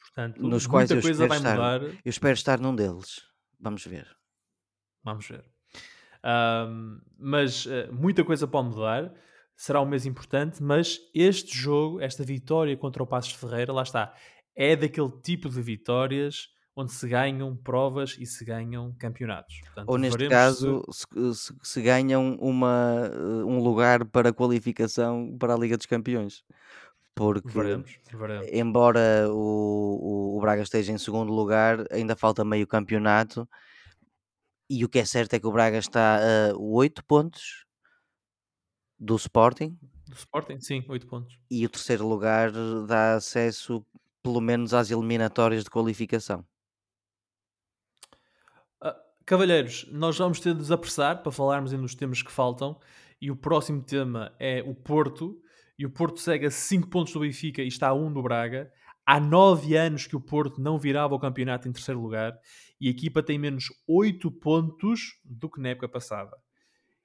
Portanto, 0.00 0.42
nos 0.42 0.66
quais 0.66 0.90
muita 0.90 1.06
coisa 1.06 1.26
vai 1.26 1.38
estar, 1.38 1.54
mudar. 1.54 1.82
Eu 1.82 2.10
espero 2.10 2.34
estar 2.34 2.58
num 2.60 2.74
deles. 2.74 3.22
Vamos 3.60 3.86
ver. 3.86 4.06
Vamos 5.04 5.26
ver. 5.28 5.44
Mas 7.18 7.66
uh, 7.66 7.92
muita 7.92 8.24
coisa 8.24 8.46
pode 8.46 8.68
mudar 8.68 9.14
será 9.56 9.80
um 9.80 9.86
mês 9.86 10.06
importante, 10.06 10.62
mas 10.62 10.98
este 11.14 11.56
jogo, 11.56 12.00
esta 12.00 12.24
vitória 12.24 12.76
contra 12.76 13.02
o 13.02 13.06
Passos 13.06 13.32
Ferreira, 13.32 13.72
lá 13.72 13.82
está, 13.82 14.14
é 14.54 14.76
daquele 14.76 15.10
tipo 15.22 15.48
de 15.48 15.60
vitórias 15.62 16.48
onde 16.76 16.92
se 16.92 17.06
ganham 17.06 17.56
provas 17.56 18.16
e 18.18 18.26
se 18.26 18.44
ganham 18.44 18.92
campeonatos. 18.98 19.60
Portanto, 19.60 19.88
Ou 19.88 19.96
neste 19.96 20.28
caso, 20.28 20.82
se... 20.90 21.06
Se, 21.34 21.54
se, 21.62 21.82
ganham 21.82 22.36
uma, 22.40 23.10
eh, 23.12 23.44
um 23.44 23.62
lugar 23.62 24.04
para 24.04 24.32
qualificação 24.32 25.36
para 25.38 25.54
a 25.54 25.56
Liga 25.56 25.76
dos 25.76 25.86
Campeões. 25.86 26.42
Porque, 27.14 27.48
veremos, 27.48 27.96
veremos. 28.12 28.48
embora 28.52 29.28
o, 29.30 30.34
o, 30.34 30.36
o 30.36 30.40
Braga 30.40 30.62
esteja 30.62 30.90
em 30.90 30.98
segundo 30.98 31.32
lugar, 31.32 31.84
ainda 31.92 32.16
falta 32.16 32.44
meio 32.44 32.66
campeonato. 32.66 33.48
E 34.68 34.84
o 34.84 34.88
que 34.88 34.98
é 34.98 35.04
certo 35.04 35.34
é 35.34 35.38
que 35.38 35.46
o 35.46 35.52
Braga 35.52 35.78
está 35.78 36.18
a 36.18 36.56
8 36.56 37.04
pontos 37.04 37.63
do 39.04 39.16
Sporting. 39.16 39.78
Do 40.08 40.16
Sporting, 40.16 40.60
sim, 40.60 40.82
8 40.88 41.06
pontos. 41.06 41.38
E 41.50 41.64
o 41.66 41.68
terceiro 41.68 42.08
lugar 42.08 42.50
dá 42.86 43.16
acesso, 43.16 43.84
pelo 44.22 44.40
menos, 44.40 44.72
às 44.72 44.90
eliminatórias 44.90 45.64
de 45.64 45.70
qualificação. 45.70 46.44
Uh, 48.82 48.94
cavalheiros, 49.26 49.86
nós 49.92 50.16
vamos 50.16 50.40
ter 50.40 50.54
de 50.54 50.60
nos 50.60 50.72
apressar 50.72 51.22
para 51.22 51.30
falarmos 51.30 51.72
ainda 51.72 51.82
dos 51.82 51.94
temas 51.94 52.22
que 52.22 52.32
faltam. 52.32 52.80
E 53.20 53.30
o 53.30 53.36
próximo 53.36 53.82
tema 53.82 54.34
é 54.38 54.62
o 54.62 54.74
Porto. 54.74 55.38
E 55.78 55.84
o 55.84 55.90
Porto 55.90 56.20
segue 56.20 56.46
a 56.46 56.50
5 56.50 56.88
pontos 56.88 57.12
do 57.12 57.20
Benfica 57.20 57.62
e 57.62 57.68
está 57.68 57.88
a 57.88 57.94
1 57.94 58.12
do 58.12 58.22
Braga. 58.22 58.72
Há 59.06 59.20
nove 59.20 59.76
anos 59.76 60.06
que 60.06 60.16
o 60.16 60.20
Porto 60.20 60.62
não 60.62 60.78
virava 60.78 61.14
o 61.14 61.18
campeonato 61.18 61.68
em 61.68 61.72
terceiro 61.72 62.00
lugar 62.00 62.38
e 62.80 62.88
a 62.88 62.90
equipa 62.90 63.22
tem 63.22 63.38
menos 63.38 63.66
oito 63.86 64.30
pontos 64.30 65.18
do 65.22 65.50
que 65.50 65.60
na 65.60 65.70
época 65.70 65.88
passada. 65.90 66.34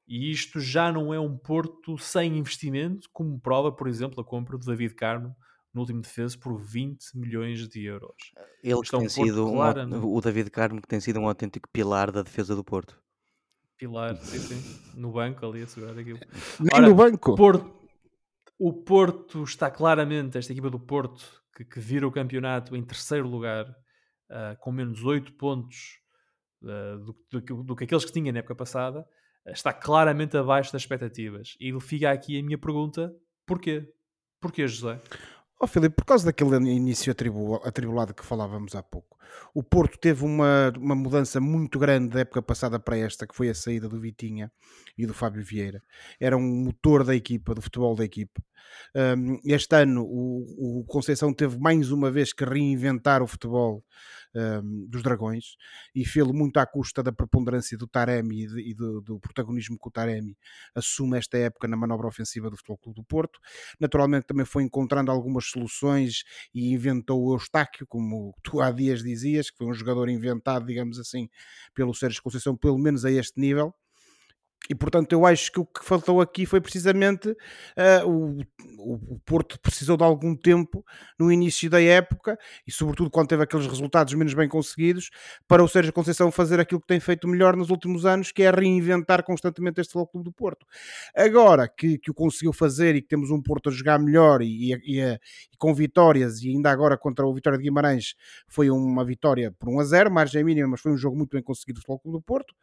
E 0.10 0.32
isto 0.32 0.60
já 0.60 0.92
não 0.92 1.14
é 1.14 1.20
um 1.20 1.38
Porto 1.38 1.96
sem 2.00 2.36
investimento, 2.36 3.08
como 3.14 3.40
prova, 3.40 3.72
por 3.72 3.88
exemplo, 3.88 4.20
a 4.20 4.26
compra 4.26 4.58
do 4.58 4.66
David 4.66 4.96
Carmo 4.96 5.36
no 5.72 5.82
último 5.82 6.02
defesa 6.02 6.36
por 6.36 6.60
20 6.60 7.16
milhões 7.16 7.70
de 7.70 7.84
euros. 7.86 8.16
Ele 8.64 8.82
que 8.82 8.96
é 8.96 8.98
um 8.98 9.02
tem 9.02 9.10
Porto 9.10 9.12
sido 9.12 9.48
um 9.48 9.52
clara, 9.54 9.86
não? 9.86 10.12
o 10.12 10.20
David 10.20 10.50
Carmo 10.50 10.82
que 10.82 10.88
tem 10.88 11.00
sido 11.00 11.20
um 11.20 11.28
autêntico 11.28 11.70
pilar 11.72 12.12
da 12.12 12.24
defesa 12.24 12.56
do 12.56 12.64
Porto. 12.64 13.00
Pilar, 13.78 14.16
sim, 14.18 14.40
sim, 14.40 15.00
no 15.00 15.12
banco 15.12 15.46
ali 15.46 15.62
a 15.62 15.68
segurar 15.68 15.98
aquilo. 15.98 16.20
Nem 16.60 16.70
Ora, 16.74 16.88
no 16.90 16.96
banco. 16.96 17.32
O 17.34 17.36
Porto, 17.36 17.80
o 18.58 18.74
Porto 18.74 19.44
está 19.44 19.70
claramente, 19.70 20.40
esta 20.40 20.52
equipa 20.52 20.72
do 20.72 20.80
Porto, 20.80 21.24
que, 21.56 21.64
que 21.64 21.80
vira 21.80 22.08
o 22.08 22.12
campeonato 22.12 22.76
em 22.76 22.84
terceiro 22.84 23.28
lugar, 23.30 23.66
ah, 24.30 24.58
com 24.60 24.72
menos 24.72 25.04
8 25.04 25.34
pontos 25.34 26.00
ah, 26.64 26.98
do, 26.98 27.16
do 27.32 27.42
que- 27.44 27.54
do 27.64 27.76
que 27.76 27.84
aqueles 27.84 28.04
que 28.04 28.12
tinha 28.12 28.34
na 28.34 28.40
época 28.40 28.56
passada, 28.56 29.06
está 29.52 29.74
claramente 29.74 30.38
abaixo 30.38 30.72
das 30.72 30.82
expectativas. 30.82 31.56
E 31.60 31.78
fica 31.80 32.12
aqui 32.12 32.40
a 32.40 32.44
minha 32.44 32.58
pergunta: 32.58 33.14
porquê? 33.46 33.92
Porquê, 34.42 34.68
José? 34.68 35.00
Ó 35.62 35.68
Filipe, 35.68 35.94
por 35.94 36.06
causa 36.06 36.26
daquele 36.26 36.56
início 36.56 37.12
atribu- 37.12 37.62
atribulado 37.66 38.14
que 38.14 38.26
falávamos 38.26 38.76
há 38.76 38.82
pouco, 38.82 39.18
o 39.54 39.62
Porto 39.62 39.98
teve 39.98 40.24
uma, 40.24 40.72
uma 40.78 40.96
mudança 40.96 41.42
muito 41.42 41.78
grande 41.78 42.14
da 42.14 42.22
época 42.22 42.42
passada 42.42 42.80
para 42.80 42.98
esta, 42.98 43.28
que 43.28 43.36
foi 43.36 43.50
a 43.50 43.54
saída 43.54 43.90
do 43.90 44.00
Vitinha 44.00 44.50
e 44.98 45.06
do 45.06 45.14
Fábio 45.14 45.44
Vieira. 45.44 45.84
Era 46.18 46.38
um 46.38 46.64
motor 46.64 47.04
da 47.04 47.14
equipa, 47.14 47.54
do 47.54 47.62
futebol 47.62 47.94
da 47.94 48.06
equipa. 48.06 48.42
Um, 48.96 49.38
este 49.44 49.76
ano 49.76 50.04
o, 50.04 50.80
o 50.80 50.86
Conceição 50.86 51.34
teve 51.34 51.60
mais 51.60 51.92
uma 51.92 52.10
vez 52.10 52.32
que 52.32 52.46
reinventar 52.46 53.22
o 53.22 53.28
futebol 53.28 53.84
um, 54.36 54.86
dos 54.88 55.02
Dragões 55.04 55.56
e 55.94 56.06
fê-lo 56.06 56.34
muito 56.34 56.58
à 56.58 56.66
custa 56.66 57.02
da 57.02 57.12
preponderância 57.12 57.78
do 57.78 57.88
Taremi 57.88 58.44
e, 58.44 58.48
de- 58.48 58.70
e 58.72 58.74
do, 58.74 59.02
do 59.02 59.20
protagonismo 59.20 59.78
que 59.78 59.88
o 59.88 59.92
Taremi 59.92 60.38
assume 60.76 61.18
esta 61.18 61.38
época 61.38 61.68
na 61.68 61.76
manobra 61.78 62.08
ofensiva 62.08 62.50
do 62.50 62.58
Futebol 62.58 62.78
Clube 62.78 62.96
do 62.98 63.04
Porto. 63.04 63.40
Naturalmente 63.80 64.28
também 64.28 64.46
foi 64.46 64.64
encontrando 64.64 65.12
algumas 65.12 65.46
soluções 65.46 66.24
e 66.54 66.72
inventou 66.74 67.24
o 67.24 67.34
Eustáquio, 67.34 67.86
como 67.88 68.34
tu 68.44 68.62
há 68.62 68.72
dias 68.72 69.04
dizias, 69.04 69.50
que 69.50 69.58
foi 69.58 69.68
um 69.68 69.74
jogador 69.74 70.10
inventado, 70.10 70.66
digamos 70.66 71.00
assim, 71.00 71.30
pelo 71.74 71.94
Sérgio 71.94 72.22
Conceição, 72.22 72.56
pelo 72.56 72.78
menos 72.78 73.06
a 73.06 73.12
este 73.12 73.40
nível. 73.40 73.74
E 74.72 74.76
portanto, 74.76 75.12
eu 75.14 75.26
acho 75.26 75.52
que 75.52 75.60
o 75.60 75.66
que 75.66 75.84
faltou 75.84 76.22
aqui 76.22 76.46
foi 76.46 76.62
precisamente 76.62 77.36
ah, 77.76 78.06
o, 78.06 78.40
o, 78.78 79.20
Porto 79.26 79.60
precisou 79.60 79.98
de 79.98 80.04
algum 80.04 80.36
tempo 80.36 80.86
no 81.20 81.32
início 81.32 81.68
da 81.70 81.82
época 81.82 82.38
e, 82.68 82.72
sobretudo, 82.72 83.10
quando 83.10 83.30
teve 83.30 83.42
aqueles 83.44 83.66
resultados 83.66 84.14
menos 84.14 84.34
bem 84.36 84.48
conseguidos, 84.48 85.10
para 85.48 85.64
o 85.64 85.68
Sérgio 85.68 85.92
Conceição 85.92 86.32
fazer 86.32 86.60
aquilo 86.60 86.80
que 86.82 86.86
tem 86.88 87.00
feito 87.00 87.28
melhor 87.28 87.56
nos 87.56 87.72
últimos 87.72 88.06
anos, 88.06 88.32
que 88.32 88.44
é 88.44 88.52
reinventar 88.52 89.24
constantemente 89.24 89.82
este 89.82 89.94
Clube 89.94 90.24
do 90.24 90.32
Porto. 90.32 90.66
Agora 91.16 91.68
que, 91.68 91.98
que 91.98 92.12
o 92.12 92.14
conseguiu 92.14 92.54
fazer 92.54 92.96
e 92.96 93.02
que 93.02 93.08
temos 93.08 93.32
um 93.32 93.42
Porto 93.42 93.70
a 93.70 93.72
jogar 93.72 93.98
melhor 94.00 94.42
e, 94.42 94.72
e- 94.74 94.98
e 94.98 95.02
a- 95.02 95.14
e 95.52 95.58
com 95.58 95.74
vitórias, 95.74 96.42
e 96.44 96.50
ainda 96.50 96.70
agora 96.72 96.98
contra 96.98 97.26
o 97.26 97.34
Vitória 97.34 97.58
de 97.58 97.64
Guimarães 97.64 98.14
foi 98.48 98.70
uma 98.70 99.04
vitória 99.04 99.52
por 99.60 99.68
1 99.70 99.80
a 99.80 99.84
0, 99.84 100.12
margem 100.12 100.44
mínima, 100.44 100.68
mas 100.68 100.82
foi 100.82 100.92
um 100.92 100.98
jogo 100.98 101.18
muito 101.18 101.32
bem 101.32 101.42
conseguido 101.44 101.80
do 101.82 101.86
Clube 102.00 102.18
do 102.18 102.22
Porto. 102.22 102.54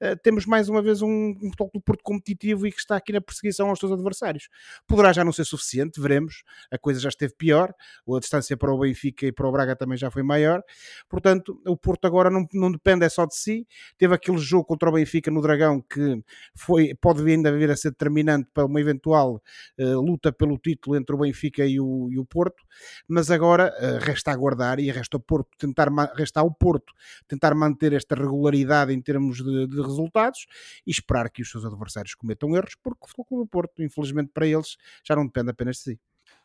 Uh, 0.00 0.16
temos 0.22 0.46
mais 0.46 0.68
uma 0.68 0.82
vez 0.82 1.02
um, 1.02 1.34
um 1.46 1.50
Futebol 1.50 1.70
Clube 1.70 1.84
Porto 1.84 2.02
competitivo 2.02 2.66
e 2.66 2.72
que 2.72 2.78
está 2.78 2.96
aqui 2.96 3.12
na 3.12 3.20
perseguição 3.20 3.68
aos 3.68 3.78
seus 3.78 3.92
adversários. 3.92 4.48
Poderá 4.86 5.12
já 5.12 5.24
não 5.24 5.32
ser 5.32 5.44
suficiente, 5.44 6.00
veremos. 6.00 6.42
A 6.70 6.78
coisa 6.78 7.00
já 7.00 7.08
esteve 7.08 7.34
pior, 7.36 7.72
a 8.08 8.18
distância 8.18 8.56
para 8.56 8.72
o 8.72 8.78
Benfica 8.78 9.26
e 9.26 9.32
para 9.32 9.48
o 9.48 9.52
Braga 9.52 9.76
também 9.76 9.98
já 9.98 10.10
foi 10.10 10.22
maior. 10.22 10.62
Portanto, 11.08 11.60
o 11.66 11.76
Porto 11.76 12.06
agora 12.06 12.30
não, 12.30 12.46
não 12.52 12.70
depende 12.70 13.04
é 13.04 13.08
só 13.08 13.26
de 13.26 13.36
si. 13.36 13.66
Teve 13.98 14.14
aquele 14.14 14.38
jogo 14.38 14.64
contra 14.64 14.88
o 14.88 14.92
Benfica 14.92 15.30
no 15.30 15.40
Dragão 15.40 15.80
que 15.80 16.22
foi, 16.56 16.94
pode 16.94 17.28
ainda 17.30 17.52
vir 17.52 17.70
a 17.70 17.76
ser 17.76 17.90
determinante 17.90 18.48
para 18.52 18.64
uma 18.64 18.80
eventual 18.80 19.42
uh, 19.78 20.00
luta 20.00 20.32
pelo 20.32 20.58
título 20.58 20.96
entre 20.96 21.14
o 21.14 21.18
Benfica 21.18 21.64
e 21.66 21.80
o, 21.80 22.08
e 22.10 22.18
o 22.18 22.24
Porto, 22.24 22.62
mas 23.08 23.30
agora 23.30 23.72
uh, 23.78 24.04
resta 24.04 24.32
aguardar 24.32 24.78
e 24.78 24.90
resta 24.90 25.16
ao 25.16 25.20
Porto 25.20 25.50
tentar 25.58 25.88
resta 26.16 26.40
ao 26.40 26.52
Porto 26.52 26.92
tentar 27.26 27.54
manter 27.54 27.92
esta 27.92 28.14
regularidade 28.14 28.92
em 28.92 29.00
termos 29.00 29.38
de, 29.38 29.66
de 29.66 29.80
resultados 29.80 30.46
e 30.86 30.90
esperar 30.90 31.26
que 31.34 31.42
os 31.42 31.50
seus 31.50 31.64
adversários 31.64 32.14
cometam 32.14 32.56
erros, 32.56 32.74
porque 32.82 33.00
o 33.02 33.06
Futebol 33.06 33.24
Clube 33.26 33.44
do 33.44 33.48
Porto, 33.48 33.82
infelizmente 33.82 34.30
para 34.32 34.46
eles, 34.46 34.76
já 35.06 35.14
não 35.16 35.26
depende 35.26 35.50
apenas 35.50 35.76
de 35.76 35.82
si. 35.82 36.00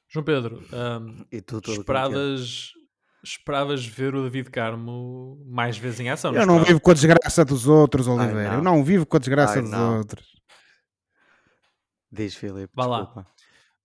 João 0.09 0.25
Pedro, 0.25 0.61
ahm, 0.73 1.23
E 1.31 1.39
tu 1.39 1.61
todo 1.61 1.83
contente. 1.85 2.73
esperavas, 3.23 3.85
ver 3.85 4.15
o 4.15 4.23
David 4.23 4.49
Carmo 4.49 5.41
mais 5.45 5.77
vezes 5.77 5.99
em 5.99 6.09
ação? 6.09 6.33
Eu 6.33 6.45
não 6.47 6.63
vivo 6.63 6.79
com 6.81 6.89
a 6.91 6.93
desgraça 6.95 7.45
dos 7.45 7.67
outros, 7.67 8.07
Oliveira. 8.07 8.49
não. 8.49 8.53
Eu 8.55 8.61
não 8.63 8.83
vivo 8.83 9.05
com 9.05 9.17
a 9.17 9.19
desgraça 9.19 9.55
Ai, 9.55 9.61
dos 9.61 9.71
não. 9.71 9.99
outros. 9.99 10.27
Diz 12.11 12.33
Filipe, 12.35 12.73
Vá 12.73 12.85
lá. 12.87 13.05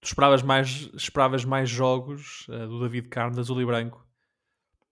Tu 0.00 0.07
esperavas 0.07 0.42
mais, 0.42 0.88
esperavas 0.94 1.44
mais 1.44 1.68
jogos 1.68 2.46
eh, 2.50 2.66
do 2.66 2.80
David 2.80 3.09
Carmo 3.09 3.34
de 3.34 3.40
azul 3.40 3.61
e 3.61 3.66
branco 3.66 4.07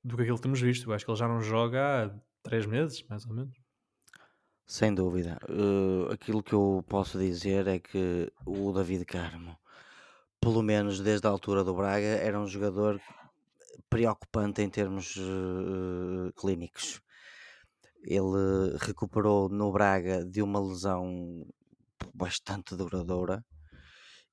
do 0.04 0.16
que 0.16 0.22
aquilo 0.22 0.36
que 0.36 0.42
temos 0.42 0.60
visto. 0.60 0.88
Eu 0.90 0.94
acho 0.94 1.04
que 1.04 1.10
ele 1.10 1.18
já 1.18 1.28
não 1.28 1.40
joga 1.40 2.06
há 2.06 2.10
três 2.42 2.66
meses, 2.66 3.02
mais 3.08 3.24
ou 3.26 3.34
menos. 3.34 3.54
Sem 4.66 4.94
dúvida. 4.94 5.38
Uh, 5.48 6.10
aquilo 6.10 6.42
que 6.42 6.54
eu 6.54 6.84
posso 6.88 7.18
dizer 7.18 7.66
é 7.66 7.78
que 7.78 8.32
o 8.46 8.72
David 8.72 9.04
Carmo, 9.04 9.56
pelo 10.40 10.62
menos 10.62 11.00
desde 11.00 11.26
a 11.26 11.30
altura 11.30 11.62
do 11.62 11.74
Braga, 11.74 12.06
era 12.06 12.40
um 12.40 12.46
jogador 12.46 13.00
preocupante 13.90 14.62
em 14.62 14.70
termos 14.70 15.16
uh, 15.16 16.32
clínicos. 16.36 17.00
Ele 18.02 18.76
recuperou 18.80 19.48
no 19.48 19.70
Braga 19.70 20.24
de 20.24 20.42
uma 20.42 20.60
lesão 20.60 21.46
bastante 22.14 22.74
duradoura 22.74 23.44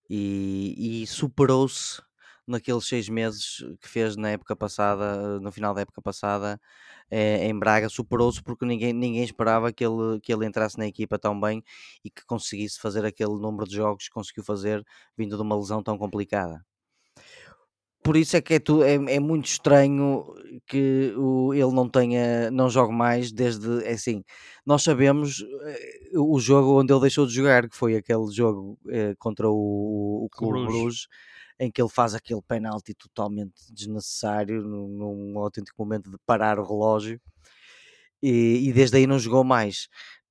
e, 0.10 1.02
e 1.04 1.08
superou-se 1.08 2.02
naqueles 2.50 2.86
seis 2.86 3.10
meses 3.10 3.64
que 3.82 3.88
fez 3.88 4.16
na 4.16 4.32
época 4.32 4.56
passada, 4.56 5.40
no 5.40 5.52
final 5.52 5.74
da 5.74 5.82
época 5.82 6.02
passada, 6.02 6.60
eh, 7.12 7.48
em 7.48 7.58
Braga, 7.58 7.90
superou-se 7.90 8.42
porque 8.44 8.66
ninguém, 8.66 8.94
ninguém 8.94 9.24
esperava 9.24 9.72
que 9.74 9.86
ele, 9.86 10.20
que 10.22 10.34
ele 10.34 10.46
entrasse 10.46 10.78
na 10.78 10.88
equipa 10.88 11.18
tão 11.20 11.40
bem 11.40 11.64
e 12.04 12.10
que 12.10 12.26
conseguisse 12.26 12.80
fazer 12.80 13.06
aquele 13.06 13.34
número 13.40 13.68
de 13.68 13.76
jogos 13.76 14.08
que 14.08 14.14
conseguiu 14.14 14.44
fazer 14.44 14.84
vindo 15.18 15.36
de 15.36 15.42
uma 15.42 15.56
lesão 15.58 15.84
tão 15.84 15.98
complicada. 15.98 16.64
Por 18.02 18.16
isso 18.16 18.38
é 18.38 18.42
que 18.42 18.54
é, 18.56 18.60
tu, 18.60 18.82
é, 18.82 18.94
é 18.94 19.20
muito 19.20 19.46
estranho 19.46 20.26
que 20.66 21.14
o, 21.18 21.54
ele 21.54 21.72
não 21.74 21.88
tenha, 21.90 22.50
não 22.50 22.70
jogue 22.70 22.94
mais 22.94 23.32
desde, 23.32 23.84
é 23.84 23.92
assim, 23.92 24.24
nós 24.66 24.84
sabemos 24.84 25.44
eh, 25.64 26.18
o 26.18 26.40
jogo 26.40 26.80
onde 26.80 26.94
ele 26.94 27.02
deixou 27.02 27.28
de 27.28 27.34
jogar, 27.34 27.68
que 27.70 27.76
foi 27.76 27.96
aquele 27.96 28.32
jogo 28.32 28.80
eh, 28.90 29.14
contra 29.20 29.50
o, 29.50 30.26
o 30.26 30.30
Clube 30.32 30.60
Bruges. 30.60 30.82
Bruges, 30.82 31.08
em 31.60 31.70
que 31.72 31.82
ele 31.82 31.90
faz 31.90 32.16
aquele 32.16 32.42
penalti 32.42 32.94
totalmente 32.94 33.54
desnecessário, 33.72 34.62
num, 34.62 34.88
num 34.88 35.40
autêntico 35.40 35.82
momento 35.84 36.10
de 36.12 36.18
parar 36.26 36.60
o 36.60 36.64
relógio, 36.66 37.20
e, 38.22 38.68
e 38.70 38.74
desde 38.74 38.98
aí 38.98 39.08
não 39.08 39.20
jogou 39.20 39.44
mais. 39.44 39.88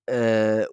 Eh, 0.09 0.67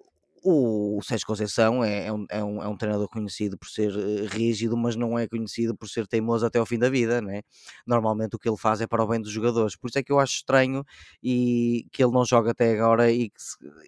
o 0.48 1.00
Sérgio 1.02 1.26
Conceição 1.26 1.82
é, 1.82 2.06
é 2.06 2.12
um, 2.12 2.26
é, 2.30 2.44
um, 2.44 2.62
é 2.62 2.68
um 2.68 2.76
treinador 2.76 3.08
conhecido 3.08 3.58
por 3.58 3.68
ser 3.68 3.90
eh, 3.96 4.26
rígido, 4.28 4.76
mas 4.76 4.94
não 4.96 5.18
é 5.18 5.26
conhecido 5.26 5.76
por 5.76 5.88
ser 5.88 6.06
teimoso 6.06 6.46
até 6.46 6.58
ao 6.58 6.66
fim 6.66 6.78
da 6.78 6.88
vida, 6.88 7.20
né? 7.20 7.42
Normalmente 7.86 8.36
o 8.36 8.38
que 8.38 8.48
ele 8.48 8.56
faz 8.56 8.80
é 8.80 8.86
para 8.86 9.02
o 9.02 9.06
bem 9.08 9.20
dos 9.20 9.32
jogadores, 9.32 9.76
por 9.76 9.88
isso 9.88 9.98
é 9.98 10.02
que 10.04 10.12
eu 10.12 10.20
acho 10.20 10.36
estranho 10.36 10.84
e 11.22 11.86
que 11.92 12.02
ele 12.02 12.12
não 12.12 12.24
joga 12.24 12.52
até 12.52 12.72
agora 12.74 13.10
e, 13.10 13.30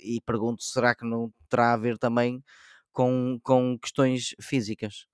e 0.03 0.21
pergunto, 0.23 0.63
será 0.65 0.95
que 0.95 1.05
não 1.07 1.33
terá 1.49 1.75
a 1.75 1.77
ver 1.77 1.97
também 1.99 2.43
com, 2.93 3.39
com 3.43 3.79
questões 3.79 4.35
físicas? 4.41 5.07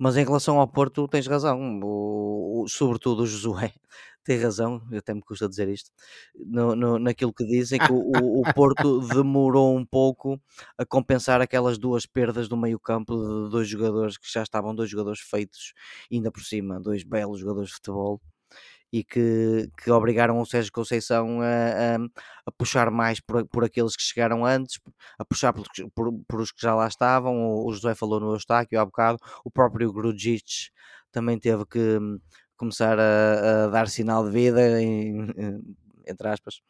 Mas 0.00 0.16
em 0.16 0.24
relação 0.24 0.58
ao 0.60 0.66
Porto, 0.68 1.06
tens 1.08 1.26
razão, 1.28 1.80
o, 1.82 2.62
o- 2.64 2.68
sobretudo 2.68 3.22
o 3.24 3.26
Josué 3.26 3.72
tem 4.24 4.38
razão, 4.38 4.82
eu 4.90 4.98
até 4.98 5.14
me 5.14 5.20
custa 5.22 5.48
dizer 5.48 5.68
isto, 5.68 5.90
no, 6.36 6.74
no- 6.76 6.98
naquilo 6.98 7.32
que 7.34 7.44
dizem 7.46 7.80
que 7.82 7.92
o, 7.92 7.96
o- 7.96 8.42
o 8.42 8.46
Porto 8.46 9.00
demorou 9.22 9.76
um 9.76 9.84
pouco 9.84 10.40
a 10.78 10.86
compensar 10.86 11.40
aquelas 11.42 11.78
duas 11.78 12.06
perdas 12.06 12.48
do 12.48 12.56
meio 12.56 12.80
campo 12.80 13.14
de 13.16 13.50
dois 13.50 13.68
jogadores 13.68 14.16
que 14.18 14.30
já 14.32 14.42
estavam 14.42 14.74
dois 14.74 14.90
jogadores 14.90 15.20
feitos, 15.20 15.74
ainda 16.12 16.32
por 16.32 16.42
cima, 16.42 16.80
dois 16.80 17.02
belos 17.04 17.40
jogadores 17.40 17.68
de 17.70 17.74
futebol 17.76 18.20
e 18.92 19.04
que, 19.04 19.68
que 19.82 19.90
obrigaram 19.90 20.40
o 20.40 20.46
Sérgio 20.46 20.72
Conceição 20.72 21.40
a, 21.42 21.96
a- 21.96 21.98
a 22.46 22.52
puxar 22.52 22.90
mais 22.90 23.20
por, 23.20 23.46
por 23.48 23.64
aqueles 23.64 23.96
que 23.96 24.02
chegaram 24.02 24.44
antes, 24.44 24.80
a 25.18 25.24
puxar 25.24 25.52
por, 25.52 25.66
por- 25.94 26.12
por 26.28 26.40
os 26.40 26.52
que 26.52 26.60
já 26.62 26.74
lá 26.74 26.86
estavam. 26.88 27.36
O, 27.38 27.68
o 27.68 27.72
José 27.72 27.94
falou 27.94 28.20
no 28.20 28.32
Eustáquio 28.34 28.80
há 28.80 28.84
bocado, 28.84 29.18
o 29.44 29.50
próprio 29.50 29.92
Grujic 29.92 30.70
também 31.12 31.38
teve 31.38 31.64
que 31.66 31.78
hum, 31.98 32.18
começar 32.56 32.98
a, 32.98 33.64
a 33.64 33.68
dar 33.68 33.88
sinal 33.88 34.24
de 34.24 34.30
vida, 34.32 34.80
em- 34.82 35.26
entre 36.06 36.28
aspas. 36.28 36.60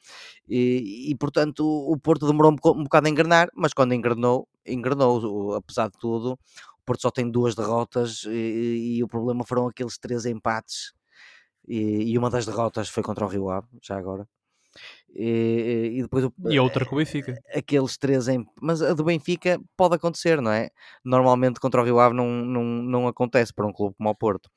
E, 0.49 1.11
e, 1.11 1.15
portanto 1.17 1.61
o 1.65 1.97
Porto 1.99 2.27
demorou 2.27 2.53
um, 2.53 2.71
um 2.81 2.85
bocado 2.85 3.07
a 3.07 3.11
engrenar, 3.11 3.49
mas 3.55 3.73
quando 3.73 3.95
engrenou, 3.95 4.49
engrenou, 4.67 5.55
apesar 5.55 5.89
de 5.91 5.99
tudo. 5.99 6.33
O 6.35 6.85
Porto 6.85 7.03
só 7.03 7.11
tem 7.11 7.31
duas 7.31 7.55
derrotas 7.55 8.25
e, 8.27 8.97
e 8.99 9.05
o 9.05 9.09
problema 9.09 9.45
foram 9.47 9.69
aqueles 9.69 9.97
três 9.99 10.27
empates 10.27 10.93
E, 11.67 12.13
e 12.13 12.19
uma 12.19 12.31
das 12.31 12.47
derrotas 12.47 12.89
foi 12.89 13.03
contra 13.03 13.25
o 13.25 13.29
Rio 13.29 13.51
Ave, 13.51 13.69
já 13.83 13.97
agora. 13.99 14.29
E, 15.15 15.99
e 15.99 16.03
depois 16.03 16.25
o, 16.25 16.33
E 16.49 16.59
outra 16.59 16.87
com 16.87 16.95
o 16.95 16.99
Benfica. 16.99 17.37
aqueles 17.55 17.97
três 17.97 18.29
em. 18.29 18.47
Mas 18.61 18.81
a 18.81 18.95
do 18.95 19.05
Benfica 19.05 19.61
pode 19.77 19.97
acontecer, 19.97 20.41
não 20.41 20.53
é? 20.53 20.71
Normalmente 21.05 21.59
contra 21.59 21.81
o 21.81 21.85
Rio 21.85 21.99
Ave 21.99 22.15
não, 22.15 22.29
não, 22.31 22.65
não 22.65 23.09
acontece 23.09 23.53
para 23.53 23.67
um 23.67 23.73
clube 23.73 23.97
como 23.97 24.09
o 24.09 24.15
Porto. 24.15 24.51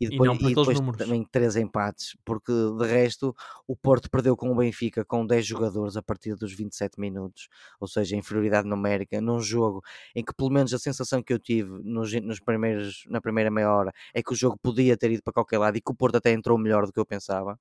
E 0.00 0.08
depois, 0.08 0.30
e 0.30 0.34
aqueles 0.34 0.54
depois 0.54 0.96
também 0.96 1.24
três 1.24 1.56
empates, 1.56 2.16
porque 2.24 2.52
de 2.52 2.86
resto 2.86 3.34
o 3.66 3.74
Porto 3.74 4.10
perdeu 4.10 4.36
com 4.36 4.52
o 4.52 4.54
Benfica 4.54 5.04
com 5.04 5.26
10 5.26 5.44
jogadores 5.44 5.96
a 5.96 6.02
partir 6.02 6.36
dos 6.36 6.52
27 6.52 7.00
minutos, 7.00 7.48
ou 7.80 7.88
seja, 7.88 8.16
inferioridade 8.16 8.68
numérica, 8.68 9.20
num 9.20 9.40
jogo 9.40 9.82
em 10.14 10.24
que 10.24 10.34
pelo 10.34 10.50
menos 10.50 10.72
a 10.72 10.78
sensação 10.78 11.22
que 11.22 11.32
eu 11.32 11.38
tive 11.38 11.70
nos, 11.82 12.12
nos 12.22 12.40
primeiros, 12.40 13.04
na 13.08 13.20
primeira 13.20 13.50
meia 13.50 13.72
hora 13.72 13.92
é 14.14 14.22
que 14.22 14.32
o 14.32 14.36
jogo 14.36 14.58
podia 14.62 14.96
ter 14.96 15.10
ido 15.10 15.22
para 15.22 15.32
qualquer 15.32 15.58
lado 15.58 15.76
e 15.76 15.80
que 15.80 15.90
o 15.90 15.94
Porto 15.94 16.16
até 16.16 16.32
entrou 16.32 16.56
melhor 16.58 16.86
do 16.86 16.92
que 16.92 17.00
eu 17.00 17.06
pensava. 17.06 17.58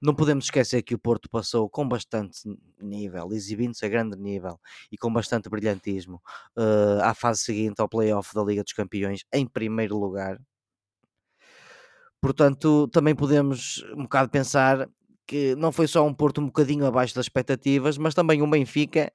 Não 0.00 0.14
podemos 0.14 0.44
esquecer 0.46 0.82
que 0.82 0.94
o 0.94 0.98
Porto 0.98 1.28
passou 1.28 1.68
com 1.68 1.88
bastante 1.88 2.40
nível, 2.80 3.32
exibindo-se 3.32 3.84
a 3.84 3.88
grande 3.88 4.16
nível 4.16 4.60
e 4.90 4.96
com 4.96 5.12
bastante 5.12 5.48
brilhantismo 5.48 6.20
uh, 6.56 7.02
à 7.02 7.14
fase 7.14 7.40
seguinte 7.40 7.80
ao 7.80 7.88
playoff 7.88 8.34
da 8.34 8.42
Liga 8.42 8.62
dos 8.62 8.72
Campeões, 8.72 9.24
em 9.32 9.46
primeiro 9.46 9.98
lugar. 9.98 10.38
Portanto, 12.20 12.88
também 12.88 13.14
podemos 13.14 13.84
um 13.94 14.02
bocado 14.02 14.30
pensar 14.30 14.88
que 15.26 15.54
não 15.56 15.72
foi 15.72 15.86
só 15.86 16.06
um 16.06 16.14
Porto 16.14 16.40
um 16.40 16.46
bocadinho 16.46 16.86
abaixo 16.86 17.14
das 17.14 17.26
expectativas, 17.26 17.98
mas 17.98 18.14
também 18.14 18.42
um 18.42 18.50
Benfica 18.50 19.12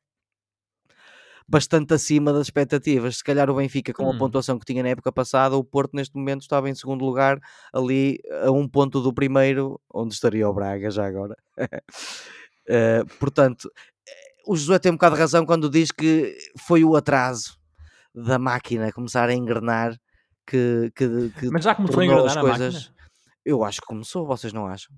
bastante 1.47 1.93
acima 1.93 2.31
das 2.31 2.43
expectativas. 2.47 3.17
Se 3.17 3.23
calhar 3.23 3.49
o 3.49 3.55
Benfica, 3.55 3.93
com 3.93 4.09
a 4.09 4.13
Hum. 4.13 4.17
pontuação 4.17 4.57
que 4.59 4.65
tinha 4.65 4.81
na 4.83 4.89
época 4.89 5.11
passada, 5.11 5.55
o 5.55 5.63
Porto 5.63 5.95
neste 5.95 6.15
momento 6.15 6.41
estava 6.41 6.69
em 6.69 6.75
segundo 6.75 7.03
lugar, 7.05 7.39
ali 7.73 8.19
a 8.43 8.51
um 8.51 8.67
ponto 8.67 9.01
do 9.01 9.13
primeiro, 9.13 9.79
onde 9.93 10.13
estaria 10.13 10.47
o 10.49 10.53
Braga 10.53 10.89
já 10.91 11.05
agora. 11.05 11.35
Eh, 12.67 13.03
portanto, 13.19 13.69
o 14.45 14.55
Josué 14.55 14.77
tem 14.79 14.91
um 14.91 14.95
bocado 14.95 15.15
de 15.15 15.21
razão 15.21 15.45
quando 15.45 15.67
diz 15.69 15.91
que 15.91 16.37
foi 16.59 16.83
o 16.85 16.95
atraso 16.95 17.57
da 18.13 18.37
máquina 18.37 18.91
começar 18.91 19.27
a 19.27 19.33
engrenar 19.33 19.99
que, 20.45 20.91
que, 20.95 21.31
que 21.39 21.49
Mas 21.51 21.63
já 21.63 21.73
começou 21.73 21.99
a 22.01 22.05
engrenar 22.05 22.25
as 22.27 22.37
a 22.37 22.41
coisas. 22.41 22.73
máquina? 22.75 22.95
Eu 23.43 23.63
acho 23.63 23.81
que 23.81 23.87
começou, 23.87 24.25
vocês 24.27 24.53
não 24.53 24.67
acham? 24.67 24.95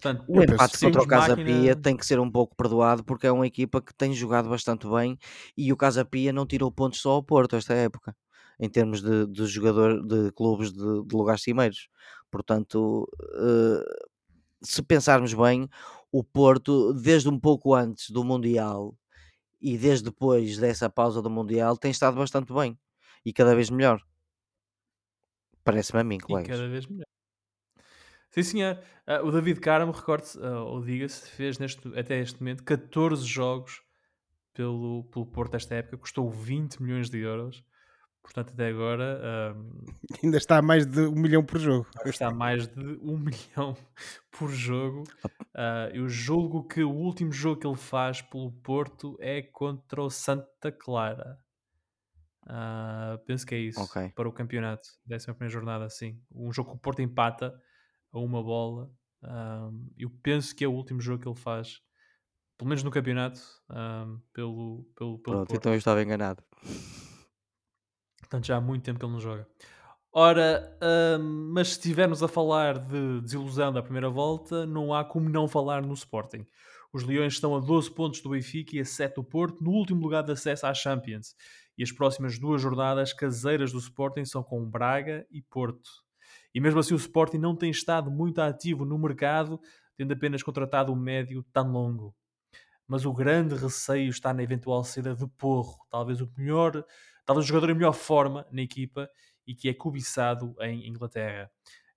Portanto, 0.00 0.24
O 0.28 0.40
empate 0.42 0.78
contra 0.78 0.88
o 0.88 0.92
temos 0.92 1.06
Casa 1.06 1.28
máquina- 1.36 1.44
Pia 1.60 1.76
tem 1.76 1.96
que 1.96 2.06
ser 2.06 2.20
um 2.20 2.30
pouco 2.30 2.54
perdoado 2.54 3.02
porque 3.04 3.26
é 3.26 3.32
uma 3.32 3.46
equipa 3.46 3.80
que 3.82 3.92
tem 3.94 4.12
jogado 4.14 4.48
bastante 4.48 4.86
bem 4.88 5.18
e 5.56 5.72
o 5.72 5.76
Casa 5.76 6.04
Pia 6.04 6.32
não 6.32 6.46
tirou 6.46 6.70
pontos 6.70 7.00
só 7.00 7.10
ao 7.12 7.22
Porto 7.22 7.56
esta 7.56 7.74
época, 7.74 8.14
em 8.60 8.68
termos 8.68 9.02
de, 9.02 9.26
de 9.26 9.46
jogador 9.46 10.00
de 10.06 10.30
clubes 10.32 10.72
de, 10.72 10.78
de 11.04 11.16
lugares 11.16 11.42
cimeiros. 11.42 11.88
Portanto, 12.30 13.08
eh, 13.34 13.84
se 14.62 14.82
pensarmos 14.82 15.34
bem, 15.34 15.68
o 16.12 16.22
Porto, 16.22 16.92
desde 16.92 17.28
um 17.28 17.38
pouco 17.38 17.74
antes 17.74 18.10
do 18.10 18.22
Mundial 18.22 18.94
e 19.60 19.76
desde 19.76 20.04
depois 20.04 20.58
dessa 20.58 20.88
pausa 20.88 21.20
do 21.20 21.28
Mundial, 21.30 21.76
tem 21.76 21.90
estado 21.90 22.16
bastante 22.16 22.52
bem 22.52 22.78
e 23.24 23.32
cada 23.32 23.54
vez 23.56 23.68
melhor. 23.70 24.00
Parece-me 25.64 26.00
a 26.00 26.04
mim, 26.04 26.16
E 26.16 26.20
colegas. 26.20 26.56
cada 26.56 26.68
vez 26.68 26.86
melhor. 26.86 27.06
Sim, 28.30 28.42
senhor. 28.42 28.78
Ah, 29.06 29.22
o 29.22 29.30
David 29.30 29.60
Carmo, 29.60 29.92
recorde-se, 29.92 30.38
ah, 30.42 30.62
ou 30.62 30.82
diga-se, 30.82 31.30
fez 31.30 31.58
neste, 31.58 31.86
até 31.98 32.20
este 32.20 32.40
momento 32.40 32.62
14 32.64 33.24
jogos 33.26 33.82
pelo, 34.52 35.04
pelo 35.04 35.26
Porto 35.26 35.54
esta 35.54 35.76
época, 35.76 35.98
custou 35.98 36.30
20 36.30 36.82
milhões 36.82 37.08
de 37.08 37.18
euros. 37.18 37.64
Portanto, 38.22 38.52
até 38.52 38.68
agora 38.68 39.20
ah, 39.22 39.54
Ainda 40.22 40.36
está 40.36 40.58
a 40.58 40.62
mais 40.62 40.84
de 40.84 41.00
um 41.00 41.14
milhão 41.14 41.42
por 41.42 41.58
jogo. 41.58 41.86
está 42.04 42.28
a 42.28 42.34
mais 42.34 42.66
de 42.68 42.80
1 42.80 43.18
milhão 43.18 43.76
por 44.30 44.50
jogo. 44.50 45.04
Ah, 45.54 45.88
eu 45.94 46.08
julgo 46.08 46.66
que 46.68 46.82
o 46.82 46.90
último 46.90 47.32
jogo 47.32 47.60
que 47.60 47.66
ele 47.66 47.76
faz 47.76 48.20
pelo 48.20 48.52
Porto 48.52 49.16
é 49.20 49.40
contra 49.40 50.02
o 50.02 50.10
Santa 50.10 50.70
Clara. 50.70 51.38
Ah, 52.46 53.18
penso 53.26 53.46
que 53.46 53.54
é 53.54 53.58
isso. 53.58 53.80
Ok. 53.80 54.10
Para 54.14 54.28
o 54.28 54.32
campeonato. 54.32 54.88
11 55.10 55.48
jornada, 55.48 55.88
sim. 55.88 56.20
Um 56.30 56.52
jogo 56.52 56.70
que 56.70 56.76
o 56.76 56.80
Porto 56.80 57.00
empata 57.00 57.58
a 58.12 58.18
uma 58.18 58.42
bola. 58.42 58.90
Ah, 59.22 59.70
eu 59.96 60.10
penso 60.22 60.54
que 60.54 60.64
é 60.64 60.68
o 60.68 60.72
último 60.72 61.00
jogo 61.00 61.22
que 61.22 61.28
ele 61.28 61.38
faz. 61.38 61.80
Pelo 62.56 62.68
menos 62.68 62.82
no 62.82 62.90
campeonato. 62.90 63.40
ah, 63.68 64.06
pelo, 64.32 64.84
pelo, 64.96 65.18
pelo 65.18 65.18
Pronto, 65.18 65.48
Porto. 65.48 65.54
então 65.54 65.72
eu 65.72 65.78
estava 65.78 66.02
enganado. 66.02 66.42
Portanto, 68.20 68.46
já 68.46 68.56
há 68.56 68.60
muito 68.60 68.84
tempo 68.84 68.98
que 68.98 69.04
ele 69.04 69.12
não 69.12 69.20
joga. 69.20 69.46
Ora, 70.12 70.76
hum, 71.20 71.50
mas 71.52 71.68
se 71.68 71.74
estivermos 71.74 72.22
a 72.22 72.28
falar 72.28 72.78
de 72.78 73.20
desilusão 73.20 73.72
da 73.72 73.82
primeira 73.82 74.08
volta, 74.10 74.66
não 74.66 74.92
há 74.92 75.04
como 75.04 75.28
não 75.28 75.46
falar 75.46 75.82
no 75.82 75.94
Sporting. 75.94 76.44
Os 76.92 77.04
Leões 77.04 77.34
estão 77.34 77.54
a 77.54 77.60
12 77.60 77.90
pontos 77.94 78.20
do 78.20 78.30
Benfica 78.30 78.76
e 78.76 78.80
a 78.80 78.84
7 78.84 79.16
do 79.16 79.24
Porto, 79.24 79.62
no 79.62 79.70
último 79.70 80.00
lugar 80.00 80.22
de 80.22 80.32
acesso 80.32 80.66
à 80.66 80.72
Champions. 80.72 81.34
E 81.76 81.82
as 81.82 81.92
próximas 81.92 82.38
duas 82.38 82.60
jornadas 82.60 83.12
caseiras 83.12 83.70
do 83.72 83.78
Sporting 83.78 84.24
são 84.24 84.42
com 84.42 84.68
Braga 84.68 85.26
e 85.30 85.42
Porto. 85.42 85.88
E 86.54 86.60
mesmo 86.60 86.80
assim 86.80 86.94
o 86.94 86.96
Sporting 86.96 87.38
não 87.38 87.54
tem 87.54 87.70
estado 87.70 88.10
muito 88.10 88.40
ativo 88.40 88.84
no 88.84 88.98
mercado, 88.98 89.60
tendo 89.96 90.12
apenas 90.12 90.42
contratado 90.42 90.92
o 90.92 90.96
médio 90.96 91.42
tão 91.52 91.70
longo. 91.70 92.14
Mas 92.86 93.04
o 93.04 93.12
grande 93.12 93.54
receio 93.54 94.08
está 94.08 94.32
na 94.32 94.42
eventual 94.42 94.82
saída 94.82 95.14
de 95.14 95.26
Porro, 95.36 95.76
talvez 95.90 96.20
o 96.20 96.32
melhor, 96.36 96.84
talvez 97.26 97.44
o 97.44 97.48
jogador 97.48 97.70
em 97.70 97.74
melhor 97.74 97.92
forma 97.92 98.46
na 98.50 98.62
equipa 98.62 99.08
e 99.46 99.54
que 99.54 99.68
é 99.68 99.74
cobiçado 99.74 100.54
em 100.60 100.88
Inglaterra. 100.88 101.50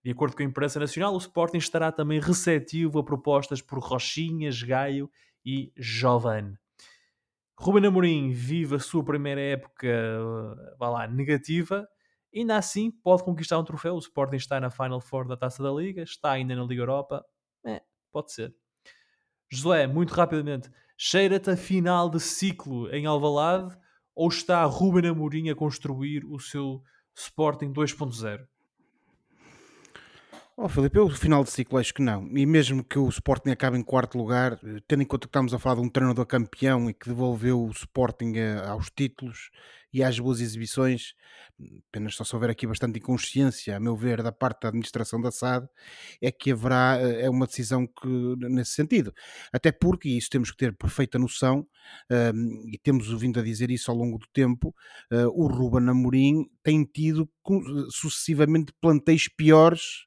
De 0.04 0.12
acordo 0.12 0.36
com 0.36 0.42
a 0.42 0.46
imprensa 0.46 0.80
nacional, 0.80 1.14
o 1.14 1.18
Sporting 1.18 1.58
estará 1.58 1.92
também 1.92 2.20
receptivo 2.20 3.00
a 3.00 3.04
propostas 3.04 3.62
por 3.62 3.80
Rochinhas, 3.80 4.62
Gaio 4.64 5.10
e 5.46 5.72
Jovan. 5.78 6.56
Ruben 7.56 7.86
Amorim 7.86 8.32
vive 8.32 8.76
a 8.76 8.80
sua 8.80 9.04
primeira 9.04 9.40
época, 9.40 9.88
uh, 9.88 10.78
vá 10.80 10.90
lá, 10.90 11.08
negativa. 11.08 11.88
Ainda 12.34 12.58
assim, 12.58 12.92
pode 12.92 13.24
conquistar 13.24 13.60
um 13.60 13.64
troféu. 13.64 13.96
O 13.96 14.00
Sporting 14.00 14.38
está 14.38 14.60
na 14.60 14.70
Final 14.70 15.02
Four 15.02 15.28
da 15.28 15.36
Taça 15.38 15.62
da 15.62 15.72
Liga, 15.72 16.02
está 16.04 16.32
ainda 16.32 16.56
na 16.56 16.64
Liga 16.64 16.82
Europa. 16.82 17.26
É, 17.66 17.82
pode 18.12 18.32
ser. 18.32 18.56
Josué, 19.52 19.86
muito 19.86 20.14
rapidamente, 20.14 20.70
cheira-te 20.98 21.50
a 21.50 21.58
final 21.58 22.10
de 22.10 22.20
ciclo 22.20 22.90
em 22.94 23.06
Alvalade 23.06 23.78
ou 24.16 24.30
está 24.30 24.64
Ruben 24.66 25.10
Amorim 25.10 25.50
a 25.50 25.56
construir 25.56 26.24
o 26.26 26.40
seu 26.40 26.82
Sporting 27.14 27.74
2.0? 27.74 28.48
Oh, 30.56 30.70
Filipe, 30.70 30.98
eu, 30.98 31.10
final 31.10 31.44
de 31.44 31.50
ciclo, 31.50 31.78
acho 31.80 31.94
que 31.94 32.02
não. 32.02 32.28
E 32.38 32.46
mesmo 32.46 32.84
que 32.84 33.00
o 33.00 33.10
Sporting 33.10 33.50
acabe 33.50 33.78
em 33.78 33.84
quarto 33.84 34.18
lugar, 34.18 34.54
eh, 34.64 34.80
tendo 34.88 35.02
em 35.02 35.06
conta 35.06 35.26
que 35.28 35.30
estamos 35.30 35.54
a 35.54 35.60
falar 35.60 35.76
de 35.76 35.82
um 35.82 35.90
treinador 35.90 36.26
campeão 36.26 36.90
e 36.90 36.94
que 36.94 37.10
devolveu 37.10 37.62
o 37.64 37.72
Sporting 37.72 38.34
a- 38.38 38.70
aos 38.72 38.90
títulos 38.90 39.50
e 39.94 40.04
às 40.04 40.20
boas 40.20 40.40
exibições, 40.42 41.14
apenas 41.90 42.16
só 42.16 42.24
se 42.24 42.34
houver 42.36 42.50
aqui 42.50 42.66
bastante 42.68 43.00
inconsciência, 43.00 43.76
a 43.76 43.80
meu 43.80 43.96
ver, 43.96 44.22
da 44.24 44.32
parte 44.32 44.62
da 44.62 44.70
administração 44.70 45.22
da 45.22 45.30
SAD, 45.32 45.68
é 46.22 46.32
que 46.32 46.52
haverá 46.52 46.98
eh, 47.00 47.26
é 47.26 47.30
uma 47.30 47.46
decisão 47.46 47.86
que, 47.88 48.08
nesse 48.50 48.72
sentido. 48.72 49.14
Até 49.52 49.72
porque, 49.72 50.10
e 50.10 50.18
isso 50.18 50.30
temos 50.30 50.52
que 50.52 50.58
ter 50.58 50.76
perfeita 50.76 51.20
noção, 51.20 51.68
ehm, 52.10 52.70
e 52.74 52.78
temos 52.78 53.08
vindo 53.20 53.40
a 53.40 53.44
dizer 53.44 53.70
isso 53.72 53.92
ao 53.92 53.98
longo 53.98 54.18
do 54.18 54.28
tempo, 54.34 54.74
eh, 55.12 55.26
o 55.28 55.48
Ruben 55.48 55.90
Amorim 55.90 56.50
tem 56.64 56.84
tido 56.86 57.30
cu- 57.44 57.62
sucessivamente 57.92 58.74
plantéis 58.82 59.28
piores 59.28 60.06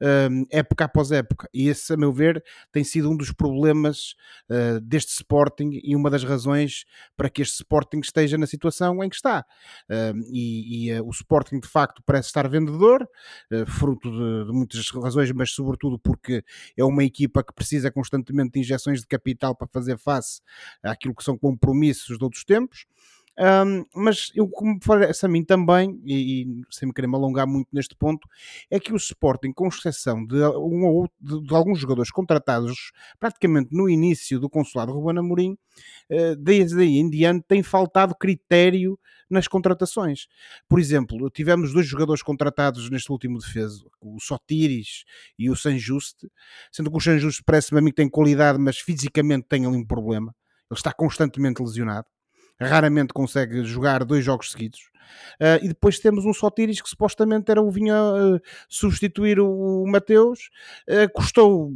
um, 0.00 0.44
época 0.50 0.84
após 0.84 1.10
época. 1.12 1.48
E 1.52 1.68
esse, 1.68 1.92
a 1.92 1.96
meu 1.96 2.12
ver, 2.12 2.42
tem 2.72 2.84
sido 2.84 3.10
um 3.10 3.16
dos 3.16 3.32
problemas 3.32 4.14
uh, 4.48 4.80
deste 4.80 5.12
Sporting 5.12 5.80
e 5.82 5.94
uma 5.94 6.10
das 6.10 6.24
razões 6.24 6.84
para 7.16 7.28
que 7.28 7.42
este 7.42 7.56
Sporting 7.56 8.00
esteja 8.00 8.38
na 8.38 8.46
situação 8.46 9.02
em 9.02 9.08
que 9.08 9.16
está. 9.16 9.44
Um, 9.88 10.22
e 10.32 10.50
e, 10.70 10.92
uh, 10.92 11.06
o 11.06 11.10
Sporting, 11.10 11.60
de 11.60 11.68
facto, 11.68 12.02
parece 12.04 12.28
estar 12.28 12.48
vendedor, 12.48 13.02
uh, 13.52 13.66
fruto 13.66 14.10
de, 14.10 14.46
de 14.46 14.52
muitas 14.52 14.88
razões, 14.90 15.30
mas 15.32 15.50
sobretudo 15.50 15.98
porque 15.98 16.44
é 16.76 16.84
uma 16.84 17.04
equipa 17.04 17.42
que 17.42 17.52
precisa 17.52 17.90
constantemente 17.90 18.52
de 18.52 18.60
injeções 18.60 19.00
de 19.00 19.06
capital 19.06 19.54
para 19.54 19.68
fazer 19.68 19.98
face 19.98 20.40
àquilo 20.82 21.14
que 21.14 21.24
são 21.24 21.36
compromissos 21.36 22.18
de 22.18 22.24
outros 22.24 22.44
tempos. 22.44 22.86
Um, 23.40 23.86
mas 23.94 24.30
eu, 24.34 24.46
como 24.46 24.78
parece 24.78 25.24
a 25.24 25.28
mim 25.28 25.42
também, 25.42 25.98
e, 26.04 26.42
e 26.42 26.62
sem 26.70 26.86
me 26.86 26.92
querer 26.92 27.06
me 27.06 27.14
alongar 27.14 27.46
muito 27.46 27.68
neste 27.72 27.96
ponto, 27.96 28.28
é 28.70 28.78
que 28.78 28.92
o 28.92 28.96
Sporting, 28.96 29.50
com 29.50 29.66
exceção 29.66 30.26
de, 30.26 30.36
um 30.36 30.84
ou 30.84 31.08
de, 31.18 31.40
de 31.40 31.54
alguns 31.54 31.78
jogadores 31.78 32.10
contratados 32.10 32.92
praticamente 33.18 33.70
no 33.72 33.88
início 33.88 34.38
do 34.38 34.50
consulado 34.50 34.92
Ruben 34.92 35.20
Amorim, 35.20 35.56
uh, 36.10 36.36
desde 36.36 36.82
aí 36.82 36.98
em 36.98 37.08
diante 37.08 37.46
tem 37.48 37.62
faltado 37.62 38.14
critério 38.14 38.98
nas 39.30 39.48
contratações. 39.48 40.26
Por 40.68 40.78
exemplo, 40.78 41.30
tivemos 41.30 41.72
dois 41.72 41.86
jogadores 41.86 42.22
contratados 42.22 42.90
neste 42.90 43.10
último 43.10 43.38
defesa, 43.38 43.82
o 44.02 44.20
Sotiris 44.20 45.04
e 45.38 45.48
o 45.48 45.56
Sanjuste, 45.56 46.30
sendo 46.70 46.90
que 46.90 46.96
o 46.98 47.00
Sanjuste 47.00 47.42
parece-me 47.42 47.78
a 47.78 47.82
mim 47.82 47.88
que 47.88 47.96
tem 47.96 48.08
qualidade, 48.08 48.58
mas 48.58 48.78
fisicamente 48.78 49.46
tem 49.48 49.64
ali 49.64 49.76
um 49.76 49.86
problema. 49.86 50.34
Ele 50.70 50.78
está 50.78 50.92
constantemente 50.92 51.62
lesionado. 51.62 52.06
Raramente 52.60 53.12
consegue 53.12 53.64
jogar 53.64 54.04
dois 54.04 54.24
jogos 54.24 54.50
seguidos. 54.52 54.90
Uh, 55.40 55.58
e 55.62 55.68
depois 55.68 55.98
temos 55.98 56.24
um 56.24 56.32
Sotiris 56.32 56.80
que 56.80 56.88
supostamente 56.88 57.50
era 57.50 57.60
o 57.60 57.70
vinha 57.70 57.94
uh, 57.94 58.40
substituir 58.68 59.40
o, 59.40 59.82
o 59.82 59.90
Mateus, 59.90 60.50
uh, 60.88 61.10
custou 61.12 61.72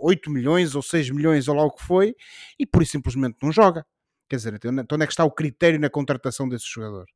8 0.00 0.30
milhões 0.30 0.74
ou 0.74 0.82
6 0.82 1.10
milhões 1.10 1.48
ou 1.48 1.56
lá 1.56 1.64
o 1.64 1.70
que 1.70 1.82
foi, 1.84 2.14
e 2.58 2.64
por 2.64 2.82
isso 2.82 2.92
simplesmente 2.92 3.36
não 3.42 3.52
joga. 3.52 3.84
Quer 4.28 4.36
dizer, 4.36 4.54
então, 4.54 4.72
então 4.72 4.96
onde 4.96 5.04
é 5.04 5.06
que 5.06 5.12
está 5.12 5.24
o 5.24 5.30
critério 5.30 5.78
na 5.78 5.90
contratação 5.90 6.48
desse 6.48 6.66
jogador? 6.66 7.06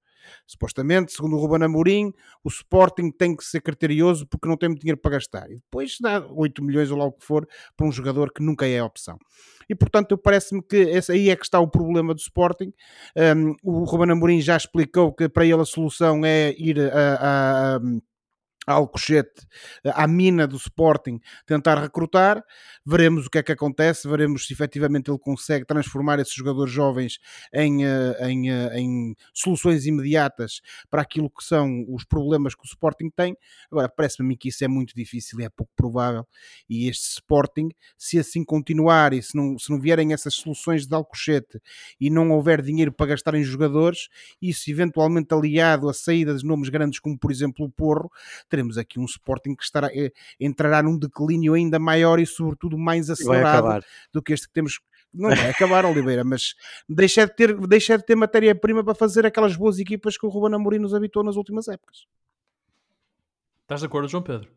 Supostamente, 0.46 1.12
segundo 1.12 1.36
o 1.36 1.38
Ruben 1.38 1.64
Amorim, 1.64 2.12
o 2.42 2.48
Sporting 2.48 3.10
tem 3.10 3.36
que 3.36 3.44
ser 3.44 3.60
criterioso 3.60 4.26
porque 4.26 4.48
não 4.48 4.56
tem 4.56 4.68
muito 4.68 4.80
dinheiro 4.80 5.00
para 5.00 5.12
gastar. 5.12 5.50
E 5.50 5.56
depois 5.56 5.96
dá 6.00 6.24
8 6.30 6.62
milhões 6.62 6.90
ou 6.90 6.98
lá 6.98 7.04
o 7.04 7.12
que 7.12 7.24
for 7.24 7.46
para 7.76 7.86
um 7.86 7.92
jogador 7.92 8.32
que 8.32 8.42
nunca 8.42 8.66
é 8.66 8.82
opção. 8.82 9.18
E 9.68 9.74
portanto, 9.74 10.18
parece-me 10.18 10.62
que 10.62 10.76
esse 10.76 11.12
aí 11.12 11.30
é 11.30 11.36
que 11.36 11.44
está 11.44 11.60
o 11.60 11.68
problema 11.68 12.14
do 12.14 12.20
Sporting. 12.20 12.72
Um, 13.16 13.54
o 13.62 13.84
Ruben 13.84 14.10
Amorim 14.10 14.40
já 14.40 14.56
explicou 14.56 15.12
que 15.12 15.28
para 15.28 15.44
ele 15.44 15.60
a 15.60 15.64
solução 15.64 16.24
é 16.24 16.54
ir 16.58 16.78
a, 16.80 17.14
a, 17.14 17.76
a 17.76 17.80
Alcochete, 18.66 19.46
à 19.84 20.06
mina 20.06 20.46
do 20.46 20.56
Sporting, 20.56 21.20
tentar 21.46 21.78
recrutar. 21.78 22.42
Veremos 22.84 23.26
o 23.26 23.30
que 23.30 23.38
é 23.38 23.42
que 23.42 23.52
acontece, 23.52 24.08
veremos 24.08 24.46
se 24.46 24.52
efetivamente 24.52 25.10
ele 25.10 25.18
consegue 25.18 25.64
transformar 25.64 26.18
esses 26.18 26.34
jogadores 26.34 26.72
jovens 26.72 27.18
em, 27.52 27.84
eh, 27.84 28.28
em, 28.28 28.50
eh, 28.50 28.78
em 28.78 29.16
soluções 29.32 29.86
imediatas 29.86 30.60
para 30.90 31.02
aquilo 31.02 31.30
que 31.30 31.44
são 31.44 31.84
os 31.88 32.04
problemas 32.04 32.54
que 32.54 32.62
o 32.62 32.66
Sporting 32.66 33.10
tem. 33.10 33.36
Agora, 33.70 33.88
parece-me 33.88 34.26
a 34.26 34.28
mim 34.28 34.36
que 34.36 34.48
isso 34.48 34.64
é 34.64 34.68
muito 34.68 34.94
difícil 34.94 35.40
e 35.40 35.44
é 35.44 35.48
pouco 35.48 35.72
provável. 35.76 36.26
E 36.68 36.88
este 36.88 37.08
Sporting, 37.10 37.68
se 37.96 38.18
assim 38.18 38.44
continuar 38.44 39.12
e 39.12 39.22
se 39.22 39.36
não, 39.36 39.58
se 39.58 39.70
não 39.70 39.80
vierem 39.80 40.12
essas 40.12 40.34
soluções 40.34 40.86
de 40.86 40.94
Alcochete 40.94 41.60
e 42.00 42.10
não 42.10 42.30
houver 42.30 42.62
dinheiro 42.62 42.92
para 42.92 43.06
gastar 43.06 43.34
em 43.34 43.44
jogadores, 43.44 44.08
isso 44.40 44.70
eventualmente 44.70 45.32
aliado 45.34 45.88
a 45.88 45.94
saídas 45.94 46.40
de 46.40 46.46
nomes 46.46 46.68
grandes 46.68 46.98
como, 46.98 47.18
por 47.18 47.30
exemplo, 47.30 47.64
o 47.66 47.70
Porro 47.70 48.10
teremos 48.54 48.78
aqui 48.78 49.00
um 49.00 49.04
Sporting 49.04 49.56
que 49.56 49.64
estará, 49.64 49.88
eh, 49.92 50.12
entrará 50.38 50.80
num 50.80 50.96
declínio 50.96 51.54
ainda 51.54 51.76
maior 51.76 52.20
e 52.20 52.26
sobretudo 52.26 52.78
mais 52.78 53.10
acelerado 53.10 53.84
do 54.12 54.22
que 54.22 54.32
este 54.32 54.46
que 54.46 54.54
temos 54.54 54.78
não 55.12 55.30
vai 55.30 55.50
acabar, 55.50 55.84
Oliveira, 55.86 56.24
mas 56.24 56.54
deixa 56.88 57.26
de 57.26 57.34
ter, 57.34 57.56
deixa 57.66 57.98
de 57.98 58.04
ter 58.04 58.14
matéria-prima 58.14 58.84
para 58.84 58.94
fazer 58.94 59.26
aquelas 59.26 59.56
boas 59.56 59.78
equipas 59.78 60.16
que 60.16 60.24
o 60.24 60.28
Ruben 60.28 60.54
Amorim 60.54 60.78
nos 60.78 60.94
habitou 60.94 61.24
nas 61.24 61.36
últimas 61.36 61.66
épocas. 61.66 62.06
Estás 63.62 63.80
de 63.80 63.86
acordo, 63.86 64.08
João 64.08 64.22
Pedro? 64.22 64.50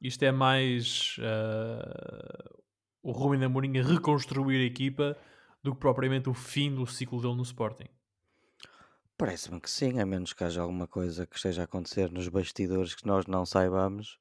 Isto 0.00 0.24
é 0.24 0.32
mais 0.32 1.16
uh, 1.18 2.60
o 3.02 3.12
Ruben 3.12 3.44
Amorim 3.44 3.78
a 3.78 3.82
reconstruir 3.82 4.62
a 4.62 4.64
equipa 4.64 5.16
do 5.62 5.74
que 5.74 5.80
propriamente 5.80 6.28
o 6.28 6.34
fim 6.34 6.74
do 6.74 6.86
ciclo 6.86 7.20
dele 7.20 7.36
no 7.36 7.42
Sporting. 7.42 7.88
Parece-me 9.20 9.60
que 9.60 9.68
sim, 9.68 10.00
a 10.00 10.06
menos 10.06 10.32
que 10.32 10.42
haja 10.42 10.62
alguma 10.62 10.86
coisa 10.86 11.26
que 11.26 11.36
esteja 11.36 11.60
a 11.60 11.64
acontecer 11.66 12.10
nos 12.10 12.26
bastidores 12.28 12.94
que 12.94 13.06
nós 13.06 13.26
não 13.26 13.44
saibamos. 13.44 14.18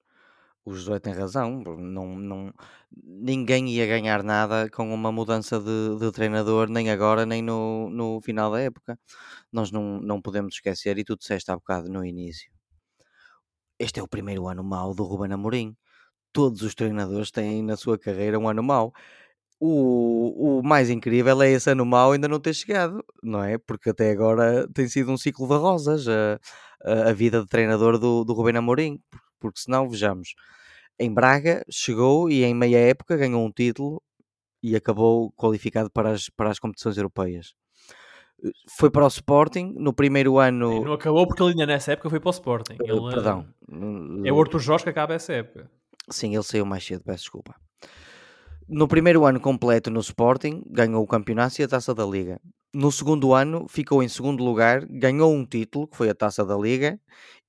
O 0.65 0.73
Josué 0.73 0.99
tem 0.99 1.13
razão, 1.13 1.63
não, 1.77 2.17
não, 2.17 2.53
ninguém 3.01 3.69
ia 3.69 3.87
ganhar 3.87 4.23
nada 4.23 4.69
com 4.69 4.93
uma 4.93 5.09
mudança 5.09 5.57
de, 5.57 5.97
de 5.99 6.11
treinador, 6.11 6.69
nem 6.69 6.91
agora, 6.91 7.25
nem 7.25 7.41
no, 7.41 7.89
no 7.89 8.19
final 8.21 8.51
da 8.51 8.59
época. 8.59 8.99
Nós 9.53 9.71
não, 9.71 10.01
não 10.01 10.21
podemos 10.21 10.55
esquecer, 10.55 10.97
e 10.97 11.05
tu 11.05 11.15
disseste 11.15 11.49
há 11.49 11.55
bocado 11.55 11.89
no 11.89 12.03
início, 12.03 12.51
este 13.79 14.01
é 14.01 14.03
o 14.03 14.07
primeiro 14.07 14.49
ano 14.49 14.63
mau 14.63 14.93
do 14.93 15.03
Ruben 15.03 15.31
Amorim. 15.31 15.77
Todos 16.33 16.61
os 16.61 16.75
treinadores 16.75 17.31
têm 17.31 17.63
na 17.63 17.77
sua 17.77 17.97
carreira 17.97 18.37
um 18.37 18.49
ano 18.49 18.61
mau 18.61 18.93
o, 19.59 20.59
o 20.59 20.63
mais 20.63 20.89
incrível 20.89 21.41
é 21.41 21.51
esse 21.51 21.69
ano 21.69 21.85
mau 21.85 22.13
ainda 22.13 22.27
não 22.27 22.39
ter 22.39 22.53
chegado, 22.53 23.03
não 23.21 23.43
é? 23.43 23.57
Porque 23.57 23.89
até 23.89 24.11
agora 24.11 24.67
tem 24.73 24.87
sido 24.87 25.11
um 25.11 25.17
ciclo 25.17 25.47
de 25.47 25.55
rosas 25.55 26.07
a, 26.07 26.39
a, 26.83 27.09
a 27.09 27.13
vida 27.13 27.41
de 27.41 27.47
treinador 27.47 27.97
do, 27.97 28.23
do 28.23 28.33
Rubén 28.33 28.57
Amorim, 28.57 28.99
porque 29.39 29.59
senão, 29.59 29.89
vejamos, 29.89 30.33
em 30.97 31.13
Braga 31.13 31.65
chegou 31.69 32.29
e 32.29 32.43
em 32.43 32.53
meia 32.53 32.77
época 32.77 33.17
ganhou 33.17 33.45
um 33.45 33.51
título 33.51 34.01
e 34.63 34.75
acabou 34.75 35.31
qualificado 35.33 35.91
para 35.91 36.11
as, 36.11 36.29
para 36.29 36.49
as 36.49 36.59
competições 36.59 36.97
europeias. 36.97 37.53
Foi 38.77 38.89
para 38.89 39.03
o 39.03 39.07
Sporting 39.07 39.73
no 39.77 39.93
primeiro 39.93 40.39
ano. 40.39 40.85
Não 40.85 40.93
acabou 40.93 41.27
porque 41.27 41.43
ele 41.43 41.51
ainda 41.51 41.65
nessa 41.65 41.91
época 41.91 42.09
foi 42.09 42.21
para 42.21 42.29
o 42.29 42.31
Sporting. 42.31 42.77
Eh, 42.81 42.89
ele, 42.89 43.09
Perdão. 43.09 43.45
É 44.23 44.31
o 44.31 44.39
Arthur 44.39 44.59
Jorge 44.59 44.85
que 44.85 44.89
acaba 44.89 45.13
essa 45.13 45.33
época. 45.33 45.69
Sim, 46.09 46.33
ele 46.33 46.43
saiu 46.43 46.65
mais 46.65 46.85
cedo, 46.85 47.03
peço 47.03 47.23
desculpa 47.23 47.53
no 48.69 48.87
primeiro 48.87 49.25
ano 49.25 49.39
completo 49.39 49.89
no 49.89 49.99
Sporting, 49.99 50.63
ganhou 50.69 51.03
o 51.03 51.07
campeonato 51.07 51.59
e 51.59 51.63
a 51.63 51.67
taça 51.67 51.93
da 51.93 52.05
Liga. 52.05 52.39
No 52.71 52.91
segundo 52.91 53.33
ano, 53.33 53.67
ficou 53.67 54.03
em 54.03 54.07
segundo 54.07 54.43
lugar, 54.43 54.85
ganhou 54.85 55.33
um 55.33 55.43
título, 55.43 55.87
que 55.87 55.97
foi 55.97 56.09
a 56.09 56.15
taça 56.15 56.45
da 56.45 56.55
Liga, 56.55 56.99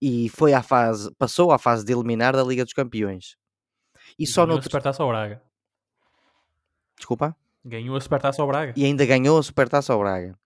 e 0.01 0.31
foi 0.31 0.55
à 0.55 0.62
fase, 0.62 1.14
passou 1.18 1.53
à 1.53 1.59
fase 1.59 1.85
de 1.85 1.93
eliminar 1.93 2.35
da 2.35 2.43
Liga 2.43 2.64
dos 2.64 2.73
Campeões. 2.73 3.37
E, 4.18 4.27
só 4.27 4.47
ganhou 4.47 4.57
no 4.57 4.61
a 4.61 4.62
Supertaça 4.62 5.03
ao 5.03 5.11
Braga. 5.11 5.43
Desculpa? 6.97 7.37
Ganhou 7.62 7.97
a 7.97 8.01
Supertaça 8.01 8.41
ao 8.41 8.49
Braga. 8.49 8.73
E 8.75 8.85
ainda 8.85 9.05
ganhou 9.05 9.39
a 9.39 9.43
Supertaça 9.43 9.93
ao 9.93 9.99
Braga. 9.99 10.39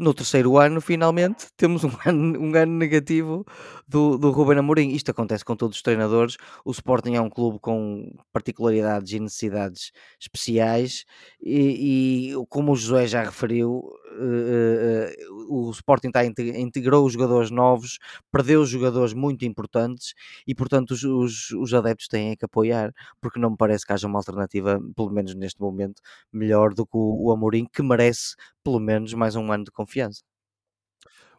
No 0.00 0.14
terceiro 0.14 0.56
ano, 0.58 0.80
finalmente, 0.80 1.46
temos 1.58 1.82
um 1.82 1.90
ano, 2.06 2.40
um 2.40 2.54
ano 2.54 2.72
negativo 2.78 3.44
do, 3.88 4.16
do 4.16 4.30
Ruben 4.30 4.58
Amorim. 4.58 4.90
Isto 4.90 5.10
acontece 5.10 5.44
com 5.44 5.56
todos 5.56 5.76
os 5.76 5.82
treinadores. 5.82 6.36
O 6.64 6.70
Sporting 6.70 7.14
é 7.14 7.20
um 7.20 7.28
clube 7.28 7.58
com 7.58 8.08
particularidades 8.32 9.12
e 9.12 9.18
necessidades 9.18 9.90
especiais 10.20 11.04
e, 11.42 12.30
e 12.30 12.46
como 12.48 12.72
o 12.72 12.76
José 12.76 13.08
já 13.08 13.24
referiu, 13.24 13.70
uh, 13.80 15.48
uh, 15.50 15.66
o 15.66 15.70
Sporting 15.72 16.08
está, 16.08 16.24
integrou 16.24 17.10
jogadores 17.10 17.50
novos, 17.50 17.98
perdeu 18.30 18.64
jogadores 18.64 19.12
muito 19.12 19.44
importantes 19.44 20.14
e, 20.46 20.54
portanto, 20.54 20.92
os, 20.92 21.02
os, 21.02 21.50
os 21.50 21.74
adeptos 21.74 22.06
têm 22.06 22.36
que 22.36 22.44
apoiar, 22.44 22.92
porque 23.20 23.40
não 23.40 23.50
me 23.50 23.56
parece 23.56 23.84
que 23.84 23.92
haja 23.92 24.06
uma 24.06 24.20
alternativa, 24.20 24.80
pelo 24.94 25.10
menos 25.10 25.34
neste 25.34 25.60
momento, 25.60 26.00
melhor 26.32 26.72
do 26.72 26.86
que 26.86 26.96
o, 26.96 27.26
o 27.26 27.32
Amorim, 27.32 27.66
que 27.66 27.82
merece 27.82 28.36
pelo 28.62 28.78
menos 28.78 29.14
mais 29.14 29.34
um 29.34 29.50
ano 29.50 29.64
de 29.64 29.70
confiança. 29.70 29.87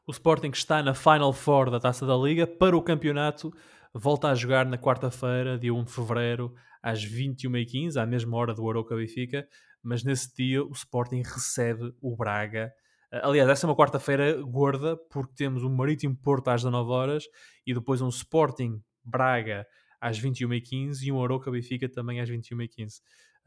O 0.08 0.12
Sporting 0.12 0.50
está 0.50 0.82
na 0.82 0.96
Final 0.96 1.32
Four 1.32 1.70
da 1.70 1.80
Taça 1.80 2.06
da 2.06 2.16
Liga 2.16 2.48
para 2.48 2.76
o 2.76 2.82
campeonato. 2.82 3.54
Volta 3.94 4.30
a 4.30 4.36
jogar 4.36 4.66
na 4.66 4.78
quarta-feira, 4.78 5.58
dia 5.58 5.74
1 5.74 5.84
de 5.84 5.92
fevereiro, 5.92 6.56
às 6.82 7.06
21h15, 7.06 8.02
à 8.02 8.06
mesma 8.06 8.36
hora 8.38 8.54
do 8.54 8.68
Aroca 8.68 8.96
Benfica. 8.96 9.48
Mas 9.84 10.04
nesse 10.04 10.34
dia 10.36 10.64
o 10.64 10.72
Sporting 10.72 11.22
recebe 11.22 11.94
o 12.02 12.16
Braga. 12.16 12.74
Aliás, 13.12 13.50
essa 13.50 13.66
é 13.66 13.70
uma 13.70 13.76
quarta-feira 13.76 14.42
gorda, 14.42 14.98
porque 15.12 15.34
temos 15.36 15.64
o 15.64 15.70
Marítimo 15.70 16.16
Porto 16.16 16.50
às 16.50 16.62
19 16.62 16.90
horas 16.92 17.24
e 17.66 17.74
depois 17.74 18.02
um 18.02 18.10
Sporting 18.10 18.82
Braga 19.04 19.66
às 20.02 20.20
21h15 20.20 21.04
e 21.04 21.12
um 21.12 21.24
Aroca 21.24 21.52
Benfica 21.52 21.90
também 21.90 22.20
às 22.20 22.30
21h15. 22.30 23.02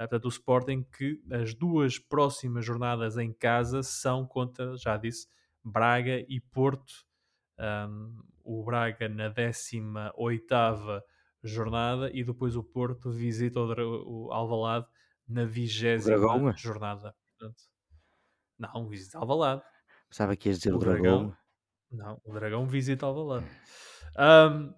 Portanto, 0.09 0.24
o 0.24 0.28
Sporting 0.28 0.82
que 0.84 1.22
as 1.30 1.55
duas 1.55 1.98
próximas 1.98 2.64
jornadas 2.64 3.16
em 3.18 3.32
casa 3.32 3.82
são 3.82 4.26
contra, 4.26 4.76
já 4.76 4.96
disse, 4.96 5.28
Braga 5.64 6.24
e 6.28 6.40
Porto. 6.40 6.92
Um, 7.59 8.22
o 8.44 8.64
Braga 8.64 9.09
na 9.09 9.28
18 9.28 11.05
jornada 11.44 12.11
e 12.12 12.24
depois 12.24 12.57
o 12.57 12.62
Porto 12.62 13.11
visita 13.11 13.61
o, 13.61 14.26
o 14.26 14.32
Alvalade 14.32 14.86
na 15.28 15.44
20 15.44 15.98
jornada. 16.57 17.14
Portanto, 17.38 17.62
não, 18.59 18.88
visita 18.88 19.18
Alvalade. 19.18 19.62
Sabe 20.11 20.36
que 20.36 20.48
ias 20.48 20.59
dizer 20.59 20.72
o, 20.72 20.76
o 20.76 20.78
Dragão. 20.78 21.03
Dragão. 21.03 21.36
Não, 21.90 22.20
o 22.24 22.32
Dragão 22.32 22.66
visita 22.66 23.07
Alvalade. 23.07 23.46
Um, 24.18 24.74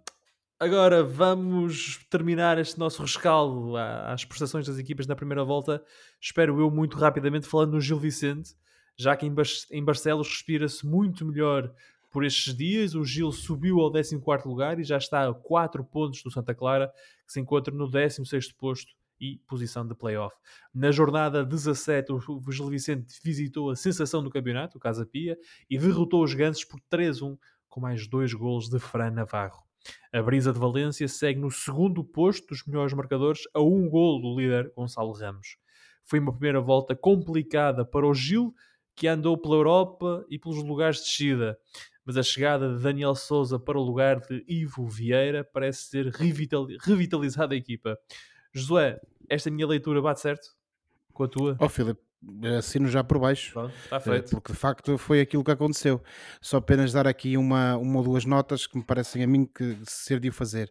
Agora 0.64 1.04
vamos 1.04 2.06
terminar 2.08 2.56
este 2.56 2.78
nosso 2.78 3.02
rescaldo 3.02 3.76
às 3.76 4.24
prestações 4.24 4.66
das 4.66 4.78
equipas 4.78 5.06
na 5.06 5.14
primeira 5.14 5.44
volta. 5.44 5.84
Espero 6.18 6.58
eu 6.58 6.70
muito 6.70 6.96
rapidamente 6.96 7.46
falando 7.46 7.72
no 7.72 7.80
Gil 7.82 7.98
Vicente, 7.98 8.54
já 8.96 9.14
que 9.14 9.26
em, 9.26 9.84
Barcelos 9.84 10.26
respira-se 10.26 10.86
muito 10.86 11.22
melhor 11.26 11.70
por 12.10 12.24
estes 12.24 12.56
dias. 12.56 12.94
O 12.94 13.04
Gil 13.04 13.30
subiu 13.30 13.78
ao 13.78 13.92
14 13.92 14.48
lugar 14.48 14.80
e 14.80 14.84
já 14.84 14.96
está 14.96 15.28
a 15.28 15.34
4 15.34 15.84
pontos 15.84 16.22
do 16.22 16.30
Santa 16.30 16.54
Clara, 16.54 16.90
que 17.26 17.32
se 17.34 17.40
encontra 17.40 17.74
no 17.74 17.86
16 17.86 18.50
posto 18.52 18.94
e 19.20 19.36
posição 19.46 19.86
de 19.86 19.94
playoff. 19.94 20.34
Na 20.74 20.90
jornada 20.90 21.44
17, 21.44 22.10
o 22.10 22.50
Gil 22.50 22.70
Vicente 22.70 23.20
visitou 23.22 23.68
a 23.68 23.76
sensação 23.76 24.24
do 24.24 24.30
campeonato, 24.30 24.78
o 24.78 24.80
Casa 24.80 25.04
Pia, 25.04 25.36
e 25.68 25.76
derrotou 25.76 26.24
os 26.24 26.32
Gansos 26.32 26.64
por 26.64 26.80
3-1, 26.90 27.36
com 27.68 27.82
mais 27.82 28.08
dois 28.08 28.32
golos 28.32 28.70
de 28.70 28.78
Fran 28.78 29.10
Navarro. 29.10 29.63
A 30.12 30.22
Brisa 30.22 30.52
de 30.52 30.58
Valência 30.58 31.08
segue 31.08 31.40
no 31.40 31.50
segundo 31.50 32.04
posto 32.04 32.48
dos 32.48 32.64
melhores 32.64 32.92
marcadores, 32.92 33.42
a 33.52 33.60
um 33.60 33.88
gol 33.88 34.20
do 34.20 34.38
líder 34.38 34.72
Gonçalo 34.76 35.12
Ramos. 35.12 35.56
Foi 36.04 36.18
uma 36.18 36.32
primeira 36.32 36.60
volta 36.60 36.94
complicada 36.94 37.84
para 37.84 38.06
o 38.06 38.14
Gil, 38.14 38.54
que 38.94 39.08
andou 39.08 39.36
pela 39.36 39.56
Europa 39.56 40.24
e 40.30 40.38
pelos 40.38 40.62
lugares 40.62 40.98
de 40.98 41.04
descida. 41.04 41.58
Mas 42.04 42.16
a 42.16 42.22
chegada 42.22 42.76
de 42.76 42.82
Daniel 42.82 43.14
Souza 43.14 43.58
para 43.58 43.78
o 43.78 43.82
lugar 43.82 44.20
de 44.20 44.44
Ivo 44.46 44.86
Vieira 44.86 45.42
parece 45.42 45.90
ter 45.90 46.06
revitalizado 46.12 47.54
a 47.54 47.56
equipa. 47.56 47.98
Josué, 48.52 49.00
esta 49.28 49.50
minha 49.50 49.66
leitura 49.66 50.00
bate 50.02 50.20
certo 50.20 50.48
com 51.12 51.24
a 51.24 51.28
tua? 51.28 51.56
Oh, 51.58 51.68
Filipe, 51.68 52.00
assino 52.58 52.88
já 52.88 53.02
por 53.02 53.18
baixo. 53.18 53.52
Pronto, 53.52 53.74
está 53.84 53.96
Eh, 53.96 54.00
feito. 54.00 54.30
Porque 54.30 54.52
de 54.52 54.58
facto 54.58 54.98
foi 54.98 55.20
aquilo 55.20 55.44
que 55.44 55.50
aconteceu. 55.50 56.02
Só 56.40 56.58
apenas 56.58 56.92
dar 56.92 57.06
aqui 57.06 57.36
uma, 57.36 57.76
uma 57.76 57.98
ou 57.98 58.04
duas 58.04 58.24
notas 58.24 58.66
que 58.66 58.76
me 58.76 58.84
parecem 58.84 59.22
a 59.22 59.26
mim 59.26 59.44
que 59.46 59.76
ser 59.84 60.20
de 60.20 60.28
o 60.28 60.32
fazer. 60.32 60.70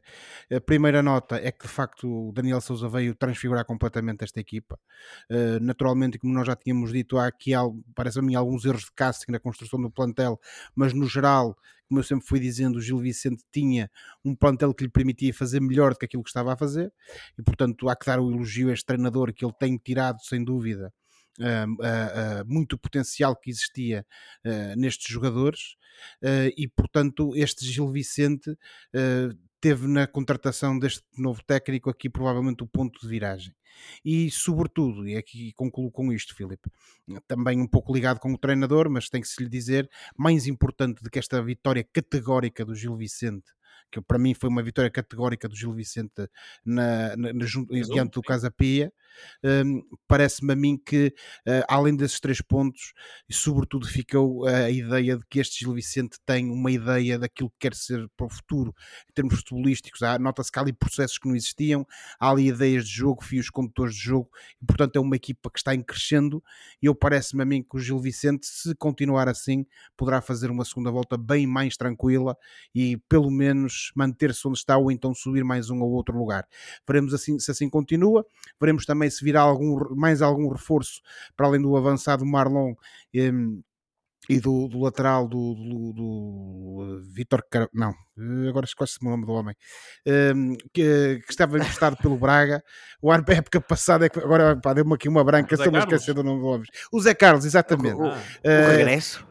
A 0.52 0.60
primeira 0.62 1.02
nota 1.02 1.36
é 1.36 1.52
que 1.52 1.66
de 1.66 1.72
facto 1.72 2.30
o 2.30 2.32
Daniel 2.32 2.62
Souza 2.62 2.88
veio 2.90 3.16
transfigurar 3.16 3.66
completamente 3.66 4.24
esta 4.24 4.40
equipa. 4.40 4.80
Eh, 5.30 5.60
naturalmente, 5.60 6.18
como 6.18 6.34
nós 6.34 6.48
já 6.48 6.56
tínhamos 6.56 6.92
dito, 6.92 7.18
há 7.18 7.28
aqui, 7.28 7.52
parece 7.96 8.20
a 8.20 8.22
mim, 8.22 8.36
alguns 8.36 8.66
erros 8.66 8.84
de 8.86 8.92
casting 8.96 9.32
na 9.32 9.40
construção 9.40 9.82
do 9.82 9.90
plantel, 9.92 10.40
mas 10.76 10.94
no 10.94 11.08
geral, 11.08 11.56
como 11.88 12.00
eu 12.00 12.04
sempre 12.04 12.26
fui 12.26 12.40
dizendo, 12.40 12.78
o 12.78 12.82
Gil 12.82 12.98
Vicente 12.98 13.44
tinha 13.52 13.90
um 14.26 14.34
plantel 14.36 14.74
que 14.74 14.84
lhe 14.84 14.90
permitia 14.90 15.34
fazer 15.34 15.60
melhor 15.60 15.92
do 15.94 16.00
que 16.00 16.06
aquilo 16.06 16.24
que 16.24 16.30
estava 16.30 16.54
a 16.54 16.58
fazer 16.58 16.92
e 17.38 17.44
portanto 17.44 17.88
há 17.88 17.96
que 17.96 18.06
dar 18.06 18.20
o 18.20 18.32
elogio 18.32 18.70
a 18.70 18.74
este 18.74 18.86
treinador 18.86 19.32
que 19.34 19.46
ele 19.46 19.54
tem 19.60 19.78
tirado 19.78 20.20
sem 20.24 20.44
dúvida 20.44 20.92
muito 22.46 22.78
potencial 22.78 23.36
que 23.36 23.50
existia 23.50 24.06
ah, 24.46 24.76
nestes 24.76 25.12
jogadores 25.12 25.76
ah, 26.24 26.50
e 26.56 26.68
portanto 26.68 27.36
este 27.36 27.66
Gil 27.66 27.92
Vicente 27.92 28.58
ah, 28.96 29.36
teve 29.60 29.88
na 29.88 30.06
contratação 30.06 30.78
deste 30.78 31.04
novo 31.18 31.42
técnico 31.44 31.90
aqui 31.90 32.10
provavelmente 32.10 32.64
o 32.64 32.68
ponto 32.68 33.00
de 33.00 33.08
viragem. 33.08 33.56
E 34.04 34.30
sobretudo, 34.30 35.08
e 35.08 35.16
aqui 35.16 35.54
concluo 35.54 35.90
com 35.90 36.12
isto 36.12 36.36
Filipe, 36.36 36.70
também 37.28 37.60
um 37.62 37.68
pouco 37.68 37.94
ligado 37.94 38.20
com 38.20 38.34
o 38.34 38.38
treinador, 38.38 38.90
mas 38.90 39.08
tem 39.08 39.22
que 39.22 39.28
se 39.28 39.42
lhe 39.42 39.50
dizer 39.50 39.90
mais 40.18 40.48
importante 40.48 41.02
do 41.02 41.10
que 41.10 41.18
esta 41.18 41.42
vitória 41.42 41.84
categórica 41.84 42.66
do 42.66 42.76
Gil 42.76 42.96
Vicente 42.98 43.52
que 43.94 44.02
para 44.02 44.18
mim 44.18 44.34
foi 44.34 44.50
uma 44.50 44.64
vitória 44.64 44.90
categórica 44.90 45.48
do 45.48 45.56
Gil 45.56 45.72
Vicente 45.72 46.28
na, 46.66 47.16
na, 47.16 47.32
na, 47.32 47.46
diante 47.46 48.14
do. 48.14 48.24
Casa 48.24 48.50
Pia. 48.50 48.92
Hum, 49.44 49.84
Parece-me 50.08 50.54
a 50.54 50.56
mim 50.56 50.76
que, 50.84 51.14
eh, 51.46 51.64
além 51.68 51.96
desses 51.96 52.20
três 52.20 52.42
pontos, 52.42 52.94
e 53.30 53.34
sobretudo 53.34 53.88
ficou 53.88 54.48
a 54.48 54.72
ideia 54.72 55.18
de 55.18 55.24
que 55.30 55.40
este 55.40 55.60
Gil 55.60 55.74
Vicente 55.74 56.18
tem 56.26 56.50
uma 56.50 56.72
ideia 56.72 57.20
daquilo 57.20 57.52
que 57.52 57.58
quer 57.60 57.76
ser 57.76 58.10
para 58.18 58.26
o 58.26 58.30
futuro, 58.30 58.74
em 59.10 59.14
termos 59.14 59.36
futebolísticos. 59.36 60.00
Nota-se 60.20 60.52
que 60.52 60.58
há 60.58 60.62
ali 60.64 60.74
processos 60.74 61.20
que 61.20 61.28
não 61.28 61.36
existiam, 61.36 61.86
há 62.20 62.32
ali 62.32 62.48
ideias 62.48 62.86
de 62.88 62.96
jogo, 62.96 63.24
fios 63.24 63.52
condutores 63.52 63.94
de 63.94 64.02
jogo, 64.02 64.30
e 64.62 64.66
portanto 64.66 64.96
é 64.96 65.00
uma 65.00 65.16
equipa 65.16 65.52
que 65.52 65.60
está 65.60 65.76
em 65.76 65.84
crescendo. 65.84 66.44
E 66.82 66.88
eu 66.88 66.96
parece-me 66.96 67.44
a 67.44 67.46
mim 67.46 67.62
que 67.62 67.78
o 67.78 67.80
Gil 67.80 68.00
Vicente, 68.00 68.48
se 68.48 68.74
continuar 68.76 69.30
assim, 69.30 69.66
poderá 69.96 70.22
fazer 70.22 70.50
uma 70.50 70.66
segunda 70.66 70.90
volta 70.90 71.18
bem 71.18 71.46
mais 71.46 71.78
tranquila 71.78 72.36
e 72.74 72.98
pelo 73.10 73.30
menos 73.30 73.83
manter-se 73.96 74.48
onde 74.48 74.58
está 74.60 74.78
ou 74.78 74.92
então 74.92 75.14
subir 75.14 75.44
mais 75.44 75.70
um 75.70 75.82
ou 75.82 75.92
outro 75.92 76.18
lugar. 76.18 76.48
Veremos 76.88 77.14
assim, 77.14 77.38
se 77.40 77.52
assim 77.52 77.70
continua, 77.70 78.26
veremos 78.60 78.86
também 78.86 79.10
se 79.10 79.24
virá 79.24 79.42
algum, 79.42 79.96
mais 79.96 80.22
algum 80.22 80.48
reforço 80.50 81.02
para 81.36 81.48
além 81.48 81.62
do 81.62 81.76
avançado 81.76 82.26
Marlon 82.26 82.74
em, 83.14 83.64
e 84.30 84.40
do, 84.40 84.70
do 84.70 84.80
lateral 84.80 85.28
do, 85.28 85.54
do, 85.54 85.94
do 85.94 87.02
Vitor 87.12 87.44
Car... 87.52 87.68
não, 87.74 87.92
eh, 88.18 88.48
agora 88.48 88.66
esquece-me 88.66 89.08
o 89.10 89.12
nome 89.12 89.26
do 89.26 89.34
homem 89.34 89.54
em, 90.06 90.56
que, 90.74 91.20
que 91.26 91.30
estava 91.30 91.58
emprestado 91.58 91.98
pelo 91.98 92.18
Braga 92.18 92.64
o 93.02 93.12
ano 93.12 93.26
da 93.26 93.34
época 93.34 93.60
passada 93.60 94.06
é 94.06 94.10
que 94.10 94.18
agora 94.20 94.56
pá, 94.56 94.74
deu-me 94.74 94.94
aqui 94.94 95.10
uma 95.10 95.26
branca, 95.26 95.54
O 95.54 95.58
Zé 95.58 95.64
estou-me 95.64 95.78
a 95.78 95.82
Carlos? 95.82 96.02
esquecer 96.02 96.16
do 96.16 96.24
nome 96.24 96.40
do 96.40 96.48
homem 96.48 96.68
o 96.90 97.02
Zé 97.02 97.14
Carlos, 97.14 97.44
exatamente 97.44 98.00
O- 98.00 98.06
Ah, 98.08 98.18
O 98.46 98.48
Eh, 98.48 98.78
regresso? 98.78 99.28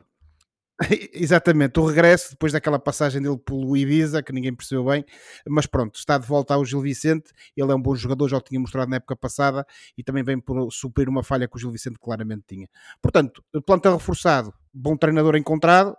Exatamente, 1.12 1.78
o 1.78 1.87
regresso 1.87 2.30
depois 2.30 2.53
daquela 2.53 2.78
passagem 2.78 3.20
dele 3.22 3.39
pelo 3.39 3.76
Ibiza, 3.76 4.22
que 4.22 4.33
ninguém 4.33 4.55
percebeu 4.55 4.85
bem, 4.87 5.05
mas 5.49 5.66
pronto, 5.66 5.97
está 5.97 6.18
de 6.18 6.26
volta 6.26 6.55
ao 6.55 6.64
Gil 6.64 6.80
Vicente. 6.80 7.30
Ele 7.57 7.70
é 7.70 7.74
um 7.74 7.80
bom 7.80 7.95
jogador, 7.95 8.28
já 8.28 8.37
o 8.39 8.41
tinha 8.41 8.59
mostrado 8.61 8.91
na 8.91 8.97
época 8.97 9.14
passada 9.16 9.64
e 9.97 10.03
também 10.03 10.22
vem 10.24 10.41
por 10.41 10.70
suprir 10.72 11.09
uma 11.09 11.22
falha 11.22 11.47
que 11.49 11.57
o 11.57 11.59
Gil 11.59 11.70
Vicente 11.70 11.99
claramente 12.01 12.45
tinha. 12.49 12.68
Portanto, 13.01 13.43
plantel 13.66 13.97
reforçado, 13.97 14.53
bom 14.72 14.97
treinador 14.97 15.37
encontrado. 15.37 15.95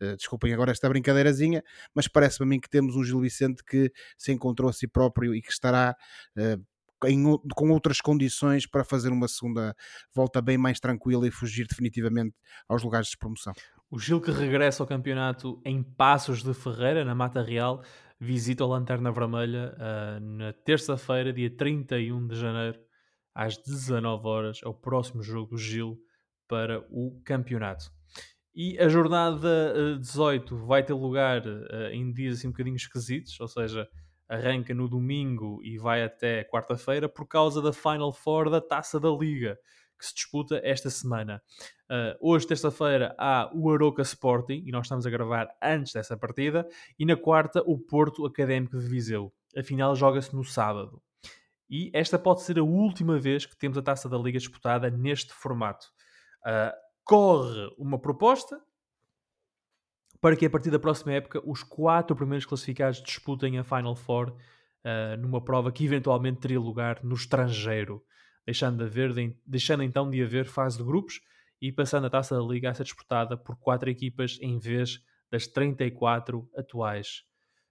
eh, 0.00 0.16
Desculpem 0.16 0.52
agora 0.52 0.70
esta 0.72 0.88
brincadeirazinha, 0.88 1.62
mas 1.94 2.06
parece-me 2.08 2.46
a 2.46 2.48
mim 2.48 2.60
que 2.60 2.70
temos 2.70 2.94
um 2.96 3.04
Gil 3.04 3.20
Vicente 3.20 3.64
que 3.64 3.92
se 4.16 4.32
encontrou 4.32 4.70
a 4.70 4.72
si 4.72 4.86
próprio 4.86 5.34
e 5.34 5.42
que 5.42 5.50
estará 5.50 5.96
eh, 6.36 6.58
em 7.06 7.22
com 7.54 7.70
outras 7.70 8.00
condições 8.00 8.66
para 8.66 8.84
fazer 8.84 9.10
uma 9.10 9.28
segunda 9.28 9.74
volta 10.14 10.40
bem 10.40 10.58
mais 10.58 10.80
tranquila 10.80 11.26
e 11.26 11.30
fugir 11.30 11.66
definitivamente 11.66 12.34
aos 12.68 12.82
lugares 12.82 13.08
de 13.08 13.16
promoção. 13.16 13.52
O 13.90 13.98
Gil 13.98 14.20
que 14.20 14.30
regressa 14.30 14.82
ao 14.82 14.86
campeonato 14.86 15.60
em 15.64 15.82
Passos 15.82 16.42
de 16.42 16.52
Ferreira, 16.52 17.04
na 17.04 17.14
Mata 17.14 17.42
Real, 17.42 17.82
visita 18.20 18.64
o 18.64 18.68
Lanterna 18.68 19.10
Vermelha 19.10 19.74
ah, 19.78 20.20
na 20.20 20.52
terça-feira, 20.52 21.32
dia 21.32 21.48
31 21.48 22.26
de 22.26 22.36
janeiro, 22.36 22.78
às 23.34 23.56
19 23.56 24.26
horas, 24.26 24.60
é 24.64 24.68
o 24.68 24.74
próximo 24.74 25.22
jogo 25.22 25.52
do 25.52 25.58
Gil 25.58 25.98
para 26.48 26.84
o 26.90 27.20
campeonato. 27.24 27.90
E 28.54 28.78
a 28.78 28.88
jornada 28.88 29.74
ah, 29.74 29.98
18 29.98 30.56
vai 30.66 30.82
ter 30.82 30.92
lugar 30.92 31.42
ah, 31.46 31.90
em 31.92 32.12
dias 32.12 32.38
assim 32.38 32.48
um 32.48 32.50
bocadinho 32.50 32.76
esquisitos, 32.76 33.38
ou 33.40 33.48
seja, 33.48 33.88
arranca 34.28 34.74
no 34.74 34.88
domingo 34.88 35.60
e 35.62 35.78
vai 35.78 36.02
até 36.02 36.44
quarta-feira 36.44 37.08
por 37.08 37.26
causa 37.26 37.62
da 37.62 37.72
Final 37.72 38.12
Four 38.12 38.50
da 38.50 38.60
Taça 38.60 39.00
da 39.00 39.08
Liga, 39.10 39.58
que 39.98 40.06
se 40.06 40.14
disputa 40.14 40.60
esta 40.62 40.90
semana. 40.90 41.42
Uh, 41.90 42.14
hoje, 42.20 42.46
terça-feira, 42.46 43.14
há 43.18 43.50
o 43.54 43.72
Aroca 43.72 44.02
Sporting 44.02 44.62
e 44.66 44.70
nós 44.70 44.86
estamos 44.86 45.06
a 45.06 45.10
gravar 45.10 45.48
antes 45.62 45.92
dessa 45.92 46.16
partida. 46.16 46.68
E 46.98 47.04
na 47.04 47.16
quarta, 47.16 47.62
o 47.66 47.78
Porto 47.78 48.26
Académico 48.26 48.78
de 48.78 48.86
Viseu. 48.86 49.32
A 49.56 49.62
final 49.62 49.96
joga-se 49.96 50.34
no 50.36 50.44
sábado. 50.44 51.02
E 51.68 51.90
esta 51.92 52.18
pode 52.18 52.42
ser 52.42 52.58
a 52.58 52.62
última 52.62 53.18
vez 53.18 53.44
que 53.44 53.56
temos 53.56 53.76
a 53.76 53.82
taça 53.82 54.08
da 54.08 54.16
Liga 54.16 54.38
disputada 54.38 54.90
neste 54.90 55.32
formato. 55.32 55.86
Uh, 56.46 56.72
corre 57.04 57.68
uma 57.78 57.98
proposta 57.98 58.60
para 60.20 60.36
que 60.36 60.46
a 60.46 60.50
partir 60.50 60.70
da 60.70 60.78
próxima 60.78 61.12
época 61.12 61.40
os 61.44 61.62
quatro 61.62 62.16
primeiros 62.16 62.46
classificados 62.46 63.02
disputem 63.02 63.58
a 63.58 63.64
Final 63.64 63.94
Four 63.94 64.30
uh, 64.30 65.16
numa 65.18 65.42
prova 65.42 65.70
que 65.70 65.84
eventualmente 65.84 66.40
teria 66.40 66.60
lugar 66.60 67.02
no 67.04 67.14
estrangeiro, 67.14 68.02
deixando, 68.44 68.78
de 68.78 68.84
haver, 68.84 69.12
de- 69.12 69.36
deixando 69.46 69.82
então 69.82 70.10
de 70.10 70.22
haver 70.22 70.46
fase 70.46 70.78
de 70.78 70.84
grupos 70.84 71.20
e 71.60 71.72
passando 71.72 72.06
a 72.06 72.10
taça 72.10 72.36
da 72.36 72.42
Liga 72.42 72.70
a 72.70 72.74
ser 72.74 72.84
disputada 72.84 73.36
por 73.36 73.56
quatro 73.56 73.88
equipas 73.90 74.38
em 74.40 74.58
vez 74.58 75.00
das 75.30 75.46
34 75.46 76.48
atuais. 76.56 77.22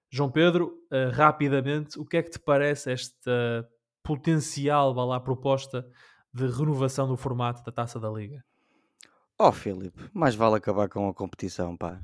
João 0.10 0.32
Pedro, 0.32 0.74
uh, 0.92 1.12
rapidamente, 1.12 2.00
o 2.00 2.06
que 2.06 2.18
é 2.18 2.24
que 2.24 2.30
te 2.30 2.40
parece 2.40 2.92
esta 2.92 3.68
potencial 4.04 4.94
lá, 4.94 5.20
proposta 5.20 5.86
de 6.34 6.48
renovação 6.48 7.08
do 7.10 7.18
formato 7.18 7.62
da 7.64 7.72
taça 7.74 8.00
da 8.00 8.10
Liga? 8.10 8.42
Oh, 9.38 9.52
Filipe, 9.52 10.10
mais 10.14 10.34
vale 10.34 10.56
acabar 10.56 10.88
com 10.88 11.10
a 11.10 11.14
competição, 11.14 11.76
pá. 11.76 12.00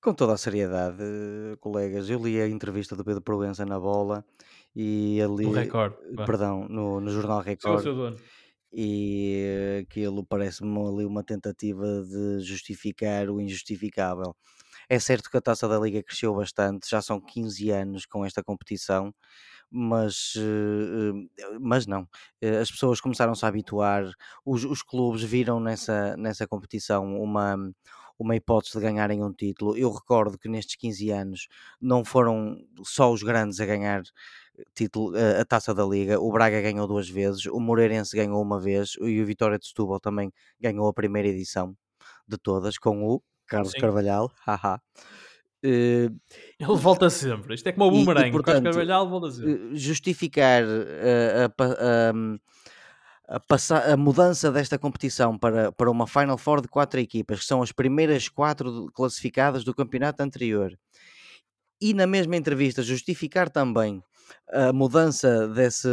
Com 0.00 0.14
toda 0.14 0.34
a 0.34 0.36
seriedade, 0.38 1.02
colegas, 1.60 2.08
eu 2.08 2.22
li 2.22 2.40
a 2.40 2.48
entrevista 2.48 2.94
do 2.96 3.04
Pedro 3.04 3.22
Proença 3.22 3.66
na 3.66 3.80
bola 3.80 4.24
e 4.74 5.20
ali, 5.20 5.46
No 5.46 5.50
recorde. 5.52 5.96
vá. 6.14 6.24
perdão, 6.24 6.68
no, 6.68 7.00
no 7.00 7.10
Jornal 7.10 7.40
Record, 7.40 7.82
seu 7.82 7.94
dono. 7.94 8.16
e 8.72 9.80
aquilo 9.82 10.24
parece-me 10.24 10.78
ali 10.88 11.04
uma 11.04 11.24
tentativa 11.24 11.84
de 12.04 12.40
justificar 12.40 13.28
o 13.30 13.40
injustificável. 13.40 14.36
É 14.88 14.98
certo 15.00 15.30
que 15.30 15.36
a 15.38 15.40
taça 15.42 15.68
da 15.68 15.78
Liga 15.78 16.02
cresceu 16.02 16.34
bastante, 16.34 16.88
já 16.90 17.02
são 17.02 17.20
15 17.20 17.70
anos 17.70 18.06
com 18.06 18.24
esta 18.24 18.42
competição, 18.44 19.14
mas, 19.70 20.34
eh, 20.36 21.12
eh, 21.40 21.58
mas 21.60 21.86
não. 21.86 22.08
Eh, 22.40 22.58
As 22.58 22.70
pessoas 22.70 23.00
começaram-se 23.00 23.44
a 23.44 23.48
habituar, 23.48 24.04
os, 24.44 24.64
os 24.64 24.82
clubes 24.82 25.22
viram 25.22 25.60
nessa, 25.60 26.16
nessa 26.16 26.46
competição 26.46 27.20
uma, 27.22 27.56
uma 28.18 28.34
hipótese 28.36 28.74
de 28.76 28.80
ganharem 28.84 29.22
um 29.22 29.32
título. 29.32 29.76
Eu 29.76 29.90
recordo 29.92 30.36
que 30.38 30.48
nestes 30.48 30.76
15 30.76 31.10
anos 31.10 31.48
não 31.80 32.04
foram 32.04 32.58
só 32.82 33.12
os 33.12 33.22
grandes 33.22 33.60
a 33.60 33.66
ganhar 33.66 34.02
título, 34.74 35.16
eh, 35.16 35.40
a 35.40 35.44
taça 35.44 35.72
da 35.72 35.84
Liga. 35.84 36.20
O 36.20 36.32
Braga 36.32 36.60
ganhou 36.60 36.86
duas 36.88 37.08
vezes, 37.08 37.46
o 37.46 37.60
Moreirense 37.60 38.16
ganhou 38.16 38.42
uma 38.42 38.58
vez 38.60 38.96
e 39.00 39.20
o 39.22 39.26
Vitória 39.26 39.58
de 39.58 39.66
Setúbal 39.68 40.00
também 40.00 40.32
ganhou 40.60 40.88
a 40.88 40.92
primeira 40.92 41.28
edição 41.28 41.76
de 42.26 42.36
todas 42.36 42.76
com 42.76 43.04
o 43.06 43.22
Carlos 43.46 43.72
Sim. 43.72 43.78
Carvalhal. 43.80 44.30
haha. 44.46 44.80
Eh, 45.62 46.08
Ele 46.58 46.76
volta 46.76 47.08
sempre. 47.10 47.54
Isto 47.54 47.68
é 47.68 47.72
como 47.72 47.86
o 47.90 47.92
E- 47.92 47.94
e, 47.94 48.04
boomerang. 48.04 48.28
o 48.28 48.32
Carlos 48.32 48.44
portanto, 48.44 48.64
Carvalhal 48.64 49.08
volta 49.08 49.30
sempre. 49.30 49.52
eh, 49.52 49.76
justificar 49.76 50.62
eh, 50.64 51.48
a, 51.58 51.64
a- 51.64 52.38
a 53.28 53.92
a 53.92 53.96
mudança 53.96 54.50
desta 54.50 54.78
competição 54.78 55.38
para, 55.38 55.70
para 55.72 55.90
uma 55.90 56.06
Final 56.06 56.38
Four 56.38 56.62
de 56.62 56.68
quatro 56.68 56.98
equipas, 56.98 57.40
que 57.40 57.44
são 57.44 57.62
as 57.62 57.72
primeiras 57.72 58.28
quatro 58.28 58.90
classificadas 58.94 59.64
do 59.64 59.74
campeonato 59.74 60.22
anterior, 60.22 60.76
e 61.80 61.94
na 61.94 62.06
mesma 62.06 62.36
entrevista 62.36 62.82
justificar 62.82 63.50
também 63.50 64.02
a 64.50 64.72
mudança 64.72 65.46
desse, 65.48 65.88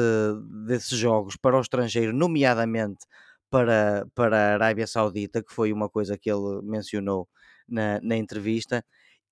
desses 0.66 0.98
jogos 0.98 1.36
para 1.36 1.58
o 1.58 1.62
estrangeiro, 1.62 2.14
nomeadamente 2.14 3.06
para, 3.50 4.08
para 4.16 4.38
a 4.38 4.54
Arábia 4.54 4.88
Saudita, 4.88 5.44
que 5.44 5.54
foi 5.54 5.72
uma 5.72 5.90
coisa 5.90 6.18
que 6.18 6.32
ele 6.32 6.62
mencionou 6.64 7.28
na, 7.68 8.00
na 8.02 8.16
entrevista, 8.16 8.84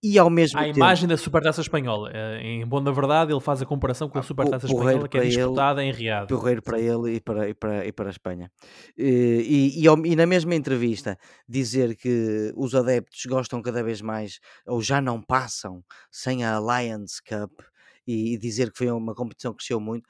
e 0.04 0.20
ao 0.20 0.30
mesmo 0.30 0.60
a 0.60 0.64
tempo... 0.64 0.78
imagem 0.78 1.08
da 1.08 1.16
Supertaça 1.16 1.62
Espanhola. 1.62 2.12
Eh, 2.14 2.42
em 2.42 2.68
bom 2.68 2.84
da 2.84 2.92
verdade, 2.92 3.32
ele 3.32 3.40
faz 3.40 3.62
a 3.62 3.66
comparação 3.66 4.10
com 4.10 4.18
a 4.18 4.22
Ah, 4.22 4.24
Supertaça 4.24 4.66
Espanhola 4.66 5.08
que 5.08 5.18
é 5.18 5.22
para 5.22 5.28
ele, 5.28 5.38
disputada 5.38 5.84
em 5.84 5.92
Riad. 5.92 6.28
porreiro 6.28 6.62
para 6.62 6.80
ele 6.80 7.16
e 7.16 7.22
para, 7.22 7.50
e 7.50 7.54
para, 7.54 7.88
e 7.88 7.92
para 7.92 8.10
a 8.10 8.12
Espanha. 8.12 8.52
E, 8.98 9.80
e, 9.80 9.88
e 9.88 10.12
e 10.12 10.16
na 10.16 10.26
mesma 10.26 10.54
entrevista 10.54 11.18
dizer 11.48 11.96
que 11.96 12.52
os 12.58 12.76
adeptos 12.76 13.26
gostam 13.26 13.62
cada 13.62 13.82
vez 13.82 14.02
mais 14.02 14.40
ou 14.68 14.82
já 14.82 15.00
não 15.00 15.22
passam 15.22 15.82
sem 16.12 16.44
a 16.44 16.56
Alliance 16.56 17.22
Cup 17.24 17.62
e, 18.06 18.38
dizer 18.38 18.72
que 18.72 18.78
foi 18.80 18.92
uma 18.92 19.16
competição 19.16 19.52
que 19.54 19.60
cresceu 19.60 19.80
muito 19.80 20.08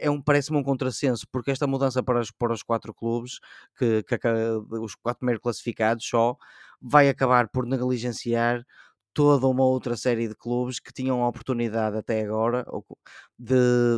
é 0.00 0.08
um, 0.08 0.22
parece-me 0.22 0.56
um 0.58 0.62
contrassenso 0.62 1.26
porque 1.30 1.50
esta 1.50 1.66
mudança 1.66 2.02
para 2.02 2.20
os, 2.20 2.30
para 2.30 2.54
os 2.54 2.62
quatro 2.62 2.94
clubes 2.94 3.38
que, 3.76 4.02
que 4.02 4.16
os 4.80 4.94
quatro 4.94 5.18
primeiros 5.18 5.42
classificados 5.42 6.06
só 6.06 6.36
vai 6.80 7.08
acabar 7.08 7.48
por 7.48 7.66
negligenciar 7.66 8.64
toda 9.18 9.46
uma 9.48 9.64
outra 9.64 9.96
série 9.96 10.28
de 10.28 10.34
clubes 10.36 10.78
que 10.78 10.92
tinham 10.92 11.22
a 11.24 11.28
oportunidade 11.28 11.96
até 11.96 12.22
agora 12.22 12.64
de, 13.38 13.54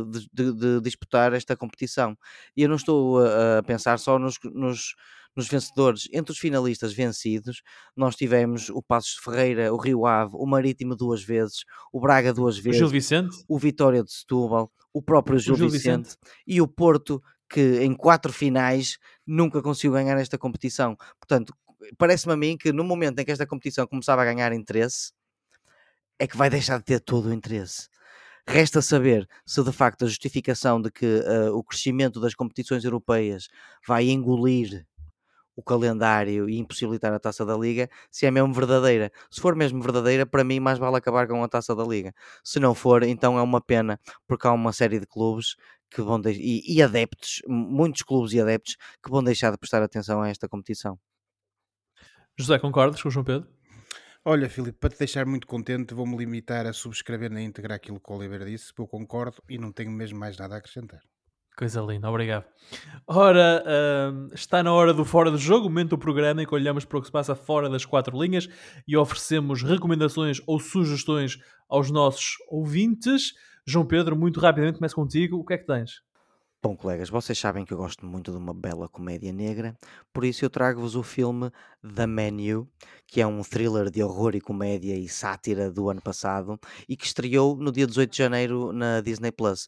de- 0.09 0.29
de- 0.33 0.53
de 0.53 0.81
disputar 0.81 1.33
esta 1.33 1.55
competição. 1.55 2.17
E 2.55 2.63
eu 2.63 2.69
não 2.69 2.75
estou 2.75 3.19
a, 3.23 3.59
a 3.59 3.63
pensar 3.63 3.99
só 3.99 4.17
nos, 4.19 4.35
nos, 4.53 4.95
nos 5.35 5.47
vencedores. 5.47 6.07
Entre 6.11 6.31
os 6.31 6.39
finalistas 6.39 6.93
vencidos, 6.93 7.61
nós 7.95 8.15
tivemos 8.15 8.69
o 8.69 8.81
Passos 8.81 9.15
de 9.15 9.21
Ferreira, 9.21 9.73
o 9.73 9.77
Rio 9.77 10.05
Ave, 10.05 10.31
o 10.35 10.45
Marítimo 10.45 10.95
duas 10.95 11.23
vezes, 11.23 11.63
o 11.93 11.99
Braga 11.99 12.33
duas 12.33 12.57
O 12.57 12.61
vezes, 12.63 12.79
Gil 12.79 12.87
Vicente? 12.89 13.35
o 13.47 13.57
Vitória 13.59 14.03
de 14.03 14.11
Setúbal, 14.11 14.71
o 14.93 15.01
próprio 15.01 15.37
Gil, 15.39 15.55
Gil 15.55 15.69
Vicente, 15.69 16.05
Vicente. 16.05 16.17
e 16.47 16.61
o 16.61 16.67
Porto, 16.67 17.21
que 17.49 17.81
em 17.83 17.93
quatro 17.93 18.31
finais 18.31 18.97
nunca 19.27 19.61
conseguiu 19.61 19.91
ganhar 19.93 20.17
esta 20.17 20.37
competição. 20.37 20.95
Portanto, 21.19 21.53
parece-me 21.97 22.33
a 22.33 22.37
mim 22.37 22.57
que 22.57 22.71
no 22.73 22.83
momento 22.83 23.19
em 23.19 23.25
que 23.25 23.31
esta 23.31 23.47
competição 23.47 23.87
começava 23.87 24.21
a 24.21 24.25
ganhar 24.25 24.53
interesse, 24.53 25.11
é 26.19 26.27
que 26.27 26.37
vai 26.37 26.49
deixar 26.49 26.77
de 26.77 26.85
ter 26.85 26.99
todo 26.99 27.29
o 27.29 27.33
interesse. 27.33 27.87
Resta 28.47 28.81
saber 28.81 29.27
se 29.45 29.63
de 29.63 29.71
facto 29.71 30.05
a 30.05 30.07
justificação 30.07 30.81
de 30.81 30.91
que 30.91 31.05
ah, 31.27 31.51
o 31.53 31.63
crescimento 31.63 32.19
das 32.19 32.35
competições 32.35 32.83
europeias 32.83 33.47
vai 33.87 34.09
engolir 34.09 34.85
o 35.55 35.63
calendário 35.63 36.49
e 36.49 36.57
impossibilitar 36.59 37.13
a 37.13 37.19
taça 37.19 37.45
da 37.45 37.57
Liga, 37.57 37.89
se 38.11 38.25
é 38.25 38.31
mesmo 38.31 38.53
verdadeira. 38.53 39.11
Se 39.31 39.41
for 39.41 39.55
mesmo 39.55 39.81
verdadeira, 39.81 40.25
para 40.25 40.43
mim 40.43 40.59
mais 40.59 40.79
vale 40.79 40.97
acabar 40.97 41.27
com 41.27 41.43
a 41.43 41.49
taça 41.49 41.75
da 41.75 41.83
Liga. 41.83 42.13
Se 42.43 42.59
não 42.59 42.75
for, 42.75 43.03
então 43.03 43.37
é 43.39 43.41
uma 43.43 43.61
pena, 43.61 43.99
porque 44.27 44.47
há 44.47 44.53
uma 44.53 44.73
série 44.73 44.99
de 44.99 45.07
clubes 45.07 45.55
que 45.91 46.01
vão 46.01 46.21
deix- 46.21 46.37
e, 46.39 46.63
e 46.75 46.81
adeptos, 46.83 47.41
muitos 47.47 48.03
clubes 48.03 48.33
e 48.33 48.41
adeptos 48.41 48.77
que 49.03 49.11
vão 49.11 49.23
deixar 49.23 49.51
de 49.51 49.57
prestar 49.59 49.83
atenção 49.83 50.21
a 50.21 50.29
esta 50.29 50.49
competição. 50.49 50.99
José, 52.37 52.57
concordas 52.59 53.01
com 53.01 53.09
o 53.09 53.11
João 53.11 53.25
Pedro? 53.25 53.47
Olha, 54.23 54.49
Filipe, 54.49 54.77
para 54.77 54.91
te 54.91 54.99
deixar 54.99 55.25
muito 55.25 55.47
contente, 55.47 55.93
vou-me 55.95 56.15
limitar 56.15 56.67
a 56.67 56.73
subscrever 56.73 57.31
na 57.31 57.41
íntegra 57.41 57.75
aquilo 57.75 57.99
que 57.99 58.11
o 58.11 58.15
Oliveira 58.15 58.45
disse, 58.45 58.67
porque 58.67 58.81
eu 58.83 58.87
concordo 58.87 59.41
e 59.49 59.57
não 59.57 59.71
tenho 59.71 59.91
mesmo 59.91 60.19
mais 60.19 60.37
nada 60.37 60.55
a 60.55 60.57
acrescentar. 60.59 61.01
Coisa 61.57 61.81
linda, 61.81 62.09
obrigado. 62.09 62.45
Ora, 63.05 63.63
ahm, 63.65 64.27
está 64.33 64.63
na 64.63 64.71
hora 64.73 64.93
do 64.93 65.03
Fora 65.03 65.29
do 65.29 65.37
Jogo, 65.37 65.65
o 65.65 65.69
momento 65.69 65.89
do 65.89 65.97
programa 65.97 66.41
em 66.41 66.45
que 66.45 66.55
olhamos 66.55 66.85
para 66.85 66.97
o 66.97 67.01
que 67.01 67.07
se 67.07 67.11
passa 67.11 67.35
fora 67.35 67.69
das 67.69 67.83
quatro 67.83 68.19
linhas 68.21 68.47
e 68.87 68.95
oferecemos 68.95 69.61
recomendações 69.61 70.39
ou 70.47 70.59
sugestões 70.59 71.37
aos 71.67 71.91
nossos 71.91 72.37
ouvintes. 72.47 73.33
João 73.65 73.85
Pedro, 73.85 74.15
muito 74.15 74.39
rapidamente, 74.39 74.77
começo 74.77 74.95
contigo. 74.95 75.37
O 75.37 75.45
que 75.45 75.53
é 75.53 75.57
que 75.57 75.65
tens? 75.65 76.01
Bom, 76.63 76.77
colegas, 76.77 77.09
vocês 77.09 77.39
sabem 77.39 77.65
que 77.65 77.73
eu 77.73 77.77
gosto 77.77 78.05
muito 78.05 78.31
de 78.31 78.37
uma 78.37 78.53
bela 78.53 78.87
comédia 78.87 79.33
negra, 79.33 79.75
por 80.13 80.23
isso 80.23 80.45
eu 80.45 80.49
trago-vos 80.49 80.95
o 80.95 81.01
filme 81.01 81.49
The 81.83 82.05
Menu, 82.05 82.67
que 83.07 83.21
é 83.21 83.25
um 83.27 83.41
thriller 83.41 83.89
de 83.89 84.03
horror 84.03 84.35
e 84.35 84.41
comédia 84.41 84.95
e 84.95 85.09
sátira 85.09 85.71
do 85.71 85.89
ano 85.89 85.99
passado 86.01 86.59
e 86.87 86.95
que 86.95 87.05
estreou 87.07 87.55
no 87.57 87.71
dia 87.71 87.87
18 87.87 88.11
de 88.11 88.17
janeiro 88.19 88.71
na 88.71 89.01
Disney 89.01 89.31
Plus. 89.31 89.67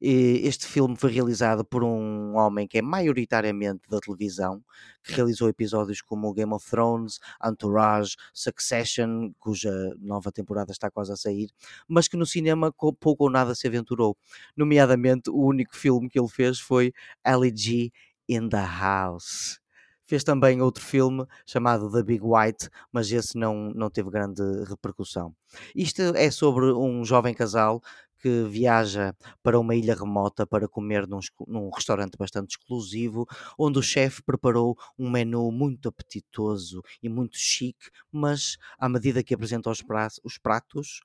Este 0.00 0.66
filme 0.66 0.94
foi 0.94 1.10
realizado 1.12 1.64
por 1.64 1.82
um 1.82 2.36
homem 2.36 2.68
que 2.68 2.78
é 2.78 2.82
maioritariamente 2.82 3.88
da 3.88 3.98
televisão, 3.98 4.62
que 5.02 5.12
realizou 5.14 5.48
episódios 5.48 6.02
como 6.02 6.32
Game 6.34 6.52
of 6.52 6.68
Thrones, 6.68 7.18
Entourage, 7.42 8.14
Succession, 8.34 9.32
cuja 9.38 9.72
nova 10.00 10.30
temporada 10.30 10.70
está 10.70 10.90
quase 10.90 11.12
a 11.12 11.16
sair, 11.16 11.48
mas 11.88 12.08
que 12.08 12.16
no 12.16 12.26
cinema 12.26 12.70
co- 12.72 12.92
pouco 12.92 13.24
ou 13.24 13.30
nada 13.30 13.54
se 13.54 13.66
aventurou 13.66 14.16
nomeadamente 14.56 15.30
o 15.30 15.38
único 15.46 15.74
filme 15.76 16.08
que 16.10 16.18
ele 16.18 16.28
fez 16.28 16.58
foi 16.60 16.92
Ali 17.24 17.52
G 17.56 17.90
in 18.28 18.48
the 18.50 18.58
House. 18.64 19.63
Fez 20.06 20.22
também 20.22 20.60
outro 20.60 20.84
filme 20.84 21.24
chamado 21.46 21.90
The 21.90 22.02
Big 22.02 22.22
White, 22.22 22.68
mas 22.92 23.10
esse 23.10 23.38
não, 23.38 23.70
não 23.74 23.88
teve 23.90 24.10
grande 24.10 24.42
repercussão. 24.68 25.34
Isto 25.74 26.02
é 26.16 26.30
sobre 26.30 26.72
um 26.72 27.04
jovem 27.04 27.32
casal 27.34 27.80
que 28.24 28.44
viaja 28.44 29.14
para 29.42 29.58
uma 29.60 29.74
ilha 29.74 29.94
remota 29.94 30.46
para 30.46 30.66
comer 30.66 31.06
num, 31.06 31.20
num 31.46 31.70
restaurante 31.70 32.16
bastante 32.16 32.52
exclusivo, 32.52 33.26
onde 33.58 33.78
o 33.78 33.82
chefe 33.82 34.22
preparou 34.22 34.76
um 34.98 35.10
menu 35.10 35.52
muito 35.52 35.88
apetitoso 35.88 36.82
e 37.02 37.08
muito 37.08 37.36
chique, 37.36 37.90
mas 38.10 38.56
à 38.78 38.88
medida 38.88 39.22
que 39.22 39.34
apresenta 39.34 39.70
os 39.70 39.82
pra- 39.82 40.08
os 40.24 40.38
pratos, 40.38 41.00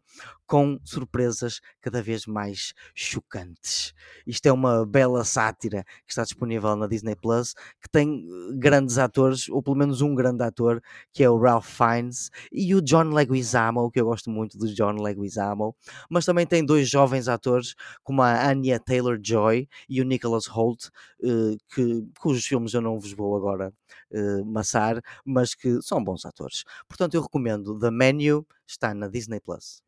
com 0.45 0.79
surpresas 0.83 1.59
cada 1.81 2.01
vez 2.01 2.25
mais 2.25 2.73
chocantes. 2.95 3.93
Isto 4.25 4.47
é 4.47 4.51
uma 4.51 4.85
bela 4.85 5.23
sátira 5.23 5.83
que 6.05 6.11
está 6.11 6.23
disponível 6.23 6.75
na 6.75 6.87
Disney 6.87 7.15
Plus, 7.15 7.53
que 7.81 7.89
tem 7.91 8.25
eh, 8.27 8.53
grandes 8.55 8.97
atores, 8.97 9.47
ou 9.49 9.61
pelo 9.61 9.75
menos 9.75 10.01
um 10.01 10.15
grande 10.15 10.43
ator, 10.43 10.81
que 11.13 11.23
é 11.23 11.29
o 11.29 11.37
Ralph 11.39 11.67
Fiennes, 11.67 12.31
e 12.51 12.73
o 12.75 12.81
John 12.81 13.09
Leguizamo, 13.13 13.91
que 13.91 13.99
eu 14.01 14.05
gosto 14.05 14.29
muito 14.29 14.57
do 14.57 14.73
John 14.73 14.93
Leguizamo, 15.01 15.75
mas 16.09 16.25
também 16.25 16.45
tem 16.45 16.65
dois 16.65 16.89
jovens 16.89 17.08
atores, 17.27 17.75
como 18.03 18.21
a 18.21 18.49
Anya 18.49 18.79
Taylor-Joy 18.79 19.67
e 19.89 20.01
o 20.01 20.05
Nicholas 20.05 20.45
Holt, 20.47 20.89
eh, 21.23 21.57
que, 21.73 22.05
cujos 22.19 22.45
filmes 22.45 22.73
eu 22.73 22.81
não 22.81 22.99
vos 22.99 23.11
vou 23.13 23.35
agora 23.35 23.73
eh, 24.11 24.43
maçar, 24.45 25.01
mas 25.25 25.55
que 25.55 25.81
são 25.81 26.03
bons 26.03 26.25
atores. 26.25 26.63
Portanto, 26.87 27.15
eu 27.15 27.21
recomendo 27.21 27.77
The 27.79 27.91
Menu, 27.91 28.45
está 28.67 28.93
na 28.93 29.07
Disney 29.07 29.39
Plus. 29.39 29.81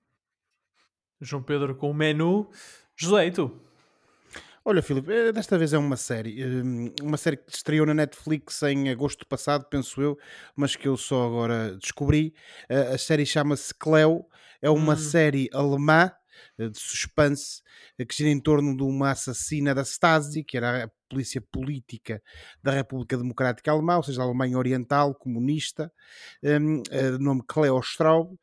João 1.20 1.44
Pedro 1.44 1.76
com 1.76 1.92
o 1.92 1.94
menu. 1.94 2.50
José, 2.96 3.28
e 3.28 3.32
tu? 3.32 3.52
Olha, 4.64 4.82
Filipe, 4.82 5.12
eh, 5.12 5.32
desta 5.32 5.58
vez 5.58 5.74
é 5.74 5.78
uma 5.78 5.98
série. 5.98 6.44
Uma 7.02 7.18
série 7.18 7.38
que 7.38 7.52
estreou 7.52 7.86
na 7.86 7.94
Netflix 7.94 8.62
em 8.64 8.90
agosto 8.90 9.26
passado, 9.26 9.66
penso 9.66 10.02
eu, 10.02 10.18
mas 10.56 10.76
que 10.76 10.88
eu 10.88 10.96
só 10.98 11.26
agora 11.26 11.76
descobri. 11.78 12.34
A 12.94 12.98
série 12.98 13.26
chama-se 13.26 13.74
Cleo, 13.74 14.26
é 14.62 14.70
uma 14.70 14.94
Hum. 14.94 14.98
série 14.98 15.50
alemã 15.54 16.12
de 16.58 16.80
suspense 16.80 17.62
eh, 17.98 18.06
que 18.06 18.16
gira 18.16 18.30
em 18.30 18.40
torno 18.40 18.76
de 18.76 18.84
uma 18.84 19.12
assassina 19.12 19.74
da 19.74 19.84
Stasi, 19.84 20.44
que 20.44 20.58
era 20.58 20.86
a 20.86 20.90
polícia 21.10 21.42
política 21.42 22.22
da 22.64 22.72
República 22.72 23.18
Democrática 23.18 23.72
Alemã, 23.72 23.98
ou 23.98 24.04
seja, 24.04 24.22
a 24.22 24.26
Alemanha 24.26 24.58
Oriental, 24.58 25.14
comunista, 25.14 25.92
hum, 26.44 26.82
eh, 26.90 27.12
de 27.12 27.20
nome 27.20 27.44
Cleo 27.48 27.80
Straub, 27.80 28.38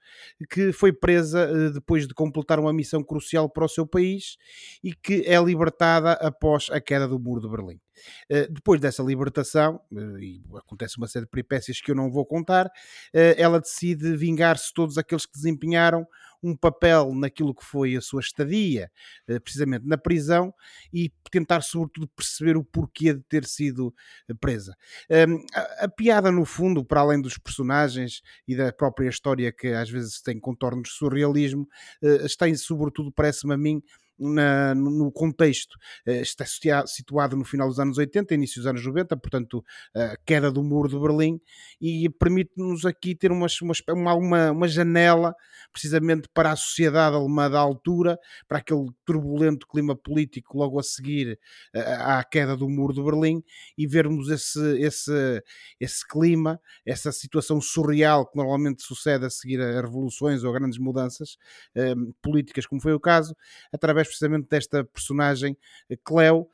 que 0.51 0.73
foi 0.73 0.93
presa 0.93 1.41
eh, 1.41 1.71
depois 1.71 2.07
de 2.07 2.15
completar 2.15 2.61
uma 2.61 2.73
missão 2.73 3.03
crucial 3.03 3.49
para 3.49 3.65
o 3.65 3.69
seu 3.69 3.87
país 3.87 4.37
e 4.85 4.95
que 4.95 5.23
é 5.27 5.43
libertada 5.43 6.13
após 6.13 6.69
a 6.71 6.81
queda 6.81 7.09
do 7.09 7.19
Muro 7.19 7.41
de 7.41 7.49
Berlim. 7.49 7.81
Eh, 8.29 8.49
depois 8.49 8.81
dessa 8.81 9.03
libertação, 9.03 9.81
eh, 9.93 10.21
e 10.21 10.43
acontece 10.57 10.99
uma 10.99 11.07
série 11.07 11.25
de 11.25 11.31
peripécias 11.31 11.81
que 11.81 11.91
eu 11.91 11.95
não 11.95 12.11
vou 12.11 12.25
contar, 12.27 12.71
eh, 13.13 13.35
ela 13.39 13.61
decide 13.61 14.17
vingar-se 14.17 14.73
todos 14.73 14.99
aqueles 14.99 15.27
que 15.27 15.33
desempenharam 15.33 16.07
um 16.41 16.57
papel 16.57 17.13
naquilo 17.15 17.53
que 17.53 17.65
foi 17.65 17.97
a 17.97 18.01
sua 18.01 18.21
estadia, 18.21 18.89
precisamente 19.43 19.85
na 19.85 19.99
prisão, 19.99 20.55
e 20.93 21.13
tentar, 21.33 21.63
sobretudo, 21.63 22.07
perceber 22.15 22.57
o 22.57 22.63
porquê 22.63 23.13
de 23.13 23.23
ter 23.25 23.45
sido 23.45 23.93
presa. 24.41 24.77
Um, 25.11 25.45
a, 25.81 25.89
piada, 25.89 26.31
no 26.31 26.45
fundo, 26.45 26.85
para 26.85 27.01
além 27.01 27.21
dos 27.21 27.37
personagens 27.39 28.23
e 28.47 28.55
da 28.55 28.73
própria 28.73 29.09
história, 29.09 29.51
que 29.51 29.67
às 29.67 29.91
vezes 29.91 30.23
tem 30.23 30.39
contornos 30.39 30.91
de 30.91 30.95
surrealismo, 30.95 31.67
está, 32.25 32.49
em, 32.49 32.55
sobretudo, 32.55 33.11
parece-me 33.11 33.55
a 33.55 33.59
mim, 33.59 33.83
na- 34.19 34.75
no 34.75 35.11
contexto. 35.13 35.77
Eh, 36.07 36.21
Está 36.21 36.45
situa- 36.45 36.87
situado 36.87 37.37
no 37.37 37.45
final 37.45 37.69
dos 37.69 37.79
anos 37.79 37.99
80, 37.99 38.35
início 38.35 38.61
dos 38.61 38.67
anos 38.67 38.85
90, 38.85 39.17
portanto, 39.17 39.65
a 39.95 40.17
queda 40.27 40.51
do 40.51 40.63
muro 40.63 40.89
de 40.89 40.99
Berlim, 40.99 41.41
e 41.81 42.09
permite-nos 42.11 42.85
aqui 42.85 43.15
ter 43.15 43.31
uma, 43.33 43.47
uma, 43.93 44.15
uma, 44.15 44.51
uma 44.51 44.69
janela, 44.69 45.35
precisamente 45.73 46.29
para 46.35 46.53
a 46.53 46.57
sociedade 46.57 47.15
alemã 47.17 47.51
da 47.51 47.59
altura, 47.61 48.19
para 48.47 48.59
aquele 48.59 48.87
turbulento 49.05 49.67
clima 49.67 49.95
político 49.97 50.57
logo 50.59 50.79
a 50.79 50.83
seguir 50.83 51.39
eh, 51.75 51.81
à 52.01 52.23
queda 52.25 52.57
do 52.57 52.69
muro 52.69 52.93
de 52.93 53.03
Berlim, 53.03 53.43
e 53.77 53.87
vermos 53.87 54.29
esse, 54.31 54.61
esse, 54.81 55.43
esse 55.81 56.07
clima, 56.07 56.61
essa 56.85 57.13
situação 57.13 57.61
surreal 57.61 58.27
que 58.27 58.37
normalmente 58.37 58.83
sucede 58.83 59.25
a 59.27 59.31
seguir 59.31 59.61
a 59.61 59.81
revoluções 59.81 60.43
ou 60.45 60.51
a 60.51 60.59
grandes 60.59 60.79
mudanças 60.79 61.37
eh, 61.75 61.95
políticas, 62.23 62.67
como 62.67 62.81
foi 62.81 62.93
o 62.93 63.01
caso, 63.01 63.37
através 63.73 64.08
precisamente 64.09 64.49
desta 64.49 64.85
personagem 64.85 65.57
Cleo 66.05 66.49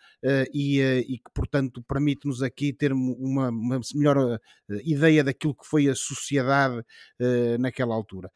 e, 0.53 0.81
e 0.81 1.19
que, 1.19 1.31
portanto, 1.35 1.83
permite-nos 1.87 2.43
aqui 2.43 2.73
ter 2.73 2.93
uma, 2.93 3.49
uma 3.49 3.81
melhor 3.95 4.41
ideia 4.85 5.23
daquilo 5.23 5.55
que 5.55 5.67
foi 5.67 5.89
a 5.89 5.95
sociedade 5.95 6.83
naquela 7.59 7.95
altura. 7.95 8.31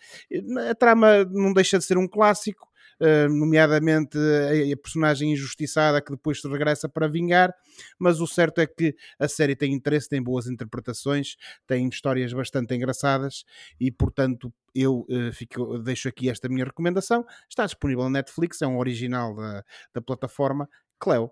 A 0.70 0.74
trama 0.74 1.24
não 1.24 1.52
deixa 1.52 1.78
de 1.78 1.84
ser 1.84 1.98
um 1.98 2.08
clássico, 2.08 2.68
Uh, 3.00 3.32
nomeadamente 3.32 4.18
a, 4.18 4.72
a, 4.72 4.76
personagem 4.76 5.32
injustiçada 5.32 6.02
que 6.02 6.10
depois 6.10 6.40
se 6.40 6.48
regressa 6.48 6.88
para 6.88 7.06
vingar, 7.06 7.54
mas 7.96 8.20
o 8.20 8.26
certo 8.26 8.60
é 8.60 8.66
que 8.66 8.92
a 9.20 9.28
série 9.28 9.54
tem 9.54 9.72
interesse, 9.72 10.08
tem 10.08 10.20
boas 10.20 10.48
interpretações, 10.48 11.36
tem 11.64 11.86
histórias 11.86 12.32
bastante 12.32 12.74
engraçadas 12.74 13.44
e, 13.78 13.92
portanto, 13.92 14.52
eu 14.82 15.06
uh, 15.08 15.32
fico, 15.32 15.78
deixo 15.78 16.08
aqui 16.08 16.30
esta 16.30 16.48
minha 16.48 16.64
recomendação. 16.64 17.24
Está 17.48 17.64
disponível 17.64 18.04
na 18.04 18.10
Netflix, 18.10 18.62
é 18.62 18.66
um 18.66 18.78
original 18.78 19.34
da, 19.34 19.64
da 19.94 20.00
plataforma 20.00 20.68
Cleo. 20.98 21.30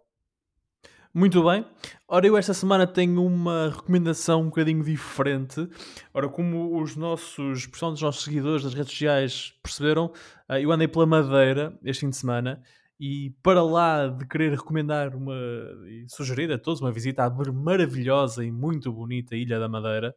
Muito 1.19 1.43
bem. 1.43 1.65
Ora, 2.07 2.27
eu 2.27 2.37
esta 2.37 2.53
semana 2.53 2.87
tenho 2.87 3.25
uma 3.25 3.71
recomendação 3.71 4.43
um 4.43 4.47
bocadinho 4.47 4.85
diferente. 4.85 5.67
Ora, 6.13 6.29
como 6.29 6.79
os 6.79 6.95
nossos, 6.95 7.67
portanto, 7.67 7.95
os 7.95 8.03
nossos 8.03 8.23
seguidores 8.23 8.63
das 8.63 8.75
redes 8.75 8.91
sociais 8.93 9.55
perceberam, 9.63 10.13
eh, 10.47 10.63
eu 10.63 10.71
andei 10.71 10.87
pela 10.87 11.07
Madeira 11.07 11.73
este 11.83 12.01
fim 12.01 12.11
de 12.11 12.17
semana 12.17 12.63
e 13.01 13.31
para 13.43 13.63
lá 13.63 14.09
de 14.09 14.27
querer 14.27 14.53
recomendar 14.53 15.17
uma 15.17 15.35
e 15.89 16.05
sugerir 16.07 16.53
a 16.53 16.59
todos 16.59 16.83
uma 16.83 16.93
visita 16.93 17.25
à 17.25 17.31
maravilhosa 17.31 18.45
e 18.45 18.51
muito 18.51 18.93
bonita 18.93 19.35
Ilha 19.35 19.59
da 19.59 19.71
Madeira, 19.71 20.15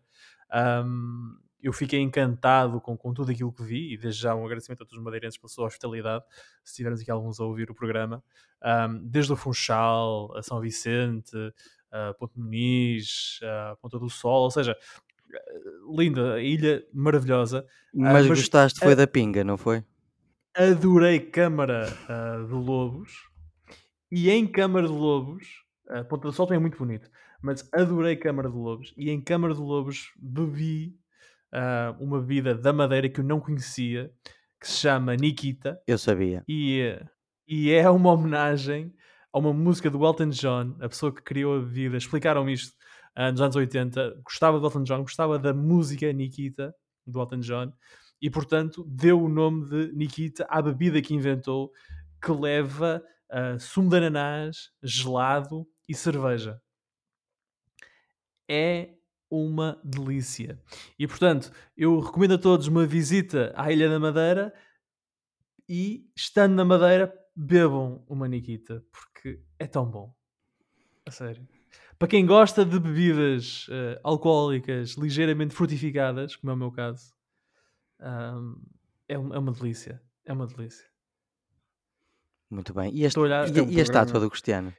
um, 0.83 1.37
eu 1.61 1.73
fiquei 1.73 1.99
encantado 1.99 2.79
com, 2.79 2.97
com 2.97 3.13
tudo 3.13 3.31
aquilo 3.31 3.51
que 3.51 3.63
vi 3.63 3.93
e 3.93 3.97
desde 3.97 4.21
já 4.21 4.33
um 4.33 4.45
agradecimento 4.45 4.83
a 4.83 4.85
todos 4.85 4.97
os 4.97 5.03
madeirenses 5.03 5.37
pela 5.37 5.49
sua 5.49 5.65
hospitalidade, 5.67 6.23
se 6.63 6.75
tivermos 6.75 7.01
aqui 7.01 7.11
alguns 7.11 7.39
a 7.39 7.43
ouvir 7.43 7.69
o 7.69 7.75
programa, 7.75 8.23
um, 8.63 9.05
desde 9.05 9.33
o 9.33 9.35
Funchal, 9.35 10.35
a 10.37 10.41
São 10.41 10.59
Vicente, 10.61 11.35
a 11.91 12.13
Ponte 12.13 12.39
Muniz, 12.39 13.39
a 13.43 13.75
Ponta 13.75 13.99
do 13.99 14.09
Sol, 14.09 14.43
ou 14.43 14.51
seja, 14.51 14.75
linda, 15.89 16.41
ilha 16.41 16.85
maravilhosa. 16.93 17.65
Mas, 17.93 18.25
uh, 18.25 18.29
mas 18.29 18.39
gostaste 18.39 18.79
foi 18.79 18.93
a, 18.93 18.95
da 18.95 19.07
pinga, 19.07 19.43
não 19.43 19.57
foi? 19.57 19.83
Adorei 20.55 21.19
Câmara 21.19 21.87
uh, 22.05 22.47
de 22.47 22.53
Lobos 22.53 23.27
e 24.11 24.29
em 24.29 24.47
Câmara 24.47 24.87
de 24.87 24.93
Lobos, 24.93 25.63
a 25.87 26.03
Ponta 26.03 26.27
do 26.27 26.33
Sol 26.33 26.47
também 26.47 26.57
é 26.57 26.61
muito 26.61 26.77
bonito, 26.77 27.09
mas 27.41 27.67
adorei 27.73 28.15
Câmara 28.15 28.49
de 28.49 28.55
Lobos 28.55 28.93
e 28.97 29.09
em 29.09 29.21
Câmara 29.21 29.53
de 29.53 29.59
Lobos 29.59 30.11
bebi 30.17 30.98
uh, 31.53 32.03
uma 32.03 32.19
bebida 32.19 32.55
da 32.55 32.73
Madeira 32.73 33.09
que 33.09 33.19
eu 33.19 33.23
não 33.23 33.39
conhecia, 33.39 34.11
que 34.59 34.67
se 34.67 34.77
chama 34.77 35.15
Nikita. 35.15 35.81
Eu 35.87 35.97
sabia. 35.97 36.43
E, 36.47 36.97
e 37.47 37.71
é 37.71 37.89
uma 37.89 38.11
homenagem 38.11 38.93
a 39.31 39.39
uma 39.39 39.53
música 39.53 39.89
do 39.89 40.03
Elton 40.03 40.29
John, 40.29 40.75
a 40.81 40.89
pessoa 40.89 41.13
que 41.13 41.21
criou 41.21 41.57
a 41.57 41.61
bebida. 41.61 41.97
Explicaram 41.97 42.49
isto 42.49 42.73
uh, 43.17 43.31
nos 43.31 43.41
anos 43.41 43.55
80. 43.55 44.21
Gostava 44.23 44.59
do 44.59 44.65
Elton 44.65 44.83
John, 44.83 45.01
gostava 45.01 45.37
da 45.37 45.53
música 45.53 46.11
Nikita 46.11 46.73
do 47.05 47.19
Elton 47.19 47.39
John 47.39 47.73
e, 48.21 48.29
portanto, 48.29 48.83
deu 48.87 49.21
o 49.21 49.29
nome 49.29 49.69
de 49.69 49.93
Nikita 49.93 50.45
à 50.49 50.61
bebida 50.61 51.01
que 51.01 51.13
inventou, 51.13 51.71
que 52.21 52.31
leva 52.31 53.01
uh, 53.31 53.59
sumo 53.59 53.89
de 53.89 53.97
ananás, 53.97 54.71
gelado 54.83 55.65
e 55.87 55.95
cerveja. 55.95 56.59
É 58.49 58.98
uma 59.29 59.79
delícia. 59.83 60.59
E 60.97 61.07
portanto, 61.07 61.51
eu 61.77 61.99
recomendo 61.99 62.33
a 62.33 62.37
todos 62.37 62.67
uma 62.67 62.85
visita 62.85 63.53
à 63.55 63.71
Ilha 63.71 63.89
da 63.89 63.99
Madeira 63.99 64.53
e, 65.67 66.09
estando 66.15 66.55
na 66.55 66.65
Madeira, 66.65 67.13
bebam 67.35 68.03
uma 68.07 68.27
Nikita, 68.27 68.83
porque 68.91 69.41
é 69.57 69.67
tão 69.67 69.89
bom. 69.89 70.13
A 71.05 71.11
sério. 71.11 71.47
Para 71.97 72.07
quem 72.07 72.25
gosta 72.25 72.65
de 72.65 72.79
bebidas 72.79 73.67
uh, 73.67 73.99
alcoólicas 74.03 74.91
ligeiramente 74.91 75.53
frutificadas, 75.53 76.35
como 76.35 76.51
é 76.51 76.53
o 76.53 76.57
meu 76.57 76.71
caso, 76.71 77.13
um, 77.99 78.55
é, 79.07 79.17
uma, 79.17 79.35
é 79.35 79.39
uma 79.39 79.51
delícia. 79.51 80.01
É 80.25 80.33
uma 80.33 80.47
delícia. 80.47 80.85
Muito 82.49 82.73
bem. 82.73 82.91
E, 82.95 83.03
este, 83.03 83.19
olhar, 83.19 83.47
e, 83.47 83.59
é 83.59 83.61
um 83.61 83.69
e 83.69 83.79
a 83.79 83.83
estátua 83.83 84.19
do 84.19 84.29
Cristiano? 84.29 84.73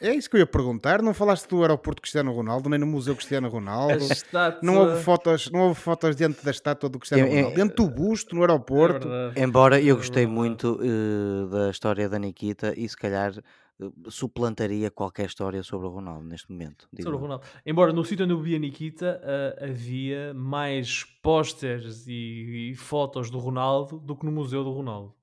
É 0.00 0.14
isso 0.14 0.28
que 0.28 0.36
eu 0.36 0.40
ia 0.40 0.46
perguntar. 0.46 1.00
Não 1.00 1.14
falaste 1.14 1.48
do 1.48 1.62
aeroporto 1.62 2.02
Cristiano 2.02 2.32
Ronaldo, 2.32 2.68
nem 2.68 2.78
no 2.78 2.86
Museu 2.86 3.14
Cristiano 3.14 3.48
Ronaldo. 3.48 4.04
Estátua... 4.12 4.60
Não, 4.62 4.78
houve 4.78 5.02
fotos, 5.02 5.50
não 5.50 5.60
houve 5.68 5.80
fotos 5.80 6.14
dentro 6.14 6.44
da 6.44 6.50
estátua 6.50 6.88
do 6.88 6.98
Cristiano 6.98 7.26
é, 7.26 7.28
Ronaldo. 7.28 7.52
É, 7.52 7.54
dentro 7.54 7.76
do 7.84 7.90
busto, 7.90 8.34
no 8.34 8.42
aeroporto. 8.42 9.08
É 9.34 9.42
Embora 9.42 9.80
eu 9.80 9.96
gostei 9.96 10.24
é 10.24 10.26
muito 10.26 10.78
uh, 10.80 11.46
da 11.48 11.70
história 11.70 12.08
da 12.08 12.18
Nikita 12.18 12.74
e 12.76 12.88
se 12.88 12.96
calhar 12.96 13.32
uh, 13.80 14.10
suplantaria 14.10 14.90
qualquer 14.90 15.26
história 15.26 15.62
sobre 15.62 15.86
o 15.86 15.90
Ronaldo 15.90 16.26
neste 16.26 16.50
momento. 16.50 16.88
Sobre 17.00 17.16
o 17.16 17.18
Ronaldo. 17.18 17.44
Embora 17.64 17.92
no 17.92 18.04
sítio 18.04 18.24
onde 18.24 18.34
eu 18.34 18.40
vi 18.40 18.54
a 18.54 18.58
Nikita 18.58 19.20
uh, 19.22 19.64
havia 19.64 20.34
mais 20.34 21.04
pósteres 21.22 22.06
e, 22.06 22.70
e 22.72 22.74
fotos 22.74 23.30
do 23.30 23.38
Ronaldo 23.38 23.98
do 23.98 24.14
que 24.14 24.26
no 24.26 24.32
Museu 24.32 24.62
do 24.62 24.72
Ronaldo. 24.72 25.15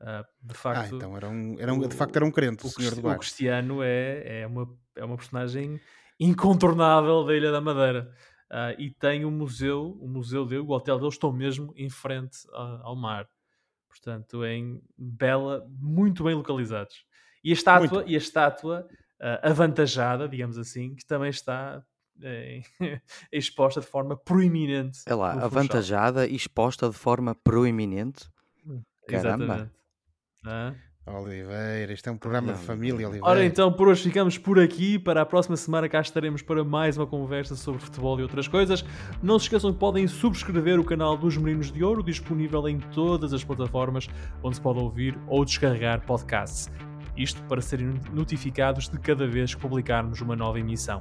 Uh, 0.00 0.24
de 0.42 0.52
ah, 0.52 0.54
facto, 0.54 0.94
ah, 0.94 0.96
então 0.96 1.16
era 1.16 1.28
um, 1.28 1.56
era 1.58 1.74
um, 1.74 1.86
de 1.86 1.94
facto 1.94 2.16
era 2.16 2.24
um 2.24 2.30
crente, 2.30 2.64
o, 2.64 2.68
o 2.68 2.70
senhor 2.70 2.94
do 2.94 3.02
bar. 3.02 3.16
O 3.16 3.18
Cristiano 3.18 3.82
é, 3.82 4.40
é, 4.40 4.46
uma, 4.46 4.66
é 4.96 5.04
uma 5.04 5.16
personagem 5.16 5.78
incontornável 6.18 7.24
da 7.24 7.36
Ilha 7.36 7.52
da 7.52 7.60
Madeira. 7.60 8.10
Uh, 8.50 8.74
e 8.80 8.90
tem 8.90 9.24
um 9.24 9.30
museu, 9.30 9.96
o 10.00 10.08
museu 10.08 10.44
dele, 10.44 10.62
o 10.62 10.70
hotel 10.70 10.98
deles 10.98 11.14
estão 11.14 11.32
mesmo 11.32 11.72
em 11.76 11.88
frente 11.88 12.38
ao 12.52 12.96
mar. 12.96 13.28
Portanto, 13.88 14.44
em 14.44 14.82
Bela, 14.96 15.66
muito 15.78 16.24
bem 16.24 16.34
localizados. 16.34 17.04
E 17.44 17.50
a 17.50 17.52
estátua, 17.52 18.04
e 18.06 18.14
a 18.14 18.18
estátua 18.18 18.88
uh, 19.20 19.48
avantajada, 19.48 20.28
digamos 20.28 20.58
assim, 20.58 20.94
que 20.94 21.04
também 21.04 21.30
está 21.30 21.84
eh, 22.22 22.62
exposta 23.32 23.80
de 23.80 23.86
forma 23.86 24.16
proeminente. 24.16 25.00
É 25.06 25.14
lá, 25.14 25.32
avantajada 25.32 26.26
e 26.26 26.34
exposta 26.34 26.88
de 26.88 26.96
forma 26.96 27.34
proeminente. 27.34 28.28
Caramba. 29.06 29.44
Exatamente. 29.44 29.79
Ah. 30.46 30.72
Oliveira, 31.06 31.92
isto 31.92 32.08
é 32.08 32.12
um 32.12 32.16
programa 32.16 32.52
de 32.52 32.60
família, 32.60 33.08
Oliveira. 33.08 33.26
Ora 33.26 33.44
então, 33.44 33.72
por 33.72 33.88
hoje 33.88 34.02
ficamos 34.04 34.38
por 34.38 34.60
aqui. 34.60 34.98
Para 34.98 35.22
a 35.22 35.26
próxima 35.26 35.56
semana 35.56 35.88
cá 35.88 36.00
estaremos 36.00 36.40
para 36.40 36.62
mais 36.62 36.96
uma 36.96 37.06
conversa 37.06 37.56
sobre 37.56 37.80
futebol 37.80 38.18
e 38.20 38.22
outras 38.22 38.46
coisas. 38.46 38.84
Não 39.22 39.38
se 39.38 39.46
esqueçam 39.46 39.72
que 39.72 39.78
podem 39.78 40.06
subscrever 40.06 40.78
o 40.78 40.84
canal 40.84 41.16
dos 41.16 41.36
Meninos 41.36 41.72
de 41.72 41.82
Ouro, 41.82 42.02
disponível 42.02 42.68
em 42.68 42.78
todas 42.78 43.32
as 43.32 43.42
plataformas 43.42 44.08
onde 44.42 44.56
se 44.56 44.62
pode 44.62 44.78
ouvir 44.78 45.18
ou 45.26 45.44
descarregar 45.44 46.04
podcasts. 46.06 46.70
Isto 47.16 47.42
para 47.44 47.60
serem 47.60 47.94
notificados 48.12 48.88
de 48.88 48.98
cada 48.98 49.26
vez 49.26 49.54
que 49.54 49.60
publicarmos 49.60 50.20
uma 50.20 50.36
nova 50.36 50.60
emissão. 50.60 51.00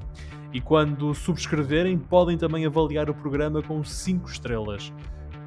E 0.52 0.60
quando 0.60 1.14
subscreverem, 1.14 2.00
podem 2.00 2.38
também 2.38 2.66
avaliar 2.66 3.10
o 3.10 3.14
programa 3.14 3.62
com 3.62 3.84
5 3.84 4.28
estrelas. 4.28 4.92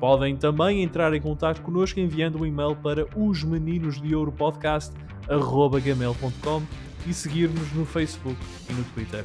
Podem 0.02 0.36
também 0.36 0.82
entrar 0.82 1.14
em 1.14 1.20
contato 1.20 1.62
connosco 1.62 2.00
enviando 2.00 2.40
um 2.40 2.44
e-mail 2.44 2.74
para 2.74 3.06
os 3.16 3.44
meninos 3.44 4.02
de 4.02 4.16
ouro 4.16 4.32
podcast@gmail.com 4.32 6.62
e 7.06 7.14
seguir-nos 7.14 7.72
no 7.72 7.86
Facebook 7.86 8.36
e 8.68 8.72
no 8.72 8.82
Twitter. 8.82 9.24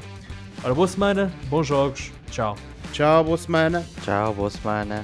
Ora, 0.64 0.76
boa 0.76 0.88
semana, 0.88 1.34
bons 1.50 1.66
jogos, 1.66 2.12
tchau. 2.30 2.56
Tchau, 2.92 3.24
boa 3.24 3.38
semana. 3.38 3.84
Tchau, 4.04 4.36
boa 4.36 4.52
semana. 4.52 5.04